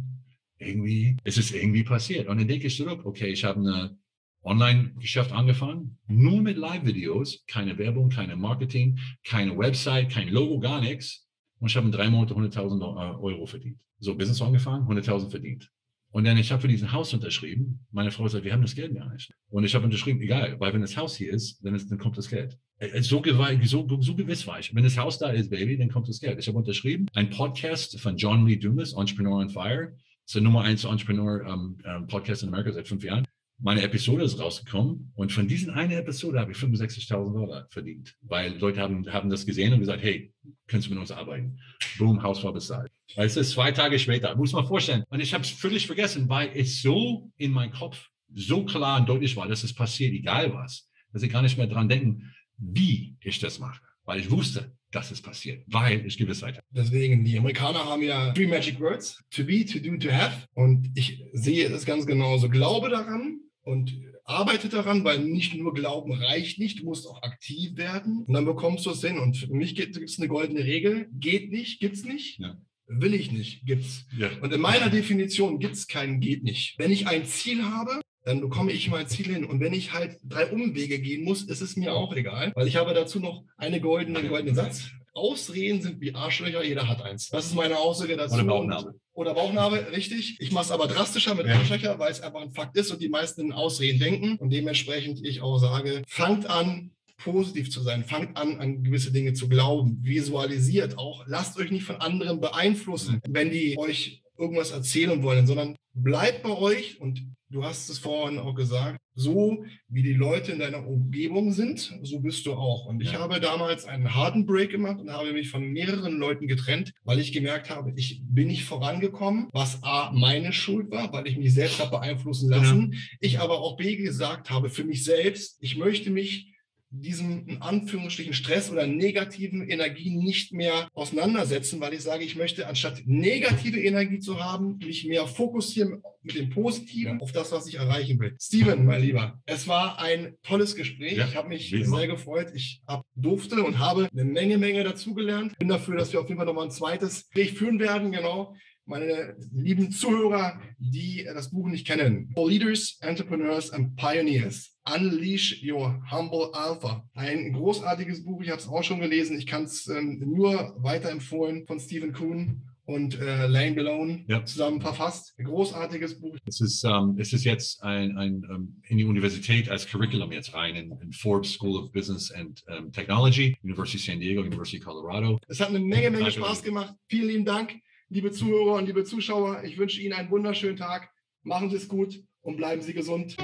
Irgendwie, 0.58 1.16
es 1.24 1.36
ist 1.36 1.52
irgendwie 1.52 1.84
passiert. 1.84 2.28
Und 2.28 2.38
dann 2.38 2.48
denke 2.48 2.68
ich 2.68 2.76
zurück, 2.76 3.04
okay, 3.04 3.28
ich 3.28 3.44
habe 3.44 3.60
eine 3.60 3.98
Online-Geschäft 4.42 5.32
angefangen, 5.32 5.98
nur 6.06 6.40
mit 6.40 6.56
Live-Videos, 6.56 7.44
keine 7.46 7.76
Werbung, 7.78 8.08
keine 8.08 8.36
Marketing, 8.36 8.98
keine 9.24 9.58
Website, 9.58 10.10
kein 10.10 10.28
Logo, 10.28 10.60
gar 10.60 10.80
nichts. 10.80 11.26
Und 11.58 11.70
ich 11.70 11.76
habe 11.76 11.86
in 11.86 11.92
drei 11.92 12.08
Monaten 12.08 12.40
100.000 12.40 12.80
äh, 12.80 13.16
Euro 13.18 13.46
verdient. 13.46 13.78
So, 13.98 14.14
Business 14.14 14.40
angefangen, 14.40 14.86
100.000 14.86 15.30
verdient. 15.30 15.70
Und 16.16 16.24
dann, 16.24 16.38
ich 16.38 16.50
habe 16.50 16.62
für 16.62 16.68
diesen 16.68 16.92
Haus 16.92 17.12
unterschrieben. 17.12 17.86
Meine 17.92 18.10
Frau 18.10 18.26
sagt, 18.26 18.42
wir 18.42 18.54
haben 18.54 18.62
das 18.62 18.74
Geld 18.74 18.94
gar 18.94 19.12
nicht. 19.12 19.34
Und 19.50 19.64
ich 19.64 19.74
habe 19.74 19.84
unterschrieben, 19.84 20.18
egal, 20.22 20.58
weil 20.58 20.72
wenn 20.72 20.80
das 20.80 20.96
Haus 20.96 21.14
hier 21.14 21.30
ist, 21.30 21.62
dann, 21.62 21.74
ist, 21.74 21.90
dann 21.90 21.98
kommt 21.98 22.16
das 22.16 22.30
Geld. 22.30 22.56
Äh, 22.78 22.86
äh, 22.86 23.02
so, 23.02 23.22
so, 23.22 24.00
so 24.00 24.14
gewiss 24.14 24.46
war 24.46 24.58
ich. 24.58 24.74
Wenn 24.74 24.82
das 24.82 24.96
Haus 24.96 25.18
da 25.18 25.28
ist, 25.28 25.50
Baby, 25.50 25.76
dann 25.76 25.90
kommt 25.90 26.08
das 26.08 26.18
Geld. 26.18 26.38
Ich 26.38 26.48
habe 26.48 26.56
unterschrieben. 26.56 27.06
Ein 27.12 27.28
Podcast 27.28 28.00
von 28.00 28.16
John 28.16 28.46
Lee 28.46 28.56
Dumas, 28.56 28.94
Entrepreneur 28.94 29.40
on 29.40 29.50
Fire. 29.50 29.92
Das 29.92 30.28
ist 30.28 30.34
der 30.36 30.42
Nummer 30.42 30.62
eins 30.62 30.84
Entrepreneur 30.84 31.44
um, 31.52 31.76
um, 31.84 32.06
Podcast 32.06 32.42
in 32.42 32.48
Amerika 32.48 32.72
seit 32.72 32.88
fünf 32.88 33.04
Jahren. 33.04 33.26
Meine 33.58 33.82
Episode 33.82 34.24
ist 34.24 34.38
rausgekommen 34.38 35.12
und 35.14 35.32
von 35.32 35.48
diesen 35.48 35.70
eine 35.70 35.96
Episode 35.96 36.38
habe 36.40 36.52
ich 36.52 36.58
65.000 36.58 37.32
Dollar 37.32 37.66
verdient, 37.70 38.14
weil 38.20 38.54
Leute 38.58 38.80
haben, 38.80 39.10
haben 39.10 39.30
das 39.30 39.46
gesehen 39.46 39.72
und 39.72 39.80
gesagt, 39.80 40.02
hey, 40.02 40.30
kannst 40.66 40.86
du 40.86 40.90
mit 40.90 40.98
uns 40.98 41.10
arbeiten? 41.10 41.58
Boom, 41.96 42.22
Haus 42.22 42.44
war 42.44 42.52
bezahlt. 42.52 42.92
Weißt 43.14 43.36
du, 43.36 43.42
zwei 43.44 43.72
Tage 43.72 43.98
später, 43.98 44.36
muss 44.36 44.52
man 44.52 44.66
vorstellen. 44.66 45.04
Und 45.08 45.20
ich 45.20 45.32
habe 45.32 45.42
es 45.42 45.50
völlig 45.50 45.86
vergessen, 45.86 46.28
weil 46.28 46.50
es 46.54 46.82
so 46.82 47.30
in 47.38 47.52
meinem 47.52 47.72
Kopf 47.72 48.10
so 48.34 48.66
klar 48.66 49.00
und 49.00 49.08
deutlich 49.08 49.34
war, 49.36 49.48
dass 49.48 49.64
es 49.64 49.74
passiert, 49.74 50.12
egal 50.12 50.52
was, 50.52 50.90
dass 51.14 51.22
ich 51.22 51.32
gar 51.32 51.42
nicht 51.42 51.56
mehr 51.56 51.66
dran 51.66 51.88
denken, 51.88 52.34
wie 52.58 53.16
ich 53.20 53.38
das 53.38 53.58
mache. 53.58 53.80
Weil 54.04 54.20
ich 54.20 54.30
wusste, 54.30 54.76
dass 54.90 55.10
es 55.10 55.22
passiert, 55.22 55.64
weil 55.66 56.04
ich 56.06 56.18
Gewissheit 56.18 56.56
habe. 56.56 56.66
Deswegen, 56.70 57.24
die 57.24 57.38
Amerikaner 57.38 57.86
haben 57.86 58.02
ja 58.02 58.32
three 58.32 58.46
magic 58.46 58.78
words, 58.78 59.18
to 59.30 59.44
be, 59.44 59.64
to 59.64 59.78
do, 59.78 59.96
to 59.96 60.12
have. 60.12 60.46
Und 60.52 60.90
ich 60.94 61.24
sehe 61.32 61.68
es 61.68 61.86
ganz 61.86 62.06
genauso. 62.06 62.50
Glaube 62.50 62.90
daran 62.90 63.40
und 63.66 64.00
arbeite 64.24 64.68
daran, 64.68 65.04
weil 65.04 65.18
nicht 65.18 65.54
nur 65.54 65.74
Glauben 65.74 66.12
reicht 66.12 66.58
nicht, 66.58 66.80
du 66.80 66.84
musst 66.84 67.06
auch 67.06 67.22
aktiv 67.22 67.76
werden 67.76 68.24
und 68.26 68.32
dann 68.32 68.44
bekommst 68.44 68.86
du 68.86 68.90
es 68.90 69.02
hin. 69.02 69.18
Und 69.18 69.36
für 69.36 69.54
mich 69.54 69.74
gibt 69.74 69.96
es 69.96 70.18
eine 70.18 70.28
goldene 70.28 70.64
Regel, 70.64 71.08
geht 71.12 71.50
nicht, 71.50 71.80
gibt's 71.80 72.04
nicht. 72.04 72.38
Ja. 72.38 72.56
Will 72.86 73.14
ich 73.14 73.32
nicht, 73.32 73.66
gibt's. 73.66 74.06
Ja. 74.16 74.30
Und 74.40 74.52
in 74.52 74.60
meiner 74.60 74.88
Definition 74.88 75.58
gibt 75.58 75.74
es 75.74 75.88
keinen 75.88 76.20
geht 76.20 76.44
nicht. 76.44 76.78
Wenn 76.78 76.92
ich 76.92 77.08
ein 77.08 77.26
Ziel 77.26 77.64
habe, 77.64 78.00
dann 78.22 78.40
bekomme 78.40 78.70
ich 78.72 78.88
mein 78.88 79.08
Ziel 79.08 79.26
hin. 79.26 79.44
Und 79.44 79.58
wenn 79.60 79.72
ich 79.72 79.92
halt 79.92 80.18
drei 80.22 80.50
Umwege 80.50 81.00
gehen 81.00 81.24
muss, 81.24 81.42
ist 81.42 81.60
es 81.60 81.76
mir 81.76 81.94
auch 81.94 82.14
egal, 82.14 82.52
weil 82.54 82.68
ich 82.68 82.76
habe 82.76 82.94
dazu 82.94 83.18
noch 83.18 83.44
eine 83.56 83.80
goldene, 83.80 84.20
einen 84.20 84.28
goldenen 84.28 84.54
Satz. 84.54 84.90
Ausreden 85.12 85.80
sind 85.80 86.00
wie 86.00 86.14
Arschlöcher, 86.14 86.62
jeder 86.62 86.88
hat 86.88 87.02
eins. 87.02 87.28
Das 87.30 87.46
ist 87.46 87.54
meine 87.54 87.78
Aussage 87.78 88.16
dazu. 88.16 88.34
Oder 88.34 88.44
Bauchnabel. 88.44 88.94
Oder 89.16 89.32
Bauchnabel, 89.32 89.78
richtig. 89.94 90.36
Ich 90.40 90.52
mache 90.52 90.66
es 90.66 90.70
aber 90.70 90.86
drastischer 90.88 91.34
mit 91.34 91.46
ja. 91.46 91.54
Arschlöcher, 91.54 91.98
weil 91.98 92.12
es 92.12 92.20
einfach 92.20 92.42
ein 92.42 92.50
Fakt 92.50 92.76
ist 92.76 92.90
und 92.90 93.00
die 93.00 93.08
meisten 93.08 93.40
in 93.40 93.52
Ausreden 93.52 93.98
denken. 93.98 94.36
Und 94.36 94.50
dementsprechend 94.50 95.24
ich 95.24 95.40
auch 95.40 95.56
sage, 95.58 96.02
fangt 96.06 96.50
an, 96.50 96.90
positiv 97.16 97.70
zu 97.70 97.80
sein. 97.80 98.04
Fangt 98.04 98.36
an, 98.36 98.58
an 98.60 98.84
gewisse 98.84 99.12
Dinge 99.12 99.32
zu 99.32 99.48
glauben. 99.48 100.00
Visualisiert 100.02 100.98
auch. 100.98 101.24
Lasst 101.26 101.58
euch 101.58 101.70
nicht 101.70 101.84
von 101.84 101.96
anderen 101.96 102.42
beeinflussen, 102.42 103.20
wenn 103.26 103.50
die 103.50 103.78
euch 103.78 104.22
irgendwas 104.36 104.70
erzählen 104.70 105.22
wollen, 105.22 105.46
sondern 105.46 105.76
bleibt 105.94 106.42
bei 106.42 106.50
euch 106.50 107.00
und 107.00 107.24
du 107.50 107.64
hast 107.64 107.88
es 107.88 107.98
vorhin 107.98 108.38
auch 108.38 108.54
gesagt, 108.54 109.00
so 109.14 109.64
wie 109.88 110.02
die 110.02 110.12
Leute 110.12 110.52
in 110.52 110.58
deiner 110.58 110.86
Umgebung 110.86 111.52
sind, 111.52 111.98
so 112.02 112.20
bist 112.20 112.44
du 112.46 112.52
auch. 112.54 112.86
Und 112.86 113.00
ich 113.00 113.12
ja. 113.12 113.20
habe 113.20 113.40
damals 113.40 113.84
einen 113.86 114.14
harten 114.14 114.46
Break 114.46 114.70
gemacht 114.70 115.00
und 115.00 115.10
habe 115.10 115.32
mich 115.32 115.50
von 115.50 115.64
mehreren 115.64 116.18
Leuten 116.18 116.48
getrennt, 116.48 116.92
weil 117.04 117.18
ich 117.18 117.32
gemerkt 117.32 117.70
habe, 117.70 117.92
ich 117.96 118.22
bin 118.24 118.48
nicht 118.48 118.64
vorangekommen, 118.64 119.48
was 119.52 119.82
A, 119.82 120.12
meine 120.12 120.52
Schuld 120.52 120.90
war, 120.90 121.12
weil 121.12 121.26
ich 121.26 121.38
mich 121.38 121.54
selbst 121.54 121.80
habe 121.80 121.98
beeinflussen 121.98 122.50
lassen. 122.50 122.92
Ja. 122.92 122.98
Ich 123.20 123.40
aber 123.40 123.60
auch 123.60 123.76
B, 123.76 123.96
gesagt 123.96 124.50
habe, 124.50 124.68
für 124.68 124.84
mich 124.84 125.04
selbst, 125.04 125.56
ich 125.60 125.76
möchte 125.76 126.10
mich 126.10 126.55
diesem 126.90 127.46
in 127.48 127.62
Anführungsstrichen 127.62 128.32
Stress 128.32 128.70
oder 128.70 128.86
negativen 128.86 129.68
Energien 129.68 130.18
nicht 130.18 130.52
mehr 130.52 130.88
auseinandersetzen, 130.94 131.80
weil 131.80 131.94
ich 131.94 132.02
sage, 132.02 132.24
ich 132.24 132.36
möchte 132.36 132.66
anstatt 132.66 133.02
negative 133.06 133.80
Energie 133.80 134.18
zu 134.18 134.42
haben, 134.42 134.78
mich 134.78 135.06
mehr 135.06 135.26
fokussieren 135.26 136.02
mit 136.22 136.36
dem 136.36 136.50
Positiven 136.50 137.20
auf 137.20 137.32
das, 137.32 137.52
was 137.52 137.66
ich 137.66 137.76
erreichen 137.76 138.18
will. 138.18 138.36
Steven, 138.40 138.84
mein 138.84 139.02
Lieber, 139.02 139.40
es 139.46 139.68
war 139.68 139.98
ein 140.00 140.36
tolles 140.42 140.74
Gespräch. 140.74 141.16
Ja, 141.16 141.26
ich 141.26 141.36
habe 141.36 141.48
mich 141.48 141.70
sehr 141.70 142.06
gefreut. 142.06 142.48
Ich 142.54 142.82
hab, 142.86 143.04
durfte 143.14 143.62
und 143.62 143.78
habe 143.78 144.08
eine 144.12 144.24
Menge, 144.24 144.58
Menge 144.58 144.84
dazugelernt. 144.84 145.56
Bin 145.58 145.68
dafür, 145.68 145.96
dass 145.96 146.12
wir 146.12 146.20
auf 146.20 146.28
jeden 146.28 146.38
Fall 146.38 146.46
nochmal 146.46 146.64
ein 146.64 146.70
zweites 146.70 147.28
Gespräch 147.28 147.52
führen 147.52 147.78
werden, 147.78 148.12
genau 148.12 148.54
meine 148.86 149.36
lieben 149.52 149.90
Zuhörer, 149.90 150.60
die 150.78 151.24
das 151.24 151.50
Buch 151.50 151.68
nicht 151.68 151.86
kennen. 151.86 152.30
For 152.34 152.48
Leaders, 152.48 152.98
Entrepreneurs 153.00 153.70
and 153.70 153.96
Pioneers. 153.96 154.72
Unleash 154.88 155.62
Your 155.64 156.00
Humble 156.10 156.50
Alpha. 156.52 157.04
Ein 157.14 157.52
großartiges 157.52 158.24
Buch, 158.24 158.40
ich 158.42 158.50
habe 158.50 158.60
es 158.60 158.68
auch 158.68 158.84
schon 158.84 159.00
gelesen. 159.00 159.38
Ich 159.38 159.46
kann 159.46 159.64
es 159.64 159.88
ähm, 159.88 160.22
nur 160.24 160.76
weiterempfehlen 160.78 161.66
von 161.66 161.80
Stephen 161.80 162.12
Kuhn 162.12 162.62
und 162.84 163.20
äh, 163.20 163.48
Lane 163.48 163.74
Belone 163.74 164.24
ja. 164.28 164.44
zusammen 164.44 164.80
verfasst. 164.80 165.34
Ein 165.38 165.46
großartiges 165.46 166.20
Buch. 166.20 166.36
Es 166.46 166.60
ist, 166.60 166.84
ähm, 166.84 167.16
es 167.18 167.32
ist 167.32 167.44
jetzt 167.44 167.82
ein, 167.82 168.16
ein, 168.16 168.44
um, 168.44 168.54
ähm, 168.54 168.82
in 168.84 168.98
die 168.98 169.04
Universität 169.04 169.68
als 169.68 169.88
Curriculum 169.88 170.30
jetzt 170.30 170.54
rein, 170.54 170.76
in, 170.76 170.92
in 171.02 171.12
Forbes 171.12 171.52
School 171.54 171.76
of 171.76 171.90
Business 171.90 172.30
and 172.30 172.62
um, 172.68 172.92
Technology, 172.92 173.56
University 173.64 173.98
San 173.98 174.20
Diego, 174.20 174.42
University 174.42 174.78
Colorado. 174.78 175.40
Es 175.48 175.58
hat 175.58 175.70
eine 175.70 175.80
Menge, 175.80 176.12
Menge 176.12 176.30
Spaß 176.30 176.62
gemacht. 176.62 176.94
Vielen 177.08 177.28
lieben 177.28 177.44
Dank 177.44 177.74
liebe 178.08 178.30
Zuhörer 178.30 178.74
und 178.74 178.86
liebe 178.86 179.04
Zuschauer, 179.04 179.62
ich 179.64 179.78
wünsche 179.78 180.00
Ihnen 180.00 180.12
einen 180.12 180.30
wunderschönen 180.30 180.76
Tag. 180.76 181.10
Machen 181.42 181.70
Sie 181.70 181.76
es 181.76 181.88
gut 181.88 182.22
und 182.40 182.56
bleiben 182.56 182.82
Sie 182.82 182.92
gesund. 182.92 183.36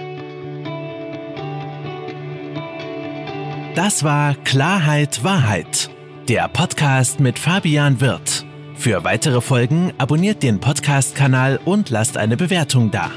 Das 3.75 4.05
war 4.05 4.35
Klarheit 4.45 5.25
Wahrheit, 5.25 5.91
der 6.29 6.49
Podcast 6.49 7.21
mit 7.21 7.39
Fabian 7.39 8.01
Wirth. 8.01 8.45
Für 8.75 9.05
weitere 9.05 9.41
Folgen 9.41 9.93
abonniert 9.99 10.43
den 10.43 10.61
Podcast-Kanal 10.61 11.61
und 11.65 11.91
lasst 11.91 12.17
eine 12.17 12.37
Bewertung 12.37 12.91
da. 12.91 13.11